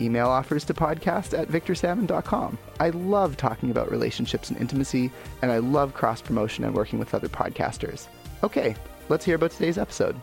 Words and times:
Email 0.00 0.28
offers 0.28 0.64
to 0.64 0.74
podcast 0.74 1.38
at 1.38 1.48
victorsalmon.com. 1.48 2.58
I 2.80 2.90
love 2.90 3.36
talking 3.36 3.70
about 3.70 3.90
relationships 3.90 4.50
and 4.50 4.60
intimacy, 4.60 5.10
and 5.42 5.50
I 5.50 5.58
love 5.58 5.94
cross 5.94 6.20
promotion 6.20 6.64
and 6.64 6.74
working 6.74 6.98
with 6.98 7.14
other 7.14 7.28
podcasters. 7.28 8.06
Okay, 8.42 8.76
let's 9.08 9.24
hear 9.24 9.36
about 9.36 9.52
today's 9.52 9.78
episode. 9.78 10.16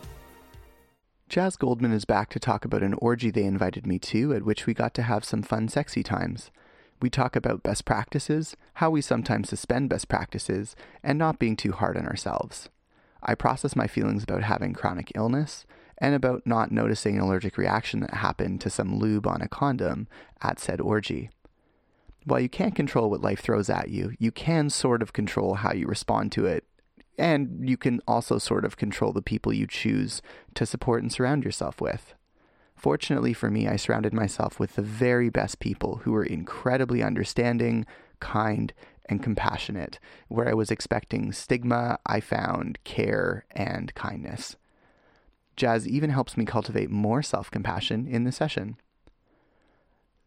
Jazz 1.28 1.56
Goldman 1.56 1.92
is 1.92 2.04
back 2.04 2.28
to 2.30 2.38
talk 2.38 2.64
about 2.64 2.82
an 2.82 2.94
orgy 2.94 3.30
they 3.30 3.44
invited 3.44 3.86
me 3.86 3.98
to, 3.98 4.34
at 4.34 4.44
which 4.44 4.66
we 4.66 4.74
got 4.74 4.94
to 4.94 5.02
have 5.02 5.24
some 5.24 5.42
fun, 5.42 5.68
sexy 5.68 6.02
times. 6.02 6.50
We 7.02 7.10
talk 7.10 7.34
about 7.34 7.62
best 7.62 7.84
practices, 7.84 8.56
how 8.74 8.90
we 8.90 9.00
sometimes 9.00 9.48
suspend 9.48 9.90
best 9.90 10.08
practices, 10.08 10.76
and 11.02 11.18
not 11.18 11.38
being 11.38 11.56
too 11.56 11.72
hard 11.72 11.96
on 11.96 12.06
ourselves. 12.06 12.68
I 13.22 13.34
process 13.34 13.74
my 13.74 13.86
feelings 13.86 14.22
about 14.22 14.42
having 14.42 14.74
chronic 14.74 15.10
illness, 15.14 15.66
and 15.98 16.14
about 16.14 16.46
not 16.46 16.72
noticing 16.72 17.16
an 17.16 17.22
allergic 17.22 17.56
reaction 17.56 18.00
that 18.00 18.14
happened 18.14 18.60
to 18.60 18.70
some 18.70 18.98
lube 18.98 19.26
on 19.26 19.42
a 19.42 19.48
condom 19.48 20.08
at 20.42 20.58
said 20.58 20.80
orgy. 20.80 21.30
While 22.24 22.40
you 22.40 22.48
can't 22.48 22.74
control 22.74 23.10
what 23.10 23.20
life 23.20 23.40
throws 23.40 23.68
at 23.68 23.90
you, 23.90 24.14
you 24.18 24.32
can 24.32 24.70
sort 24.70 25.02
of 25.02 25.12
control 25.12 25.54
how 25.54 25.72
you 25.72 25.86
respond 25.86 26.32
to 26.32 26.46
it, 26.46 26.64
and 27.18 27.68
you 27.68 27.76
can 27.76 28.00
also 28.08 28.38
sort 28.38 28.64
of 28.64 28.76
control 28.76 29.12
the 29.12 29.22
people 29.22 29.52
you 29.52 29.66
choose 29.66 30.22
to 30.54 30.66
support 30.66 31.02
and 31.02 31.12
surround 31.12 31.44
yourself 31.44 31.80
with. 31.80 32.14
Fortunately 32.76 33.32
for 33.32 33.50
me, 33.50 33.68
I 33.68 33.76
surrounded 33.76 34.12
myself 34.12 34.58
with 34.58 34.74
the 34.74 34.82
very 34.82 35.28
best 35.28 35.58
people 35.60 35.96
who 36.02 36.12
were 36.12 36.24
incredibly 36.24 37.02
understanding, 37.02 37.86
kind, 38.20 38.72
and 39.06 39.22
compassionate. 39.22 39.98
Where 40.28 40.48
I 40.48 40.54
was 40.54 40.70
expecting 40.70 41.32
stigma, 41.32 41.98
I 42.06 42.20
found 42.20 42.78
care 42.84 43.44
and 43.50 43.94
kindness. 43.94 44.56
Jazz 45.56 45.86
even 45.86 46.10
helps 46.10 46.36
me 46.36 46.44
cultivate 46.44 46.90
more 46.90 47.22
self 47.22 47.50
compassion 47.50 48.06
in 48.06 48.24
the 48.24 48.32
session. 48.32 48.76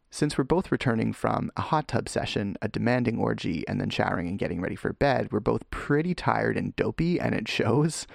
Since 0.10 0.38
we're 0.38 0.46
both 0.46 0.72
returning 0.72 1.12
from 1.12 1.52
a 1.58 1.62
hot 1.62 1.88
tub 1.88 2.08
session, 2.08 2.56
a 2.62 2.70
demanding 2.70 3.20
orgy, 3.20 3.68
and 3.68 3.80
then 3.80 3.90
showering 3.90 4.28
and 4.28 4.40
getting 4.40 4.62
ready 4.62 4.76
for 4.76 4.94
bed, 4.94 5.32
we're 5.32 5.40
both 5.40 5.70
pretty 5.70 6.16
tired 6.16 6.58
and 6.58 6.76
dopey, 6.76 7.20
and 7.20 7.36
it 7.36 7.48
shows. 7.48 8.08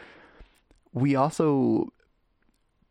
We 0.93 1.15
also 1.15 1.93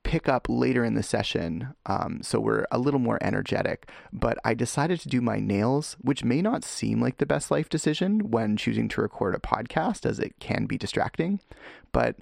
pick 0.03 0.27
up 0.27 0.47
later 0.49 0.83
in 0.83 0.95
the 0.95 1.03
session, 1.03 1.73
um, 1.85 2.21
so 2.21 2.39
we're 2.39 2.65
a 2.71 2.79
little 2.79 2.99
more 2.99 3.17
energetic. 3.21 3.89
But 4.11 4.37
I 4.43 4.53
decided 4.53 4.99
to 5.01 5.09
do 5.09 5.21
my 5.21 5.39
nails, 5.39 5.97
which 6.01 6.23
may 6.23 6.41
not 6.41 6.63
seem 6.63 7.01
like 7.01 7.17
the 7.17 7.25
best 7.25 7.51
life 7.51 7.69
decision 7.69 8.31
when 8.31 8.57
choosing 8.57 8.87
to 8.89 9.01
record 9.01 9.35
a 9.35 9.39
podcast, 9.39 10.05
as 10.05 10.19
it 10.19 10.39
can 10.39 10.65
be 10.65 10.77
distracting. 10.77 11.39
But 11.91 12.17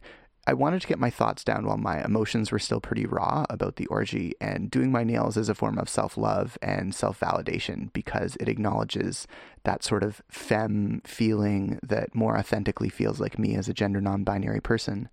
I 0.49 0.53
wanted 0.53 0.81
to 0.81 0.87
get 0.87 0.97
my 0.97 1.11
thoughts 1.11 1.43
down 1.43 1.67
while 1.67 1.77
my 1.77 2.03
emotions 2.03 2.51
were 2.51 2.57
still 2.57 2.81
pretty 2.81 3.05
raw 3.05 3.45
about 3.51 3.75
the 3.75 3.85
orgy, 3.85 4.33
and 4.41 4.71
doing 4.71 4.91
my 4.91 5.03
nails 5.03 5.37
is 5.37 5.47
a 5.47 5.53
form 5.53 5.77
of 5.77 5.87
self 5.87 6.17
love 6.17 6.57
and 6.59 6.95
self 6.95 7.19
validation 7.19 7.93
because 7.93 8.35
it 8.39 8.49
acknowledges 8.49 9.27
that 9.63 9.83
sort 9.83 10.01
of 10.01 10.23
femme 10.27 11.03
feeling 11.05 11.77
that 11.83 12.15
more 12.15 12.35
authentically 12.35 12.89
feels 12.89 13.19
like 13.19 13.37
me 13.37 13.55
as 13.55 13.69
a 13.69 13.75
gender 13.75 14.01
non 14.01 14.23
binary 14.23 14.59
person. 14.59 15.09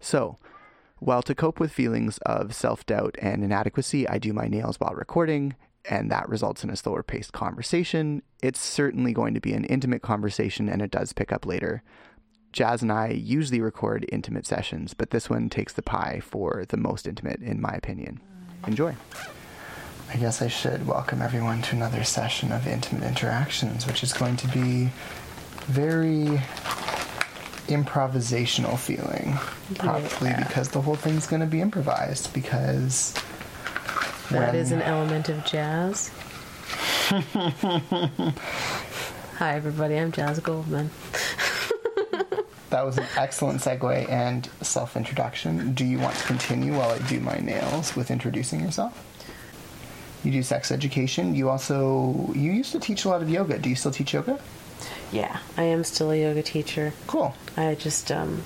So, 0.00 0.36
while 0.98 1.22
to 1.22 1.34
cope 1.34 1.58
with 1.58 1.72
feelings 1.72 2.18
of 2.26 2.54
self 2.54 2.84
doubt 2.84 3.16
and 3.22 3.42
inadequacy, 3.42 4.06
I 4.06 4.18
do 4.18 4.34
my 4.34 4.48
nails 4.48 4.78
while 4.78 4.92
recording, 4.94 5.56
and 5.86 6.10
that 6.10 6.28
results 6.28 6.62
in 6.62 6.68
a 6.68 6.76
slower 6.76 7.02
paced 7.02 7.32
conversation. 7.32 8.22
It's 8.42 8.60
certainly 8.60 9.14
going 9.14 9.32
to 9.32 9.40
be 9.40 9.54
an 9.54 9.64
intimate 9.64 10.02
conversation, 10.02 10.68
and 10.68 10.82
it 10.82 10.90
does 10.90 11.14
pick 11.14 11.32
up 11.32 11.46
later. 11.46 11.82
Jazz 12.52 12.82
and 12.82 12.90
I 12.90 13.08
usually 13.08 13.60
record 13.60 14.06
intimate 14.10 14.46
sessions, 14.46 14.94
but 14.94 15.10
this 15.10 15.28
one 15.30 15.48
takes 15.50 15.74
the 15.74 15.82
pie 15.82 16.20
for 16.22 16.64
the 16.68 16.76
most 16.76 17.06
intimate, 17.06 17.40
in 17.40 17.60
my 17.60 17.70
opinion. 17.72 18.20
Enjoy. 18.66 18.94
I 20.12 20.16
guess 20.16 20.40
I 20.40 20.48
should 20.48 20.86
welcome 20.86 21.20
everyone 21.20 21.60
to 21.62 21.76
another 21.76 22.02
session 22.04 22.50
of 22.50 22.66
Intimate 22.66 23.06
Interactions, 23.06 23.86
which 23.86 24.02
is 24.02 24.14
going 24.14 24.36
to 24.38 24.48
be 24.48 24.90
very 25.66 26.40
improvisational 27.68 28.78
feeling, 28.78 29.34
probably 29.78 30.30
Yeah. 30.30 30.44
because 30.48 30.70
the 30.70 30.80
whole 30.80 30.96
thing's 30.96 31.26
going 31.26 31.40
to 31.40 31.46
be 31.46 31.60
improvised. 31.60 32.32
Because 32.32 33.12
That 34.30 34.52
when- 34.52 34.56
is 34.56 34.72
an 34.72 34.80
element 34.80 35.28
of 35.28 35.44
jazz. 35.44 36.10
Hi, 37.10 38.32
everybody. 39.54 39.98
I'm 39.98 40.10
Jazz 40.10 40.40
Goldman. 40.40 40.90
That 42.70 42.84
was 42.84 42.98
an 42.98 43.06
excellent 43.16 43.60
segue 43.60 44.08
and 44.10 44.48
self 44.60 44.96
introduction. 44.96 45.72
Do 45.72 45.84
you 45.84 45.98
want 45.98 46.16
to 46.16 46.24
continue 46.26 46.76
while 46.76 46.90
I 46.90 46.98
do 47.08 47.18
my 47.20 47.38
nails 47.38 47.96
with 47.96 48.10
introducing 48.10 48.60
yourself? 48.60 49.04
You 50.24 50.32
do 50.32 50.42
sex 50.42 50.70
education. 50.70 51.34
You 51.34 51.48
also 51.48 52.30
you 52.34 52.52
used 52.52 52.72
to 52.72 52.80
teach 52.80 53.04
a 53.04 53.08
lot 53.08 53.22
of 53.22 53.30
yoga. 53.30 53.58
Do 53.58 53.70
you 53.70 53.76
still 53.76 53.92
teach 53.92 54.12
yoga? 54.12 54.38
Yeah, 55.12 55.38
I 55.56 55.62
am 55.62 55.84
still 55.84 56.10
a 56.10 56.16
yoga 56.20 56.42
teacher. 56.42 56.92
Cool. 57.06 57.34
I 57.56 57.74
just, 57.74 58.12
um, 58.12 58.42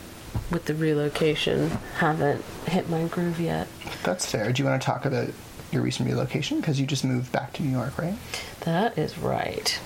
with 0.50 0.66
the 0.66 0.75
relocation, 0.75 1.71
haven't 1.97 2.44
hit 2.69 2.89
my 2.89 3.04
groove 3.09 3.41
yet. 3.41 3.66
That's 4.04 4.31
fair. 4.31 4.53
Do 4.53 4.62
you 4.62 4.69
want 4.69 4.81
to 4.81 4.87
talk 4.87 5.04
about 5.04 5.28
your 5.72 5.83
recent 5.83 6.09
relocation? 6.09 6.60
Because 6.60 6.78
you 6.78 6.87
just 6.87 7.04
moved 7.04 7.33
back 7.33 7.53
to 7.54 7.62
New 7.62 7.71
York, 7.71 7.99
right? 7.99 8.15
That 8.60 8.97
is 8.97 9.19
right. 9.19 9.81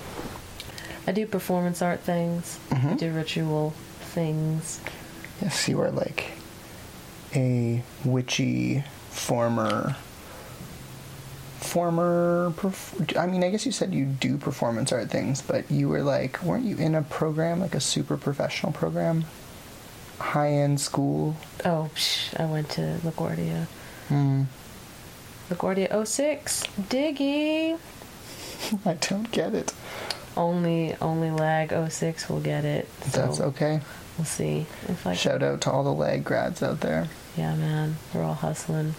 I 1.07 1.13
do 1.13 1.25
performance 1.25 1.81
art 1.81 2.01
things. 2.01 2.59
I 2.71 2.93
do 2.93 3.11
ritual 3.11 3.73
things. 4.17 4.81
Yes, 5.43 5.67
you 5.69 5.79
are 5.81 5.91
like 5.91 6.31
a 7.35 7.83
witchy 8.03 8.83
former 9.11 9.95
former 11.59 12.51
perf- 12.55 13.17
I 13.19 13.25
mean 13.27 13.43
I 13.43 13.49
guess 13.49 13.65
you 13.65 13.71
said 13.71 13.93
you 13.93 14.05
do 14.05 14.37
performance 14.37 14.91
art 14.91 15.09
things 15.09 15.41
but 15.41 15.69
you 15.69 15.89
were 15.89 16.01
like 16.01 16.41
weren't 16.43 16.65
you 16.65 16.77
in 16.77 16.95
a 16.95 17.01
program 17.01 17.59
like 17.59 17.75
a 17.75 17.79
super 17.79 18.15
professional 18.15 18.71
program 18.71 19.25
high 20.19 20.51
end 20.51 20.79
school 20.79 21.35
Oh, 21.65 21.89
psh, 21.95 22.39
I 22.39 22.45
went 22.45 22.69
to 22.71 22.81
LaGuardia. 23.03 23.65
hmm. 24.07 24.43
LaGuardia 25.49 26.05
06. 26.07 26.63
Diggy. 26.89 27.77
I 28.85 28.93
don't 28.95 29.29
get 29.31 29.53
it 29.53 29.73
Only, 30.35 30.95
only 31.01 31.31
lag 31.31 31.73
06 31.91 32.29
will 32.29 32.39
get 32.41 32.65
it. 32.65 32.87
So 33.11 33.21
that's 33.21 33.39
okay 33.41 33.81
We'll 34.17 34.25
see 34.25 34.65
if 34.87 35.05
I 35.05 35.11
can. 35.11 35.17
shout 35.17 35.43
out 35.43 35.61
to 35.61 35.71
all 35.71 35.83
the 35.83 35.93
leg 35.93 36.23
grads 36.23 36.63
out 36.63 36.79
there 36.81 37.07
Yeah, 37.35 37.55
man. 37.55 37.97
We're 38.13 38.23
all 38.23 38.33
hustling. 38.33 38.95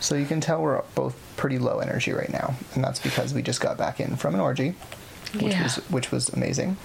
so 0.00 0.14
you 0.14 0.26
can 0.26 0.40
tell 0.40 0.60
we're 0.62 0.82
both 0.94 1.16
pretty 1.36 1.58
low 1.58 1.78
energy 1.80 2.12
right 2.12 2.30
now 2.30 2.54
and 2.74 2.82
that's 2.84 3.00
because 3.00 3.34
we 3.34 3.42
just 3.42 3.60
got 3.60 3.76
back 3.78 3.98
in 4.00 4.16
from 4.16 4.34
an 4.34 4.40
orgy 4.40 4.74
which 5.34 5.52
Yeah. 5.54 5.62
was 5.64 5.76
which 5.90 6.10
was 6.12 6.28
amazing. 6.28 6.76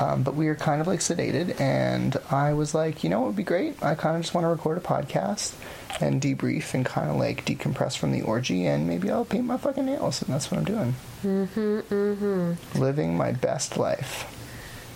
Um, 0.00 0.22
but 0.22 0.34
we 0.34 0.46
were 0.46 0.54
kind 0.56 0.80
of 0.80 0.86
like 0.86 1.00
sedated, 1.00 1.60
and 1.60 2.16
I 2.30 2.54
was 2.54 2.74
like, 2.74 3.04
you 3.04 3.10
know 3.10 3.22
it 3.24 3.26
would 3.28 3.36
be 3.36 3.42
great? 3.44 3.80
I 3.82 3.94
kind 3.94 4.16
of 4.16 4.22
just 4.22 4.34
want 4.34 4.44
to 4.44 4.48
record 4.48 4.76
a 4.78 4.80
podcast 4.80 5.52
and 6.00 6.20
debrief 6.20 6.74
and 6.74 6.84
kind 6.84 7.08
of 7.10 7.16
like 7.16 7.44
decompress 7.44 7.96
from 7.96 8.10
the 8.12 8.22
orgy, 8.22 8.66
and 8.66 8.88
maybe 8.88 9.10
I'll 9.10 9.24
paint 9.24 9.44
my 9.44 9.56
fucking 9.58 9.84
nails, 9.86 10.22
and 10.22 10.32
that's 10.34 10.50
what 10.50 10.58
I'm 10.58 10.64
doing. 10.64 10.94
Mm-hmm, 11.22 11.94
mm-hmm. 11.94 12.80
Living 12.80 13.16
my 13.16 13.32
best 13.32 13.76
life. 13.76 14.24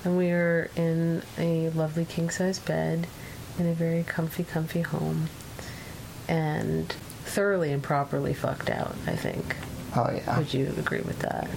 And 0.06 0.16
we 0.16 0.30
are 0.30 0.70
in 0.76 1.24
a 1.36 1.68
lovely 1.70 2.04
king 2.04 2.30
size 2.30 2.60
bed 2.60 3.08
in 3.58 3.66
a 3.66 3.72
very 3.72 4.04
comfy, 4.04 4.44
comfy 4.44 4.82
home. 4.82 5.28
And 6.28 6.92
thoroughly 7.24 7.72
and 7.72 7.82
properly 7.82 8.32
fucked 8.32 8.70
out, 8.70 8.94
I 9.08 9.16
think. 9.16 9.56
Oh 9.96 10.08
yeah, 10.14 10.38
Would 10.38 10.54
you 10.54 10.72
agree 10.78 11.00
with 11.00 11.18
that? 11.20 11.48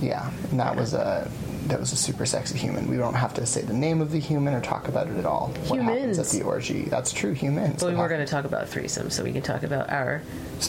yeah. 0.00 0.30
And 0.52 0.60
that 0.60 0.76
was 0.76 0.94
a 0.94 1.28
that 1.68 1.80
was 1.80 1.92
a 1.92 1.96
super 1.96 2.26
sexy 2.26 2.58
human. 2.58 2.88
We 2.88 2.96
don't 2.96 3.14
have 3.14 3.34
to 3.34 3.46
say 3.46 3.62
the 3.62 3.72
name 3.74 4.00
of 4.00 4.10
the 4.12 4.18
human 4.18 4.54
or 4.54 4.60
talk 4.60 4.88
about 4.88 5.08
it 5.08 5.16
at 5.16 5.26
all. 5.26 5.48
What 5.68 5.80
happens 5.80 6.18
at 6.18 6.26
Humans. 6.26 6.32
the 6.32 6.42
orgy? 6.42 6.82
That's 6.84 7.12
true. 7.12 7.32
Humans. 7.32 7.82
Well, 7.82 7.90
we 7.90 7.96
What 7.96 8.02
were 8.04 8.08
going 8.08 8.24
to 8.24 8.30
talk 8.30 8.44
about 8.44 8.68
threesome, 8.68 9.10
so 9.10 9.24
we 9.24 9.32
can 9.32 9.42
talk 9.42 9.62
about 9.62 9.90
our, 9.90 10.22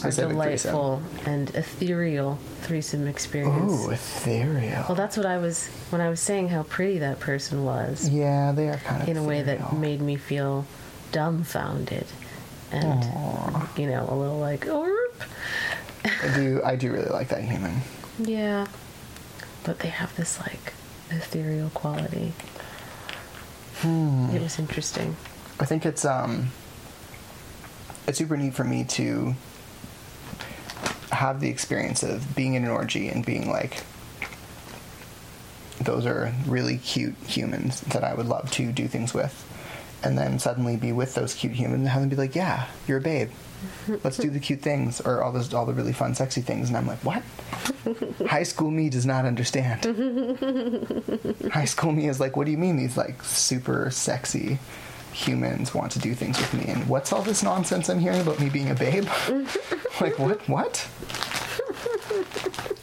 our 0.04 0.10
delightful 0.10 1.02
and 1.26 1.50
ethereal 1.54 2.38
threesome 2.62 3.06
experience. 3.06 3.72
Ooh, 3.86 3.90
ethereal. 3.90 4.84
Well, 4.88 4.94
that's 4.96 5.16
what 5.16 5.26
I 5.26 5.38
was 5.38 5.66
when 5.90 6.00
I 6.00 6.08
was 6.10 6.20
saying 6.20 6.48
how 6.48 6.62
pretty 6.64 6.98
that 6.98 7.20
person 7.20 7.64
was. 7.64 8.08
yeah, 8.08 8.52
they 8.52 8.68
are 8.68 8.76
kind 8.78 9.02
of 9.02 9.08
in 9.08 9.16
a 9.16 9.22
way 9.24 9.42
that 9.42 9.72
made 9.74 10.00
me 10.00 10.16
feel 10.16 10.66
dumbfounded 11.12 12.06
and 12.70 13.02
you 13.78 13.86
know 13.86 14.06
a 14.10 14.14
little 14.14 14.38
like 14.38 14.66
oh 14.68 15.10
I 16.04 16.34
do. 16.36 16.60
I 16.64 16.76
do 16.76 16.92
really 16.92 17.08
like 17.08 17.28
that 17.28 17.42
human. 17.42 17.80
yeah 18.18 18.66
but 19.64 19.78
they 19.80 19.88
have 19.88 20.14
this 20.16 20.38
like 20.40 20.74
ethereal 21.10 21.70
quality 21.70 22.32
Hmm. 23.80 24.30
it 24.32 24.42
was 24.42 24.58
interesting 24.58 25.16
I 25.60 25.64
think 25.64 25.86
it's 25.86 26.04
um 26.04 26.48
it's 28.06 28.18
super 28.18 28.36
neat 28.36 28.54
for 28.54 28.64
me 28.64 28.84
to 28.84 29.34
have 31.12 31.40
the 31.40 31.48
experience 31.48 32.02
of 32.02 32.34
being 32.34 32.54
in 32.54 32.64
an 32.64 32.70
orgy 32.70 33.08
and 33.08 33.24
being 33.24 33.48
like 33.50 33.82
those 35.80 36.06
are 36.06 36.32
really 36.46 36.78
cute 36.78 37.14
humans 37.26 37.80
that 37.82 38.02
I 38.02 38.14
would 38.14 38.26
love 38.26 38.50
to 38.52 38.72
do 38.72 38.88
things 38.88 39.14
with. 39.14 39.32
And 40.02 40.18
then 40.18 40.38
suddenly 40.38 40.76
be 40.76 40.90
with 40.92 41.14
those 41.14 41.34
cute 41.34 41.52
humans 41.52 41.80
and 41.80 41.88
have 41.88 42.00
them 42.02 42.08
be 42.08 42.16
like, 42.16 42.34
Yeah, 42.34 42.66
you're 42.86 42.98
a 42.98 43.00
babe. 43.00 43.30
Let's 44.04 44.16
do 44.16 44.30
the 44.30 44.40
cute 44.40 44.60
things 44.60 45.00
or 45.00 45.22
all 45.22 45.32
those 45.32 45.52
all 45.52 45.66
the 45.66 45.72
really 45.72 45.92
fun, 45.92 46.14
sexy 46.14 46.40
things. 46.40 46.68
And 46.68 46.76
I'm 46.76 46.86
like, 46.86 47.04
What? 47.04 47.22
High 48.26 48.42
school 48.42 48.70
me 48.70 48.88
does 48.90 49.06
not 49.06 49.24
understand. 49.24 49.84
High 51.52 51.64
school 51.64 51.92
me 51.92 52.08
is 52.08 52.20
like, 52.20 52.36
what 52.36 52.44
do 52.44 52.50
you 52.50 52.58
mean 52.58 52.76
these 52.76 52.96
like 52.96 53.22
super 53.22 53.90
sexy 53.90 54.58
humans 55.12 55.74
want 55.74 55.92
to 55.92 55.98
do 55.98 56.14
things 56.14 56.38
with 56.38 56.54
me? 56.54 56.66
And 56.66 56.88
what's 56.88 57.12
all 57.12 57.22
this 57.22 57.42
nonsense 57.42 57.88
I'm 57.88 57.98
hearing 57.98 58.20
about 58.20 58.40
me 58.40 58.48
being 58.48 58.70
a 58.70 58.74
babe? 58.74 59.08
like 60.00 60.18
what? 60.18 60.48
What? 60.48 60.88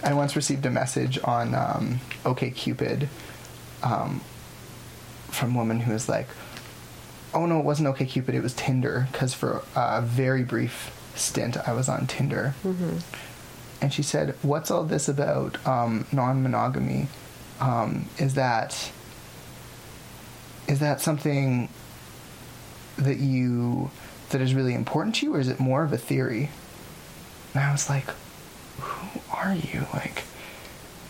I 0.04 0.14
once 0.14 0.36
received 0.36 0.66
a 0.66 0.72
message 0.72 1.20
on 1.24 1.56
um, 1.56 2.00
OKCupid 2.24 3.08
um, 3.84 4.22
from 5.30 5.56
a 5.56 5.58
woman 5.58 5.80
who 5.80 5.94
was 5.94 6.08
like, 6.10 6.28
"Oh 7.36 7.46
no, 7.46 7.60
it 7.60 7.66
wasn't 7.66 7.88
OK 7.90 8.06
Cupid. 8.06 8.34
It 8.34 8.42
was 8.42 8.54
Tinder." 8.54 9.08
Because 9.12 9.34
for 9.34 9.62
a 9.76 10.02
very 10.02 10.44
brief 10.44 10.92
stint, 11.16 11.58
I 11.68 11.74
was 11.74 11.88
on 11.90 12.08
Tinder 12.08 12.56
and 13.82 13.94
she 13.94 14.02
said, 14.04 14.36
"What's 14.42 14.72
all 14.72 14.84
this 14.84 15.08
about 15.08 15.66
um, 15.68 16.06
non-monogamy? 16.12 17.08
Um, 17.60 18.10
is 18.18 18.34
that 18.34 18.92
is 20.68 20.80
that 20.80 21.00
something 21.02 21.70
that 22.98 23.18
you 23.18 23.92
that 24.30 24.42
is 24.42 24.54
really 24.56 24.74
important 24.74 25.16
to 25.16 25.26
you, 25.28 25.36
or 25.36 25.40
is 25.40 25.48
it 25.48 25.60
more 25.60 25.84
of 25.84 25.94
a 25.94 25.98
theory?" 25.98 26.50
And 27.54 27.64
I 27.64 27.72
was 27.72 27.90
like, 27.90 28.06
"Who 28.80 29.20
are 29.32 29.54
you? 29.54 29.86
Like, 29.94 30.24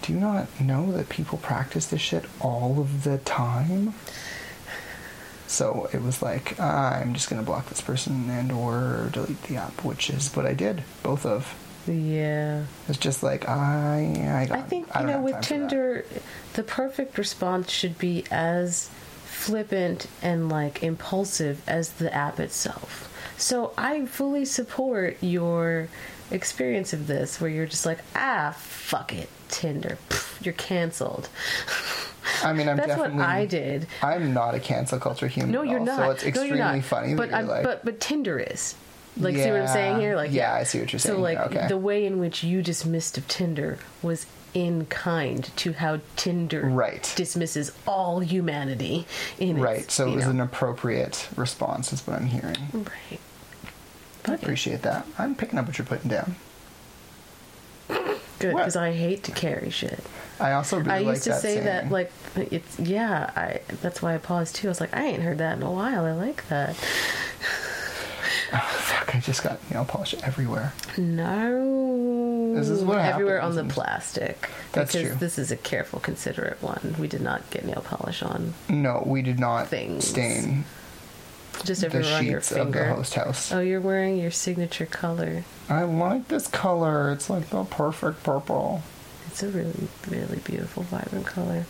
do 0.01 0.13
you 0.13 0.19
not 0.19 0.60
know 0.60 0.92
that 0.92 1.10
people 1.10 1.38
practice 1.38 1.86
this 1.86 2.01
shit 2.01 2.25
all 2.42 2.80
of 2.80 3.04
the 3.04 3.19
time?" 3.19 3.94
So 5.47 5.89
it 5.94 6.01
was 6.01 6.21
like, 6.21 6.59
I'm 6.59 7.13
just 7.13 7.30
gonna 7.30 7.44
block 7.44 7.68
this 7.69 7.81
person 7.81 8.30
and 8.30 8.51
or 8.51 9.09
delete 9.12 9.42
the 9.44 9.57
app, 9.57 9.83
which 9.83 10.09
is 10.09 10.36
what 10.36 10.45
I 10.45 10.53
did, 10.53 10.83
both 11.03 11.25
of. 11.25 11.53
yeah. 11.88 12.63
It's 12.88 12.97
just 12.97 13.21
like 13.21 13.47
I, 13.47 14.47
I, 14.51 14.57
i 14.57 14.62
think 14.63 14.95
I 14.95 15.01
you 15.01 15.07
know 15.07 15.21
with 15.21 15.33
time 15.36 15.44
for 15.44 15.50
that. 15.50 15.69
tinder 15.69 16.06
the 16.53 16.63
perfect 16.63 17.18
response 17.18 17.69
should 17.71 17.97
be 18.00 18.24
as 18.31 18.89
flippant 19.25 20.07
and 20.21 20.50
like 20.50 20.81
impulsive 20.81 21.62
as 21.68 21.92
the 21.94 22.12
app 22.13 22.39
itself. 22.39 23.12
So 23.38 23.74
i 23.77 24.06
fully 24.06 24.45
support 24.45 25.18
your 25.21 25.89
experience 26.31 26.92
of 26.92 27.06
this 27.06 27.39
where 27.39 27.50
you're 27.51 27.68
just 27.68 27.86
like 27.86 28.00
ah 28.15 28.56
fuck 28.57 29.13
it 29.13 29.30
tinder. 29.50 29.97
Pff, 30.09 30.44
you're 30.44 30.53
canceled 30.56 31.30
I 32.44 32.54
mean, 32.54 32.68
I'm 32.69 32.77
That's 32.77 32.89
what 32.98 33.10
definitely. 33.10 33.24
I 33.24 33.45
did. 33.45 33.88
I'm 34.01 34.33
not 34.33 34.56
a 34.56 34.60
cancel 34.60 35.00
culture 35.00 35.27
human. 35.27 35.51
No, 35.51 35.62
you're 35.62 35.80
not. 35.80 35.98
So 35.98 36.10
it's 36.12 36.24
no, 36.24 36.27
extremely 36.30 36.57
you're 36.57 36.68
not. 36.74 36.83
funny 36.83 37.13
But 37.16 37.31
that 37.31 37.39
you're 37.45 37.48
like, 37.56 37.63
but 37.63 37.86
but 37.86 38.00
Tinder 38.00 38.39
is. 38.39 38.75
Like, 39.18 39.36
see 39.36 39.50
what 39.50 39.62
I'm 39.62 39.68
saying 39.68 40.00
here? 40.01 40.16
Like, 40.18 40.31
Yeah, 40.33 40.54
I 40.54 40.63
see 40.63 40.80
what 40.81 40.92
you're 40.92 41.00
saying. 41.00 41.16
So, 41.16 41.22
like, 41.22 41.38
Okay. 41.38 41.68
the 41.69 41.77
way 41.77 42.06
in 42.06 42.19
which 42.19 42.44
you 42.44 42.62
dismissed 42.62 43.18
of 43.18 43.25
Tinder 43.30 43.77
was 44.01 44.25
in 44.54 44.86
kind 44.88 45.50
to 45.57 45.72
how 45.74 46.00
Tinder 46.18 46.62
Right. 46.66 47.13
dismisses 47.16 47.72
all 47.88 48.19
humanity 48.19 49.06
in 49.39 49.57
right. 49.60 49.80
its, 49.83 49.94
So 49.94 50.10
it 50.12 50.16
was 50.16 50.25
know. 50.25 50.31
an 50.31 50.39
appropriate 50.42 51.30
response, 51.38 51.94
is 51.94 52.06
what 52.06 52.18
I'm 52.18 52.25
hearing. 52.25 52.57
right. 52.74 53.19
I 54.28 54.33
appreciate 54.33 54.81
that. 54.81 55.06
I'm 55.18 55.33
picking 55.36 55.60
up 55.60 55.68
what 55.68 55.78
you're 55.78 55.86
putting 55.86 56.10
down. 56.10 56.36
good 57.88 58.56
because 58.56 58.75
I 58.75 58.92
hate 58.92 59.24
to 59.25 59.31
carry 59.31 59.69
shit. 59.69 60.00
I 60.40 60.54
also 60.54 60.78
really 60.78 60.92
I 60.92 61.00
like 61.00 61.08
used 61.16 61.24
to 61.24 61.30
that 61.32 61.42
say 61.42 61.60
that 61.62 61.92
like 61.92 62.12
it's 62.36 62.80
yeah. 62.80 63.32
I 63.36 63.62
that's 63.82 64.02
why 64.02 64.16
I 64.16 64.18
paused 64.18 64.56
too. 64.56 64.68
I 64.68 64.72
was 64.72 64.82
like, 64.82 64.96
I 64.96 65.06
ain't 65.06 65.24
heard 65.24 65.38
that 65.38 65.58
in 65.58 65.64
a 65.64 65.72
while. 65.72 66.06
I 66.06 66.12
like 66.14 66.48
that. 66.50 66.76
Oh, 68.54 68.58
fuck! 68.58 69.16
I 69.16 69.20
just 69.20 69.44
got 69.44 69.60
nail 69.72 69.86
polish 69.86 70.14
everywhere. 70.24 70.72
No. 70.98 72.54
This 72.56 72.70
is 72.70 72.84
what 72.84 73.00
everywhere 73.00 73.42
happens 73.42 73.58
on 73.58 73.68
the 73.68 73.74
plastic. 73.74 74.50
That's 74.72 74.94
because 74.94 75.10
true. 75.10 75.18
this 75.18 75.38
is 75.40 75.52
a 75.52 75.58
careful, 75.58 76.00
considerate 76.00 76.62
one. 76.62 76.96
We 77.00 77.08
did 77.08 77.22
not 77.22 77.50
get 77.50 77.66
nail 77.66 77.84
polish 77.84 78.22
on 78.22 78.54
No, 78.70 79.04
we 79.06 79.24
did 79.24 79.40
not 79.40 79.68
Things. 79.68 80.08
stain 80.08 80.64
just 81.64 81.81
the 81.81 81.88
on 82.18 82.26
your 82.26 82.42
sheets 82.42 82.52
of 82.52 82.72
the 82.72 82.86
host 82.86 83.16
house. 83.16 83.52
Oh, 83.52 83.60
you're 83.60 83.81
wearing 83.81 84.18
your 84.18 84.31
signature 84.31 84.86
color. 84.86 85.44
I 85.70 85.84
like 85.84 86.28
this 86.28 86.48
color. 86.48 87.12
It's 87.12 87.30
like 87.30 87.50
the 87.50 87.64
perfect 87.64 88.24
purple. 88.24 88.84
It's 89.36 89.44
a 89.44 89.50
really, 89.50 89.90
really 90.08 90.40
beautiful, 90.46 90.84
vibrant 90.84 91.26
color. 91.26 91.66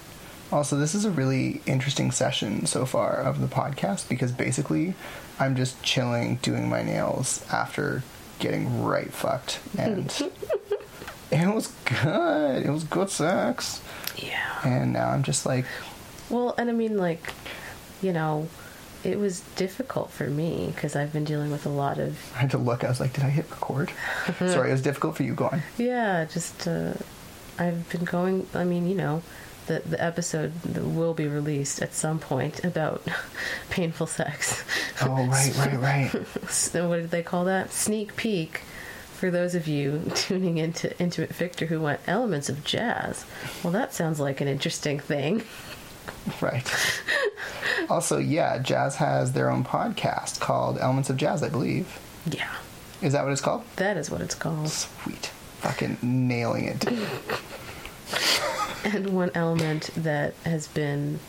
Also, 0.51 0.77
this 0.77 0.93
is 0.93 1.03
a 1.03 1.09
really 1.09 1.63
interesting 1.65 2.11
session 2.11 2.67
so 2.67 2.85
far 2.85 3.15
of 3.15 3.41
the 3.41 3.47
podcast 3.47 4.07
because 4.07 4.31
basically 4.31 4.93
I'm 5.39 5.55
just 5.55 5.81
chilling 5.81 6.35
doing 6.43 6.69
my 6.69 6.83
nails 6.83 7.43
after 7.51 8.03
getting 8.37 8.83
right 8.83 9.11
fucked. 9.11 9.61
And 9.79 10.11
it 11.31 11.55
was 11.55 11.73
good. 11.85 12.67
It 12.67 12.69
was 12.69 12.83
good 12.83 13.09
sex. 13.09 13.81
Yeah. 14.15 14.59
And 14.63 14.93
now 14.93 15.09
I'm 15.09 15.23
just 15.23 15.47
like, 15.47 15.65
Well, 16.29 16.53
and 16.59 16.69
I 16.69 16.73
mean, 16.73 16.99
like, 16.99 17.33
you 18.03 18.13
know, 18.13 18.47
it 19.03 19.17
was 19.17 19.39
difficult 19.55 20.11
for 20.11 20.27
me 20.27 20.71
because 20.75 20.95
I've 20.95 21.11
been 21.11 21.23
dealing 21.23 21.49
with 21.49 21.65
a 21.65 21.69
lot 21.69 21.97
of 21.97 22.15
I 22.35 22.41
had 22.41 22.51
to 22.51 22.59
look. 22.59 22.83
I 22.83 22.89
was 22.89 22.99
like, 22.99 23.13
did 23.13 23.23
I 23.23 23.29
hit 23.29 23.49
record? 23.49 23.91
Sorry, 24.37 24.69
it 24.69 24.73
was 24.73 24.83
difficult 24.83 25.15
for 25.15 25.23
you. 25.23 25.33
Go 25.33 25.47
on. 25.47 25.63
Yeah, 25.79 26.25
just 26.25 26.67
uh, 26.67 26.93
I've 27.57 27.89
been 27.89 28.03
going. 28.03 28.47
I 28.53 28.63
mean, 28.63 28.87
you 28.87 28.95
know, 28.95 29.23
the 29.67 29.81
the 29.85 30.01
episode 30.03 30.53
that 30.63 30.83
will 30.83 31.13
be 31.13 31.27
released 31.27 31.81
at 31.81 31.93
some 31.93 32.19
point 32.19 32.63
about 32.63 33.01
painful 33.69 34.07
sex. 34.07 34.63
Oh, 35.01 35.25
right, 35.27 35.53
right, 35.57 36.13
right. 36.13 36.27
so 36.49 36.89
what 36.89 36.97
did 36.97 37.11
they 37.11 37.23
call 37.23 37.45
that? 37.45 37.71
Sneak 37.71 38.15
peek. 38.15 38.61
For 39.13 39.31
those 39.31 39.55
of 39.55 39.65
you 39.67 40.11
tuning 40.15 40.57
into 40.57 40.97
Intimate 40.99 41.33
Victor 41.33 41.67
who 41.67 41.79
want 41.79 42.01
elements 42.05 42.49
of 42.49 42.63
jazz, 42.65 43.25
well, 43.63 43.71
that 43.71 43.93
sounds 43.93 44.19
like 44.19 44.41
an 44.41 44.47
interesting 44.49 44.99
thing. 44.99 45.43
Right. 46.41 46.69
Also, 47.89 48.17
yeah, 48.17 48.57
Jazz 48.59 48.95
has 48.97 49.33
their 49.33 49.49
own 49.49 49.63
podcast 49.63 50.39
called 50.39 50.77
Elements 50.79 51.09
of 51.09 51.17
Jazz, 51.17 51.41
I 51.43 51.49
believe. 51.49 51.99
Yeah, 52.29 52.51
Is 53.01 53.13
that 53.13 53.23
what 53.23 53.31
it's 53.31 53.41
called? 53.41 53.63
that 53.77 53.95
is 53.97 54.09
what 54.11 54.21
it's 54.21 54.35
called. 54.35 54.69
Sweet. 54.69 55.27
Fucking 55.61 55.97
nailing 56.01 56.65
it. 56.65 56.85
And 58.85 59.09
one 59.09 59.31
element 59.35 59.89
that 59.97 60.33
has 60.45 60.67
been 60.67 61.19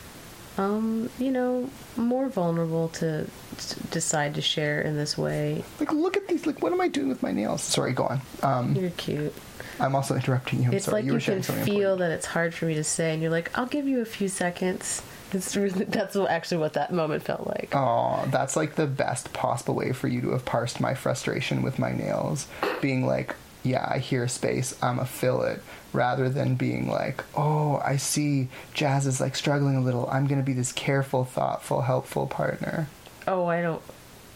um 0.59 1.11
you 1.19 1.31
know 1.31 1.69
more 1.97 2.29
vulnerable 2.29 2.89
to, 2.89 3.27
to 3.59 3.81
decide 3.91 4.35
to 4.35 4.41
share 4.41 4.81
in 4.81 4.97
this 4.97 5.17
way 5.19 5.65
Like, 5.81 5.93
look 5.93 6.17
at 6.17 6.29
these. 6.29 6.47
Like, 6.47 6.63
what 6.63 6.73
am 6.73 6.81
I 6.81 6.89
doing 6.89 7.09
with 7.09 7.23
my 7.23 7.33
nails? 7.33 7.63
Sorry, 7.63 7.93
go 7.93 8.05
on. 8.05 8.21
Um, 8.43 8.75
you're 8.77 8.91
cute 8.91 9.35
I'm 9.79 9.95
also 9.95 10.15
interrupting 10.15 10.63
you. 10.63 10.69
I'm 10.69 10.75
it's 10.75 10.87
sorry. 10.87 10.95
like 11.03 11.05
you 11.05 11.11
you, 11.13 11.15
were 11.17 11.21
can 11.21 11.43
feel 11.43 11.57
important. 11.93 11.99
that 11.99 12.11
it's 12.13 12.27
hard 12.27 12.55
for 12.55 12.65
me 12.67 12.75
to 12.75 12.85
say 12.85 13.13
and 13.13 13.21
you're 13.21 13.31
like 13.31 13.51
i'll 13.59 13.67
give 13.67 13.87
you 13.89 14.01
a 14.01 14.07
few 14.07 14.29
seconds 14.29 15.03
It's 15.33 15.57
really 15.57 15.85
that's 15.85 16.17
actually 16.17 16.59
what 16.59 16.75
that 16.75 16.93
moment 16.93 17.23
felt 17.25 17.47
like. 17.47 17.75
Oh, 17.75 18.25
that's 18.31 18.57
like 18.57 18.77
the 18.77 18.87
best 18.87 19.33
possible 19.33 19.75
way 19.75 19.93
for 19.93 20.07
you 20.09 20.21
to 20.23 20.31
have 20.31 20.45
parsed 20.45 20.81
my 20.81 20.95
frustration 20.95 21.63
with 21.63 21.79
my 21.79 21.93
nails. 21.93 22.47
Being 22.81 23.05
like, 23.07 23.35
yeah, 23.67 23.87
I 23.91 23.99
hear 23.99 24.27
space, 24.29 24.77
I'm 24.83 24.99
a 24.99 25.05
fill 25.07 25.43
it, 25.43 25.63
rather 25.93 26.29
than 26.29 26.55
being 26.55 26.89
like, 26.89 27.25
oh, 27.35 27.83
I 27.85 27.97
see 27.97 28.49
Jazz 28.75 29.07
is 29.07 29.21
like 29.21 29.37
struggling 29.37 29.77
a 29.77 29.81
little. 29.81 30.09
I'm 30.11 30.27
gonna 30.27 30.43
be 30.43 30.53
this 30.53 30.73
careful, 30.73 31.25
thoughtful, 31.25 31.83
helpful 31.83 32.27
partner. 32.27 32.89
Oh, 33.27 33.47
I 33.47 33.61
don't. 33.63 33.83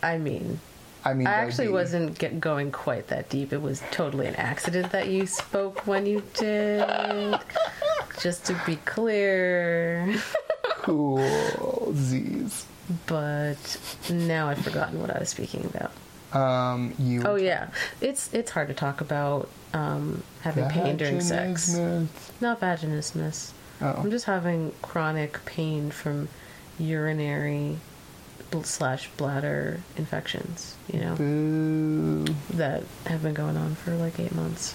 I 0.03 0.19
mean, 0.19 0.61
I 1.05 1.15
mean, 1.15 1.27
I 1.27 1.33
actually 1.33 1.69
be- 1.69 1.75
wasn't 1.75 2.19
get 2.19 2.41
going 2.41 2.73
quite 2.73 3.09
that 3.09 3.29
deep. 3.29 3.53
It 3.53 3.63
was 3.63 3.83
totally 3.91 4.27
an 4.27 4.35
accident 4.37 4.93
that 4.93 5.09
you 5.09 5.27
spoke 5.27 5.87
when 5.87 6.07
you 6.07 6.23
did. 6.35 7.39
Just 8.21 8.45
to 8.47 8.61
be 8.67 8.77
clear. 8.85 10.15
cool 10.81 11.95
Z's. 11.95 12.67
But 13.07 13.79
now 14.11 14.49
I've 14.49 14.59
forgotten 14.59 15.01
what 15.01 15.15
I 15.15 15.21
was 15.21 15.29
speaking 15.29 15.65
about. 15.65 15.93
Um, 16.33 16.95
you. 16.99 17.23
Oh 17.25 17.37
yeah, 17.37 17.69
it's 18.01 18.33
it's 18.33 18.51
hard 18.51 18.69
to 18.69 18.75
talk 18.75 19.01
about 19.01 19.49
um, 19.73 20.23
having 20.43 20.69
pain 20.69 20.97
during 20.97 21.21
sex. 21.21 21.75
Not 22.41 22.61
vaginismus. 22.61 23.53
Oh. 23.81 23.95
I'm 23.99 24.11
just 24.11 24.27
having 24.27 24.73
chronic 24.83 25.45
pain 25.45 25.91
from 25.91 26.29
urinary 26.79 27.79
slash 28.63 29.09
bladder 29.17 29.81
infections. 29.97 30.77
You 30.93 31.01
know 31.01 31.15
Boo. 31.17 32.25
that 32.55 32.85
have 33.07 33.23
been 33.23 33.35
going 33.35 33.57
on 33.57 33.75
for 33.75 33.95
like 33.95 34.21
eight 34.21 34.35
months. 34.35 34.75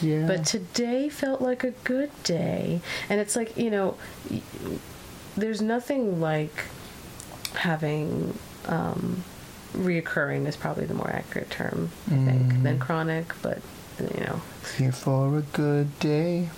Yeah. 0.00 0.26
But 0.26 0.44
today 0.44 1.08
felt 1.08 1.40
like 1.40 1.64
a 1.64 1.70
good 1.70 2.10
day. 2.24 2.80
And 3.08 3.20
it's 3.20 3.36
like, 3.36 3.56
you 3.56 3.70
know, 3.70 3.96
there's 5.36 5.62
nothing 5.62 6.20
like 6.20 6.64
having 7.54 8.36
um, 8.66 9.22
reoccurring 9.74 10.46
is 10.46 10.56
probably 10.56 10.86
the 10.86 10.94
more 10.94 11.10
accurate 11.10 11.50
term, 11.50 11.90
I 12.06 12.10
think, 12.16 12.52
mm. 12.52 12.62
than 12.62 12.78
chronic. 12.78 13.32
But, 13.42 13.58
you 14.00 14.20
know, 14.20 14.40
Here 14.78 14.92
for 14.92 15.38
a 15.38 15.42
good 15.42 15.98
day. 15.98 16.48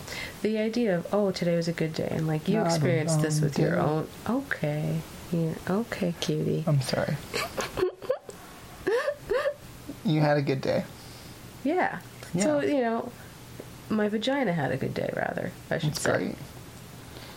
the 0.43 0.59
idea 0.59 0.97
of, 0.97 1.07
oh, 1.13 1.31
today 1.31 1.57
was 1.57 1.69
a 1.69 1.73
good 1.73 1.95
day. 1.95 2.09
And 2.11 2.27
like 2.27 2.49
you 2.49 2.57
Not 2.57 2.67
experienced 2.67 3.21
this 3.23 3.41
with 3.41 3.59
your 3.59 3.79
own. 3.79 4.09
Okay. 4.29 5.01
Yeah, 5.33 5.55
okay, 5.69 6.15
cutie. 6.21 6.65
I'm 6.67 6.81
sorry. 6.81 7.17
you 10.05 10.21
had 10.21 10.37
a 10.37 10.43
good 10.43 10.61
day. 10.61 10.85
Yeah. 11.65 11.99
yeah. 12.35 12.43
So, 12.45 12.61
you 12.61 12.81
know, 12.81 13.11
my 13.89 14.09
vagina 14.09 14.53
had 14.53 14.71
a 14.71 14.77
good 14.77 14.95
day, 14.95 15.11
rather, 15.17 15.53
I 15.71 15.79
should 15.79 15.91
It's 15.91 16.01
say. 16.03 16.17
great. 16.17 16.37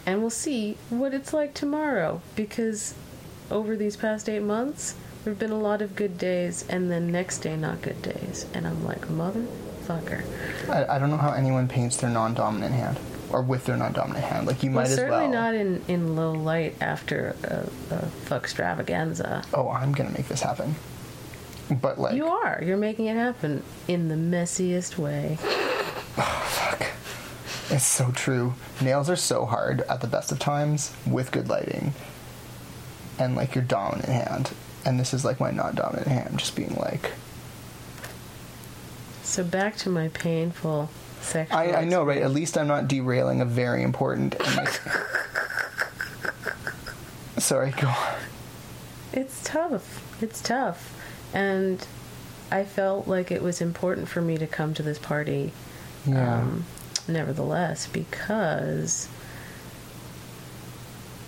and 0.05 0.22
we'll 0.22 0.29
see 0.29 0.77
what 0.89 1.13
it's 1.13 1.34
like 1.34 1.53
tomorrow 1.53 2.22
because 2.36 2.93
over 3.50 3.75
these 3.75 3.96
past 3.96 4.27
eight 4.29 4.41
months 4.43 4.96
there 5.27 5.34
have 5.34 5.39
been 5.39 5.51
a 5.51 5.60
lot 5.60 5.81
of 5.81 5.93
good 5.93 6.17
days 6.17 6.63
and 6.69 6.89
then 6.89 7.12
next 7.12 7.39
day 7.39 7.57
not 7.57 7.81
good 7.81 8.01
days 8.01 8.46
and 8.53 8.65
i'm 8.65 8.86
like 8.86 9.10
motherfucker 9.10 10.24
I, 10.69 10.96
I 10.96 11.00
don't 11.00 11.10
know 11.10 11.17
how 11.17 11.34
anyone 11.34 11.67
paints 11.67 11.98
their 11.98 12.10
non-dominant 12.10 12.74
hand 12.74 12.98
or 13.29 13.41
with 13.41 13.65
their 13.65 13.75
non-dominant 13.75 14.24
hand. 14.24 14.48
Like 14.48 14.63
you 14.63 14.72
well 14.72 14.84
might 14.86 14.89
as 14.89 14.96
certainly 14.96 15.24
well. 15.24 15.51
not 15.51 15.53
in, 15.53 15.84
in 15.89 16.15
low 16.15 16.31
light 16.31 16.75
after 16.79 17.36
a, 17.43 17.93
a 17.93 18.05
fuck 18.05 18.43
extravaganza 18.43 19.43
oh, 19.53 19.67
I'm 19.67 19.91
gonna 19.91 20.12
make 20.12 20.29
this 20.29 20.41
happen. 20.43 20.75
But 21.69 22.00
like, 22.00 22.15
you 22.15 22.27
are 22.27 22.63
you're 22.65 22.77
making 22.77 23.07
it 23.07 23.17
happen 23.17 23.63
in 23.89 24.07
the 24.07 24.15
messiest 24.15 24.98
way 24.98 25.38
oh, 25.43 26.48
fuck, 26.48 26.88
it's 27.69 27.86
so 27.86 28.12
true. 28.12 28.53
Nails 28.79 29.10
are 29.10 29.17
so 29.17 29.46
hard 29.46 29.81
at 29.81 30.00
the 30.00 30.07
best 30.07 30.31
of 30.31 30.39
times 30.39 30.96
with 31.05 31.34
good 31.34 31.50
lighting, 31.50 31.93
and 33.19 33.36
like 33.36 33.55
your 33.55 33.65
dominant 33.65 34.07
hand. 34.07 34.51
And 34.88 34.98
this 34.98 35.13
is 35.13 35.25
like 35.25 35.41
my 35.41 35.51
non-dominant 35.51 36.08
hand, 36.08 36.39
just 36.39 36.56
being 36.56 36.74
like, 36.75 37.12
so 39.22 39.44
back 39.44 39.75
to 39.77 39.89
my 39.89 40.08
painful 40.08 40.89
sexual 41.20 41.60
I, 41.60 41.74
I 41.74 41.84
know, 41.84 42.06
right? 42.06 42.22
At 42.22 42.32
least 42.32 42.58
I'm 42.58 42.67
not 42.67 42.88
derailing 42.88 43.41
a 43.41 43.46
very 43.46 43.84
important. 43.84 44.38
Sorry, 47.38 47.72
go 47.72 47.88
on. 47.88 48.15
It's 49.12 49.44
tough. 49.44 50.22
It's 50.24 50.41
tough. 50.41 50.94
And 51.34 51.86
I 52.50 52.63
felt 52.63 53.10
like 53.10 53.29
it 53.29 53.44
was 53.44 53.60
important 53.60 54.08
for 54.08 54.22
me 54.22 54.38
to 54.38 54.48
come 54.48 54.74
to 54.75 54.84
this 54.84 54.98
party 55.00 55.51
Yeah. 56.06 56.39
um, 56.44 56.63
nevertheless 57.10 57.88
because 57.88 59.10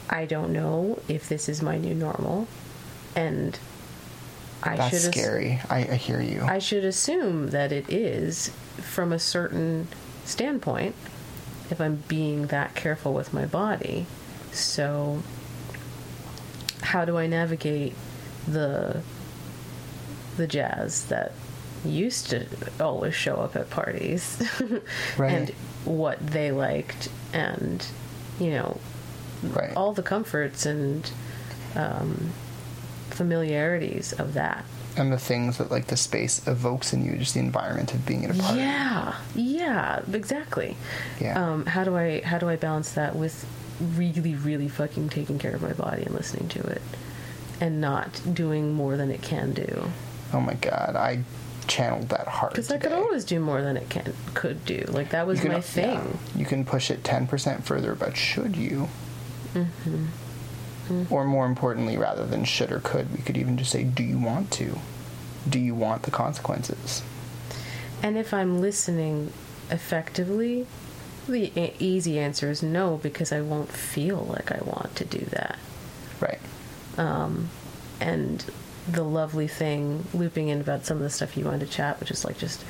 I 0.09 0.23
don't 0.25 0.53
know 0.53 0.99
if 1.09 1.27
this 1.27 1.49
is 1.49 1.61
my 1.61 1.77
new 1.77 1.93
normal 1.93 2.47
and 3.19 3.59
I 4.63 4.75
That's 4.75 5.01
should 5.01 5.13
scary. 5.13 5.59
I, 5.69 5.79
I 5.79 5.95
hear 5.95 6.21
you. 6.21 6.41
I 6.43 6.59
should 6.59 6.83
assume 6.85 7.49
that 7.51 7.71
it 7.71 7.89
is 7.89 8.49
from 8.77 9.11
a 9.11 9.19
certain 9.19 9.87
standpoint 10.25 10.95
if 11.69 11.79
I'm 11.79 12.03
being 12.07 12.47
that 12.47 12.75
careful 12.75 13.13
with 13.13 13.33
my 13.33 13.45
body. 13.45 14.05
So, 14.51 15.21
how 16.81 17.05
do 17.05 17.17
I 17.17 17.27
navigate 17.27 17.93
the 18.47 19.01
the 20.37 20.47
jazz 20.47 21.05
that 21.05 21.31
used 21.85 22.29
to 22.29 22.45
always 22.79 23.13
show 23.13 23.35
up 23.35 23.55
at 23.55 23.69
parties 23.69 24.41
Right. 25.17 25.31
and 25.33 25.49
what 25.85 26.25
they 26.25 26.51
liked 26.51 27.09
and 27.33 27.85
you 28.39 28.51
know 28.51 28.79
right. 29.43 29.75
all 29.75 29.93
the 29.93 30.03
comforts 30.03 30.65
and 30.65 31.09
um, 31.75 32.31
familiarities 33.19 34.13
of 34.13 34.33
that 34.33 34.63
and 34.97 35.11
the 35.13 35.19
things 35.19 35.57
that 35.57 35.69
like 35.69 35.87
the 35.87 35.97
space 35.97 36.45
evokes 36.47 36.93
in 36.93 37.05
you, 37.05 37.17
just 37.17 37.33
the 37.33 37.39
environment 37.39 37.93
of 37.93 38.05
being 38.05 38.23
in 38.23 38.31
a 38.31 38.33
party. 38.33 38.59
Yeah, 38.59 39.15
yeah, 39.35 40.01
exactly. 40.11 40.75
Yeah. 41.21 41.41
Um, 41.41 41.65
how 41.65 41.83
do 41.83 41.95
I 41.95 42.21
how 42.21 42.37
do 42.37 42.49
I 42.49 42.55
balance 42.55 42.93
that 42.93 43.15
with 43.15 43.45
really, 43.95 44.35
really 44.35 44.67
fucking 44.67 45.09
taking 45.09 45.37
care 45.37 45.53
of 45.53 45.61
my 45.61 45.73
body 45.73 46.03
and 46.03 46.13
listening 46.15 46.49
to 46.49 46.61
it, 46.61 46.81
and 47.61 47.79
not 47.81 48.21
doing 48.33 48.73
more 48.73 48.97
than 48.97 49.11
it 49.11 49.21
can 49.21 49.53
do? 49.53 49.89
Oh 50.33 50.41
my 50.41 50.55
god, 50.55 50.95
I 50.95 51.23
channeled 51.67 52.09
that 52.09 52.27
hard. 52.27 52.51
Because 52.53 52.71
I 52.71 52.77
could 52.77 52.91
always 52.91 53.23
do 53.25 53.39
more 53.39 53.61
than 53.61 53.77
it 53.77 53.89
can 53.89 54.13
could 54.33 54.65
do. 54.65 54.83
Like 54.87 55.09
that 55.11 55.27
was 55.27 55.39
can- 55.41 55.51
my 55.51 55.61
thing. 55.61 55.93
yeah, 55.93 56.39
you 56.39 56.45
can 56.45 56.65
push 56.65 56.89
it 56.91 57.03
ten 57.03 57.27
percent 57.27 57.65
further, 57.65 57.95
but 57.95 58.17
should 58.17 58.55
you? 58.55 58.87
Mm-hmm. 59.53 60.05
Or 61.09 61.23
more 61.25 61.45
importantly, 61.45 61.97
rather 61.97 62.25
than 62.25 62.43
should 62.45 62.71
or 62.71 62.79
could, 62.79 63.15
we 63.15 63.23
could 63.23 63.37
even 63.37 63.57
just 63.57 63.71
say, 63.71 63.83
"Do 63.83 64.03
you 64.03 64.17
want 64.19 64.51
to? 64.51 64.77
Do 65.47 65.59
you 65.59 65.75
want 65.75 66.03
the 66.03 66.11
consequences?" 66.11 67.03
And 68.01 68.17
if 68.17 68.33
I'm 68.33 68.61
listening 68.61 69.31
effectively, 69.69 70.65
the 71.27 71.51
e- 71.59 71.73
easy 71.79 72.19
answer 72.19 72.49
is 72.49 72.63
no, 72.63 72.97
because 72.97 73.31
I 73.31 73.41
won't 73.41 73.69
feel 73.71 74.25
like 74.29 74.51
I 74.51 74.59
want 74.63 74.95
to 74.95 75.05
do 75.05 75.25
that. 75.31 75.57
Right. 76.19 76.39
and 78.01 78.45
the 78.87 79.03
lovely 79.03 79.47
thing 79.47 80.05
looping 80.13 80.47
in 80.47 80.61
about 80.61 80.85
some 80.85 80.97
of 80.97 81.03
the 81.03 81.09
stuff 81.09 81.37
you 81.37 81.45
wanted 81.45 81.61
to 81.61 81.67
chat, 81.67 81.99
which 81.99 82.11
is 82.11 82.25
like 82.25 82.37
just 82.37 82.63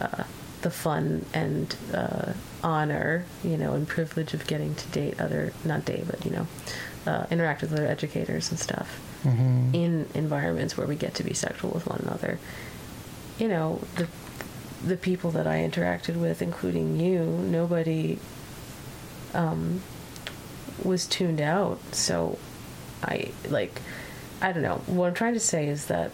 uh, 0.00 0.24
the 0.62 0.70
fun 0.70 1.24
and 1.32 1.74
uh, 1.94 2.32
honor, 2.62 3.24
you 3.42 3.56
know, 3.56 3.74
and 3.74 3.86
privilege 3.88 4.34
of 4.34 4.46
getting 4.46 4.74
to 4.74 4.88
date 4.88 5.20
other, 5.20 5.52
not 5.64 5.84
date, 5.84 6.04
but, 6.06 6.24
you 6.24 6.30
know, 6.30 6.46
uh, 7.06 7.26
interact 7.30 7.62
with 7.62 7.72
other 7.72 7.86
educators 7.86 8.50
and 8.50 8.58
stuff 8.58 9.00
in 9.74 10.08
environments 10.14 10.76
where 10.76 10.86
we 10.86 10.96
get 10.96 11.14
to 11.14 11.24
be 11.24 11.34
sexual 11.34 11.70
with 11.70 11.86
one 11.86 12.00
another. 12.02 12.38
You 13.38 13.48
know, 13.48 13.80
the 13.96 14.08
the 14.84 14.96
people 14.96 15.30
that 15.32 15.46
I 15.46 15.58
interacted 15.58 16.16
with, 16.16 16.42
including 16.42 16.98
you, 16.98 17.24
nobody 17.24 18.18
um, 19.32 19.80
was 20.82 21.06
tuned 21.06 21.40
out. 21.40 21.78
So 21.94 22.38
I 23.02 23.30
like 23.48 23.80
I 24.40 24.52
don't 24.52 24.62
know. 24.62 24.82
What 24.86 25.06
I'm 25.06 25.14
trying 25.14 25.34
to 25.34 25.40
say 25.40 25.68
is 25.68 25.86
that 25.86 26.10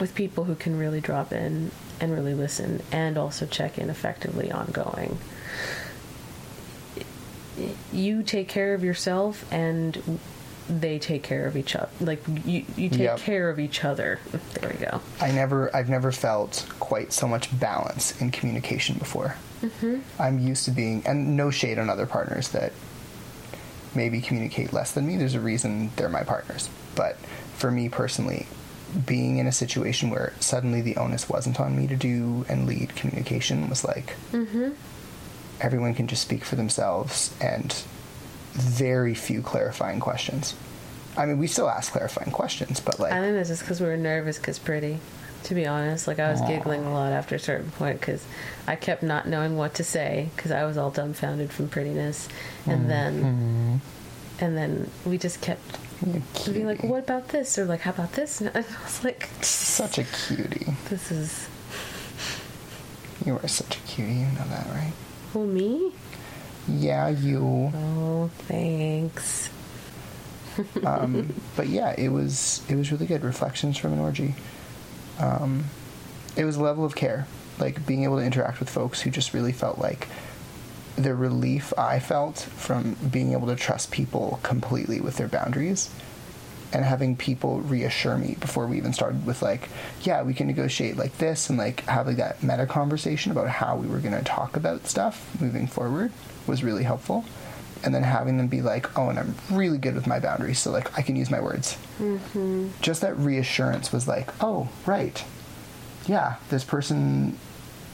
with 0.00 0.14
people 0.14 0.44
who 0.44 0.54
can 0.56 0.78
really 0.78 1.00
drop 1.00 1.32
in 1.32 1.70
and 2.00 2.12
really 2.12 2.34
listen 2.34 2.82
and 2.92 3.16
also 3.16 3.46
check 3.46 3.78
in 3.78 3.88
effectively 3.88 4.50
ongoing, 4.50 5.18
you 7.96 8.22
take 8.22 8.48
care 8.48 8.74
of 8.74 8.84
yourself 8.84 9.44
and 9.52 10.18
they 10.68 10.98
take 10.98 11.22
care 11.22 11.46
of 11.46 11.56
each 11.56 11.76
other. 11.76 11.88
Like 12.00 12.22
you, 12.44 12.64
you 12.76 12.88
take 12.90 12.98
Yep. 12.98 13.18
care 13.18 13.48
of 13.50 13.58
each 13.60 13.84
other. 13.84 14.18
There 14.60 14.68
we 14.70 14.76
go. 14.84 15.00
I 15.20 15.30
never, 15.30 15.74
I've 15.74 15.88
never 15.88 16.10
felt 16.12 16.66
quite 16.80 17.12
so 17.12 17.26
much 17.28 17.56
balance 17.58 18.20
in 18.20 18.30
communication 18.32 18.98
before. 18.98 19.36
Mm-hmm. 19.62 20.00
I'm 20.20 20.38
used 20.40 20.64
to 20.66 20.70
being, 20.72 21.02
and 21.06 21.36
no 21.36 21.50
shade 21.50 21.78
on 21.78 21.88
other 21.88 22.06
partners 22.06 22.48
that 22.50 22.72
maybe 23.94 24.20
communicate 24.20 24.72
less 24.72 24.92
than 24.92 25.06
me. 25.06 25.16
There's 25.16 25.34
a 25.34 25.40
reason 25.40 25.90
they're 25.96 26.08
my 26.08 26.24
partners. 26.24 26.68
But 26.96 27.16
for 27.56 27.70
me 27.70 27.88
personally, 27.88 28.46
being 29.06 29.38
in 29.38 29.46
a 29.46 29.52
situation 29.52 30.10
where 30.10 30.32
suddenly 30.40 30.80
the 30.80 30.96
onus 30.96 31.28
wasn't 31.28 31.60
on 31.60 31.76
me 31.76 31.86
to 31.86 31.96
do 31.96 32.44
and 32.48 32.66
lead 32.66 32.94
communication 32.96 33.68
was 33.68 33.84
like, 33.84 34.14
everyone 35.60 35.94
can 35.94 36.06
just 36.06 36.22
speak 36.22 36.44
for 36.44 36.56
themselves 36.56 37.34
and 37.40 37.72
very 38.52 39.14
few 39.14 39.42
clarifying 39.42 40.00
questions. 40.00 40.54
I 41.16 41.26
mean, 41.26 41.38
we 41.38 41.46
still 41.46 41.68
ask 41.68 41.92
clarifying 41.92 42.30
questions, 42.30 42.80
but 42.80 43.00
like, 43.00 43.12
I 43.12 43.20
think 43.20 43.34
this 43.34 43.50
is 43.50 43.60
because 43.60 43.80
we 43.80 43.86
were 43.86 43.96
nervous 43.96 44.38
because 44.38 44.58
pretty. 44.58 44.98
To 45.44 45.54
be 45.54 45.66
honest, 45.66 46.08
like 46.08 46.18
I 46.18 46.32
was 46.32 46.40
giggling 46.40 46.84
a 46.84 46.92
lot 46.92 47.12
after 47.12 47.36
a 47.36 47.38
certain 47.38 47.70
point 47.70 48.00
because 48.00 48.24
I 48.66 48.74
kept 48.74 49.04
not 49.04 49.28
knowing 49.28 49.56
what 49.56 49.74
to 49.74 49.84
say 49.84 50.28
because 50.34 50.50
I 50.50 50.64
was 50.64 50.76
all 50.76 50.90
dumbfounded 50.90 51.52
from 51.52 51.68
prettiness, 51.68 52.28
and 52.66 52.80
mm-hmm. 52.80 52.88
then 52.88 53.80
and 54.40 54.56
then 54.56 54.90
we 55.04 55.18
just 55.18 55.40
kept 55.40 55.78
being 56.52 56.66
like, 56.66 56.82
"What 56.82 57.04
about 57.04 57.28
this?" 57.28 57.58
or 57.58 57.64
like, 57.64 57.82
"How 57.82 57.92
about 57.92 58.14
this?" 58.14 58.40
And 58.40 58.50
I 58.56 58.64
was 58.82 59.04
like, 59.04 59.28
such 59.42 59.98
a 59.98 60.04
cutie. 60.04 60.74
"This 60.90 61.12
is 61.12 61.46
You 63.24 63.38
are 63.38 63.48
such 63.48 63.76
a 63.76 63.80
cutie. 63.80 64.14
You 64.14 64.26
know 64.26 64.48
that, 64.48 64.66
right? 64.70 64.92
Who 65.32 65.46
me." 65.46 65.92
Yeah, 66.68 67.08
you. 67.08 67.72
Oh, 67.74 68.30
thanks. 68.48 69.50
um, 70.84 71.34
but 71.54 71.68
yeah, 71.68 71.94
it 71.96 72.08
was 72.08 72.62
it 72.68 72.76
was 72.76 72.90
really 72.90 73.06
good. 73.06 73.22
Reflections 73.22 73.76
from 73.78 73.92
an 73.92 73.98
orgy. 74.00 74.34
Um, 75.18 75.64
it 76.36 76.44
was 76.44 76.56
a 76.56 76.62
level 76.62 76.84
of 76.84 76.94
care, 76.94 77.26
like 77.58 77.86
being 77.86 78.04
able 78.04 78.18
to 78.18 78.24
interact 78.24 78.60
with 78.60 78.68
folks 78.68 79.00
who 79.00 79.10
just 79.10 79.32
really 79.32 79.52
felt 79.52 79.78
like 79.78 80.08
the 80.96 81.14
relief 81.14 81.72
I 81.78 81.98
felt 81.98 82.40
from 82.40 82.94
being 83.10 83.32
able 83.32 83.46
to 83.48 83.56
trust 83.56 83.90
people 83.90 84.40
completely 84.42 85.00
with 85.00 85.16
their 85.18 85.28
boundaries 85.28 85.90
and 86.76 86.84
having 86.84 87.16
people 87.16 87.60
reassure 87.62 88.18
me 88.18 88.36
before 88.38 88.66
we 88.66 88.76
even 88.76 88.92
started 88.92 89.24
with 89.24 89.40
like 89.40 89.70
yeah 90.02 90.22
we 90.22 90.34
can 90.34 90.46
negotiate 90.46 90.98
like 90.98 91.16
this 91.16 91.48
and 91.48 91.58
like 91.58 91.80
have 91.86 92.06
like 92.06 92.18
that 92.18 92.42
meta 92.42 92.66
conversation 92.66 93.32
about 93.32 93.48
how 93.48 93.74
we 93.74 93.86
were 93.88 93.98
going 93.98 94.12
to 94.12 94.22
talk 94.22 94.56
about 94.56 94.86
stuff 94.86 95.34
moving 95.40 95.66
forward 95.66 96.12
was 96.46 96.62
really 96.62 96.84
helpful. 96.84 97.24
And 97.82 97.94
then 97.94 98.02
having 98.02 98.36
them 98.36 98.48
be 98.48 98.62
like 98.62 98.98
oh 98.98 99.08
and 99.08 99.18
i'm 99.18 99.34
really 99.50 99.78
good 99.78 99.94
with 99.94 100.06
my 100.06 100.18
boundaries 100.18 100.58
so 100.58 100.70
like 100.70 100.96
i 100.98 101.02
can 101.02 101.16
use 101.16 101.30
my 101.30 101.40
words. 101.40 101.78
Mm-hmm. 101.98 102.68
just 102.82 103.00
that 103.00 103.16
reassurance 103.16 103.90
was 103.92 104.06
like 104.06 104.28
oh 104.42 104.68
right. 104.84 105.24
Yeah 106.06 106.36
this 106.50 106.64
person 106.64 107.38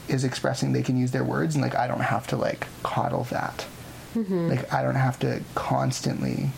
is 0.08 0.24
expressing 0.24 0.72
they 0.72 0.82
can 0.82 0.96
use 0.96 1.12
their 1.12 1.24
words 1.24 1.54
and 1.54 1.62
like 1.62 1.76
i 1.76 1.86
don't 1.86 2.00
have 2.00 2.26
to 2.28 2.36
like 2.36 2.66
coddle 2.82 3.24
that. 3.30 3.64
Like 4.48 4.72
i 4.72 4.82
don't 4.82 4.96
have 4.96 5.18
to 5.20 5.42
constantly 5.54 6.50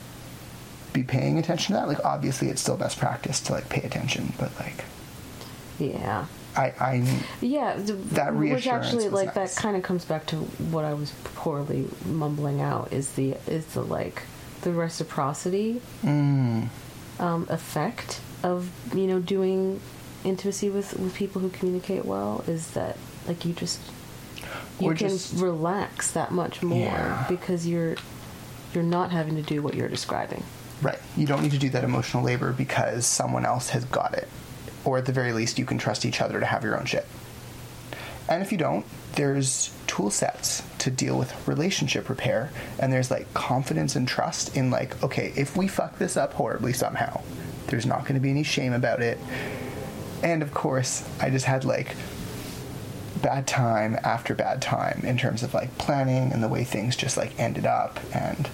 be 0.95 1.03
paying 1.03 1.39
attention 1.39 1.75
to 1.75 1.81
that 1.81 1.89
like 1.89 2.03
obviously 2.05 2.49
it's 2.49 2.63
still 2.63 2.77
best 2.79 2.99
practice 2.99 3.41
to 3.41 3.53
like 3.53 3.69
pay 3.69 3.83
attention 3.83 4.33
but 4.39 4.51
like 4.61 4.85
Yeah. 5.79 6.25
i 6.57 6.67
i 6.81 7.21
Yeah, 7.43 7.75
the, 7.77 7.93
That 8.15 8.35
which 8.35 8.67
actually 8.67 9.09
like 9.11 9.35
nice. 9.37 9.55
that 9.57 9.61
kind 9.61 9.77
of 9.77 9.83
comes 9.83 10.05
back 10.07 10.25
to 10.27 10.37
what 10.37 10.85
I 10.87 10.95
was 10.95 11.13
poorly 11.35 11.89
mumbling 12.07 12.61
out 12.63 12.93
is 12.93 13.11
the 13.13 13.37
is 13.47 13.67
the 13.75 13.83
like 13.83 14.23
the 14.63 14.71
reciprocity 14.73 15.83
mm, 16.03 16.69
um, 17.19 17.47
effect 17.51 18.21
of 18.45 18.71
you 18.95 19.07
know 19.09 19.19
doing 19.19 19.81
intimacy 20.25 20.71
with 20.71 20.97
with 20.99 21.13
people 21.15 21.41
who 21.43 21.51
communicate 21.51 22.05
well 22.05 22.45
is 22.47 22.71
that 22.71 22.97
like 23.27 23.45
you 23.45 23.53
just 23.53 23.81
you 24.81 24.91
Or 24.91 24.95
can 24.95 25.09
just- 25.09 25.35
relax 25.43 26.13
that 26.13 26.31
much 26.31 26.63
more 26.63 26.79
Yeah. 26.79 27.27
because 27.29 27.67
you're 27.67 27.97
you're 28.73 28.85
not 28.85 29.11
having 29.11 29.35
to 29.37 29.43
do 29.43 29.61
what 29.63 29.75
you're 29.75 29.89
describing. 29.89 30.43
Right. 30.83 30.99
You 31.17 31.27
don't 31.27 31.43
need 31.43 31.53
to 31.53 31.59
do 31.59 31.71
that 31.71 31.85
emotional 31.85 32.23
labor 32.23 32.53
because 32.53 33.07
someone 33.07 33.45
else 33.45 33.71
has 33.71 33.85
got 33.85 34.15
it. 34.15 34.29
Or 34.85 34.99
at 34.99 35.07
the 35.07 35.13
very 35.13 35.33
least 35.33 35.59
you 35.59 35.65
can 35.65 35.79
trust 35.79 36.05
each 36.05 36.21
other 36.21 36.41
to 36.41 36.47
have 36.47 36.63
your 36.63 36.79
own 36.79 36.85
shit. 36.85 37.07
And 38.29 38.43
if 38.43 38.53
you 38.53 38.59
don't 38.59 38.85
there's 39.15 39.73
tool 39.87 40.11
sets 40.11 40.63
to 40.79 40.91
deal 40.91 41.17
with 41.19 41.47
relationship 41.47 42.09
repair 42.09 42.51
and 42.81 42.93
there's 42.93 43.11
like 43.11 43.33
confidence 43.33 43.95
and 43.95 44.09
trust 44.09 44.57
in 44.57 44.71
like 44.71 45.01
okay 45.03 45.33
if 45.37 45.57
we 45.57 45.69
fuck 45.69 45.99
this 45.99 46.17
up 46.17 46.33
horribly 46.33 46.73
somehow 46.73 47.21
there's 47.69 47.87
not 47.87 48.01
going 48.01 48.15
to 48.15 48.21
be 48.21 48.31
any 48.31 48.43
shame 48.43 48.73
about 48.73 49.01
it. 49.03 49.19
And 50.23 50.43
of 50.43 50.53
course 50.53 51.09
i 51.21 51.31
just 51.31 51.45
had 51.45 51.65
like 51.65 51.95
bad 53.23 53.47
time 53.47 53.97
after 54.05 54.35
bad 54.35 54.61
time 54.61 55.01
in 55.05 55.17
terms 55.17 55.43
of 55.43 55.55
like 55.55 55.77
planning 55.79 56.33
and 56.33 56.43
the 56.43 56.49
way 56.49 56.65
things 56.65 56.97
just 56.97 57.17
like 57.17 57.39
ended 57.39 57.65
up 57.65 57.99
and 58.15 58.49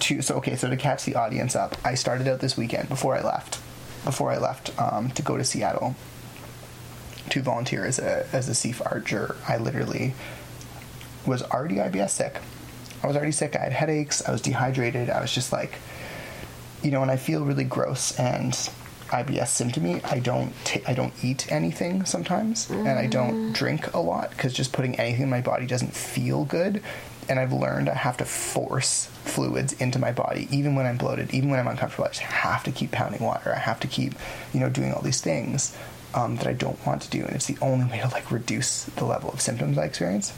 to 0.00 0.22
so 0.22 0.36
okay 0.36 0.56
so 0.56 0.68
to 0.68 0.76
catch 0.76 1.04
the 1.04 1.14
audience 1.14 1.54
up 1.56 1.76
i 1.84 1.94
started 1.94 2.26
out 2.28 2.40
this 2.40 2.56
weekend 2.56 2.88
before 2.88 3.14
i 3.14 3.22
left 3.22 3.60
before 4.04 4.30
i 4.30 4.38
left 4.38 4.70
um, 4.80 5.10
to 5.10 5.22
go 5.22 5.36
to 5.36 5.44
seattle 5.44 5.94
to 7.28 7.42
volunteer 7.42 7.84
as 7.84 7.98
a 7.98 8.26
as 8.32 8.48
a 8.48 8.52
SEAF 8.52 8.80
archer 8.86 9.36
i 9.48 9.56
literally 9.56 10.14
was 11.26 11.42
already 11.42 11.76
ibs 11.76 12.10
sick. 12.10 12.38
I 13.02 13.08
was 13.08 13.16
already 13.16 13.32
sick. 13.32 13.56
I 13.56 13.64
had 13.64 13.72
headaches. 13.72 14.22
I 14.26 14.30
was 14.32 14.40
dehydrated. 14.40 15.10
I 15.10 15.20
was 15.20 15.32
just 15.32 15.52
like 15.52 15.74
you 16.82 16.90
know 16.90 17.00
when 17.00 17.10
i 17.10 17.16
feel 17.16 17.44
really 17.44 17.64
gross 17.64 18.16
and 18.18 18.52
IBS 19.08 19.50
symptomy, 19.54 20.04
I 20.04 20.18
don't 20.18 20.52
ta- 20.64 20.80
I 20.86 20.92
don't 20.92 21.12
eat 21.22 21.50
anything 21.52 22.04
sometimes, 22.04 22.68
and 22.70 22.88
I 22.88 23.06
don't 23.06 23.52
drink 23.52 23.94
a 23.94 24.00
lot 24.00 24.30
because 24.30 24.52
just 24.52 24.72
putting 24.72 24.98
anything 24.98 25.22
in 25.22 25.30
my 25.30 25.40
body 25.40 25.64
doesn't 25.64 25.94
feel 25.94 26.44
good. 26.44 26.82
And 27.28 27.40
I've 27.40 27.52
learned 27.52 27.88
I 27.88 27.94
have 27.94 28.16
to 28.18 28.24
force 28.24 29.06
fluids 29.24 29.72
into 29.74 29.98
my 29.98 30.12
body, 30.12 30.48
even 30.50 30.74
when 30.74 30.86
I'm 30.86 30.96
bloated, 30.96 31.34
even 31.34 31.50
when 31.50 31.58
I'm 31.58 31.66
uncomfortable. 31.66 32.04
I 32.04 32.08
just 32.08 32.20
have 32.20 32.62
to 32.64 32.72
keep 32.72 32.92
pounding 32.92 33.22
water. 33.22 33.52
I 33.52 33.58
have 33.58 33.80
to 33.80 33.88
keep, 33.88 34.14
you 34.52 34.60
know, 34.60 34.70
doing 34.70 34.92
all 34.92 35.02
these 35.02 35.20
things 35.20 35.76
um, 36.14 36.36
that 36.36 36.46
I 36.46 36.52
don't 36.52 36.84
want 36.86 37.02
to 37.02 37.10
do, 37.10 37.24
and 37.24 37.34
it's 37.34 37.46
the 37.46 37.58
only 37.60 37.84
way 37.84 38.00
to 38.00 38.08
like 38.08 38.30
reduce 38.30 38.84
the 38.84 39.04
level 39.04 39.30
of 39.30 39.40
symptoms 39.40 39.76
I 39.76 39.84
experience. 39.84 40.32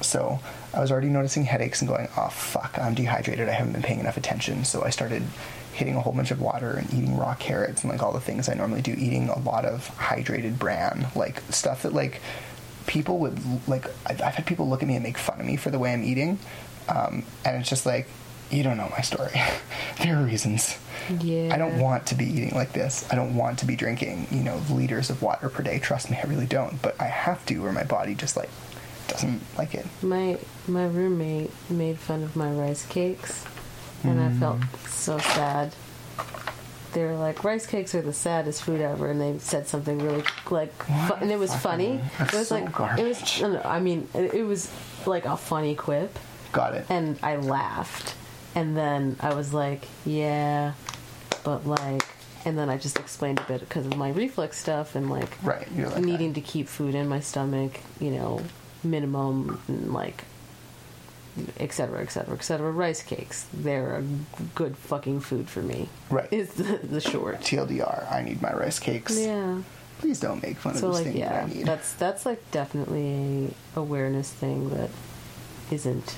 So 0.00 0.38
I 0.72 0.80
was 0.80 0.92
already 0.92 1.08
noticing 1.08 1.44
headaches 1.44 1.80
and 1.80 1.88
going, 1.88 2.08
oh 2.16 2.28
fuck, 2.28 2.78
I'm 2.78 2.94
dehydrated. 2.94 3.48
I 3.48 3.52
haven't 3.52 3.72
been 3.72 3.82
paying 3.82 4.00
enough 4.00 4.16
attention. 4.16 4.64
So 4.64 4.84
I 4.84 4.90
started 4.90 5.24
hitting 5.72 5.96
a 5.96 6.00
whole 6.00 6.12
bunch 6.12 6.30
of 6.30 6.40
water 6.40 6.72
and 6.72 6.92
eating 6.92 7.16
raw 7.16 7.34
carrots 7.34 7.82
and 7.82 7.90
like 7.90 8.02
all 8.02 8.12
the 8.12 8.20
things 8.20 8.48
I 8.48 8.54
normally 8.54 8.82
do. 8.82 8.92
Eating 8.92 9.28
a 9.28 9.38
lot 9.40 9.64
of 9.64 9.88
hydrated 9.96 10.58
bran, 10.58 11.08
like 11.16 11.40
stuff 11.50 11.82
that 11.82 11.92
like 11.92 12.20
people 12.88 13.18
would 13.18 13.38
like. 13.68 13.86
I've, 14.04 14.20
I've 14.20 14.34
had 14.34 14.46
people 14.46 14.68
look 14.68 14.82
at 14.82 14.88
me 14.88 14.96
and 14.96 15.04
make 15.04 15.16
fun 15.18 15.38
of 15.38 15.46
me 15.46 15.56
for 15.56 15.70
the 15.70 15.78
way 15.78 15.92
I'm 15.92 16.02
eating, 16.02 16.40
um, 16.88 17.22
and 17.44 17.56
it's 17.60 17.68
just 17.70 17.86
like. 17.86 18.08
You 18.50 18.62
don't 18.62 18.78
know 18.78 18.88
my 18.96 19.02
story. 19.02 19.32
there 20.02 20.16
are 20.16 20.24
reasons. 20.24 20.78
Yeah. 21.20 21.50
I 21.54 21.58
don't 21.58 21.78
want 21.78 22.06
to 22.06 22.14
be 22.14 22.24
eating 22.24 22.54
like 22.54 22.72
this. 22.72 23.06
I 23.12 23.14
don't 23.14 23.36
want 23.36 23.58
to 23.58 23.66
be 23.66 23.76
drinking, 23.76 24.26
you 24.30 24.42
know, 24.42 24.56
liters 24.70 25.10
of 25.10 25.20
water 25.20 25.50
per 25.50 25.62
day. 25.62 25.78
Trust 25.78 26.10
me, 26.10 26.16
I 26.16 26.26
really 26.26 26.46
don't. 26.46 26.80
But 26.80 26.98
I 26.98 27.04
have 27.08 27.44
to, 27.44 27.62
or 27.66 27.72
my 27.74 27.84
body 27.84 28.14
just 28.14 28.38
like 28.38 28.48
doesn't 29.06 29.42
like 29.58 29.74
it. 29.74 29.84
My 30.00 30.38
my 30.66 30.86
roommate 30.86 31.50
made 31.68 31.98
fun 31.98 32.22
of 32.22 32.36
my 32.36 32.50
rice 32.50 32.86
cakes, 32.86 33.44
and 34.02 34.18
I 34.18 34.32
felt 34.32 34.60
Mm. 34.60 34.88
so 34.88 35.18
sad. 35.18 35.74
They 36.92 37.04
were 37.04 37.14
like, 37.16 37.44
"Rice 37.44 37.66
cakes 37.66 37.94
are 37.94 38.02
the 38.02 38.12
saddest 38.12 38.62
food 38.62 38.80
ever," 38.80 39.10
and 39.10 39.20
they 39.20 39.38
said 39.38 39.66
something 39.68 39.98
really 39.98 40.22
like, 40.50 40.72
fu- 40.84 41.14
and 41.14 41.30
it 41.30 41.38
was 41.38 41.54
funny. 41.54 42.00
That's 42.18 42.34
it 42.34 42.38
was 42.38 42.48
so 42.48 42.54
like 42.56 42.98
it 42.98 43.04
was. 43.04 43.40
No, 43.40 43.52
no, 43.52 43.62
I 43.62 43.80
mean, 43.80 44.08
it, 44.14 44.34
it 44.34 44.42
was 44.44 44.70
like 45.06 45.24
a 45.26 45.36
funny 45.36 45.74
quip, 45.74 46.18
Got 46.52 46.74
it. 46.74 46.86
and 46.88 47.18
I 47.22 47.36
laughed, 47.36 48.14
and 48.54 48.76
then 48.76 49.16
I 49.20 49.34
was 49.34 49.52
like, 49.52 49.82
"Yeah," 50.04 50.72
but 51.44 51.66
like. 51.66 52.04
And 52.44 52.56
then 52.56 52.70
I 52.70 52.78
just 52.78 52.98
explained 52.98 53.40
a 53.40 53.42
bit 53.42 53.60
because 53.60 53.84
of 53.84 53.96
my 53.96 54.10
reflux 54.10 54.56
stuff 54.58 54.94
and 54.94 55.10
like 55.10 55.28
Right, 55.42 55.66
you're 55.74 55.90
like 55.90 56.02
needing 56.02 56.32
to 56.34 56.40
keep 56.40 56.68
food 56.68 56.94
in 56.94 57.06
my 57.08 57.20
stomach, 57.20 57.78
you 58.00 58.10
know, 58.12 58.40
minimum 58.82 59.60
and 59.68 59.92
like 59.92 60.24
et 61.58 61.72
cetera, 61.72 62.00
et 62.02 62.10
cetera, 62.10 62.34
et 62.34 62.42
cetera. 62.42 62.70
Rice 62.70 63.02
cakes, 63.02 63.46
they're 63.52 63.96
a 63.96 64.04
good 64.54 64.76
fucking 64.76 65.20
food 65.20 65.48
for 65.48 65.62
me. 65.62 65.88
Right. 66.10 66.32
Is 66.32 66.54
the, 66.54 66.78
the 66.82 67.00
short. 67.00 67.40
TLDR, 67.40 68.10
I 68.10 68.22
need 68.22 68.42
my 68.42 68.52
rice 68.52 68.78
cakes. 68.78 69.18
Yeah. 69.18 69.62
Please 69.98 70.20
don't 70.20 70.40
make 70.42 70.56
fun 70.58 70.74
So 70.76 70.86
of 70.88 70.92
those 70.92 70.94
like 70.96 71.04
things 71.06 71.16
yeah, 71.18 71.28
that 71.32 71.44
I 71.44 71.46
need. 71.54 71.66
that's 71.66 71.92
that's 71.94 72.24
like 72.24 72.50
definitely 72.52 73.52
a 73.76 73.80
awareness 73.80 74.30
thing 74.30 74.70
that 74.70 74.90
isn't 75.72 76.16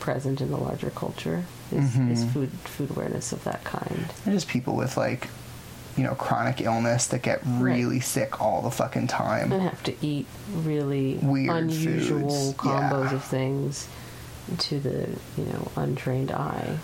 present 0.00 0.40
in 0.40 0.50
the 0.50 0.56
larger 0.56 0.90
culture. 0.90 1.44
Is, 1.72 1.90
Mm-hmm. 1.90 2.12
is 2.12 2.24
food 2.26 2.50
food 2.64 2.90
awareness 2.90 3.32
of 3.32 3.42
that 3.44 3.64
kind. 3.64 4.06
There's 4.24 4.36
just 4.36 4.48
people 4.48 4.76
with 4.76 4.96
like, 4.96 5.28
you 5.96 6.04
know, 6.04 6.14
chronic 6.14 6.60
illness 6.60 7.06
that 7.08 7.22
get 7.22 7.40
really 7.44 7.98
sick 8.00 8.40
all 8.40 8.62
the 8.62 8.70
fucking 8.70 9.08
time. 9.08 9.50
and 9.50 9.62
have 9.62 9.82
to 9.84 9.94
eat 10.06 10.26
really 10.52 11.14
Weird 11.22 11.50
unusual 11.56 12.20
foods, 12.30 12.54
combos 12.58 13.10
yeah. 13.10 13.14
of 13.14 13.24
things 13.24 13.88
to 14.58 14.80
the 14.80 15.08
you 15.36 15.44
know 15.46 15.70
untrained 15.76 16.30
eye. 16.32 16.78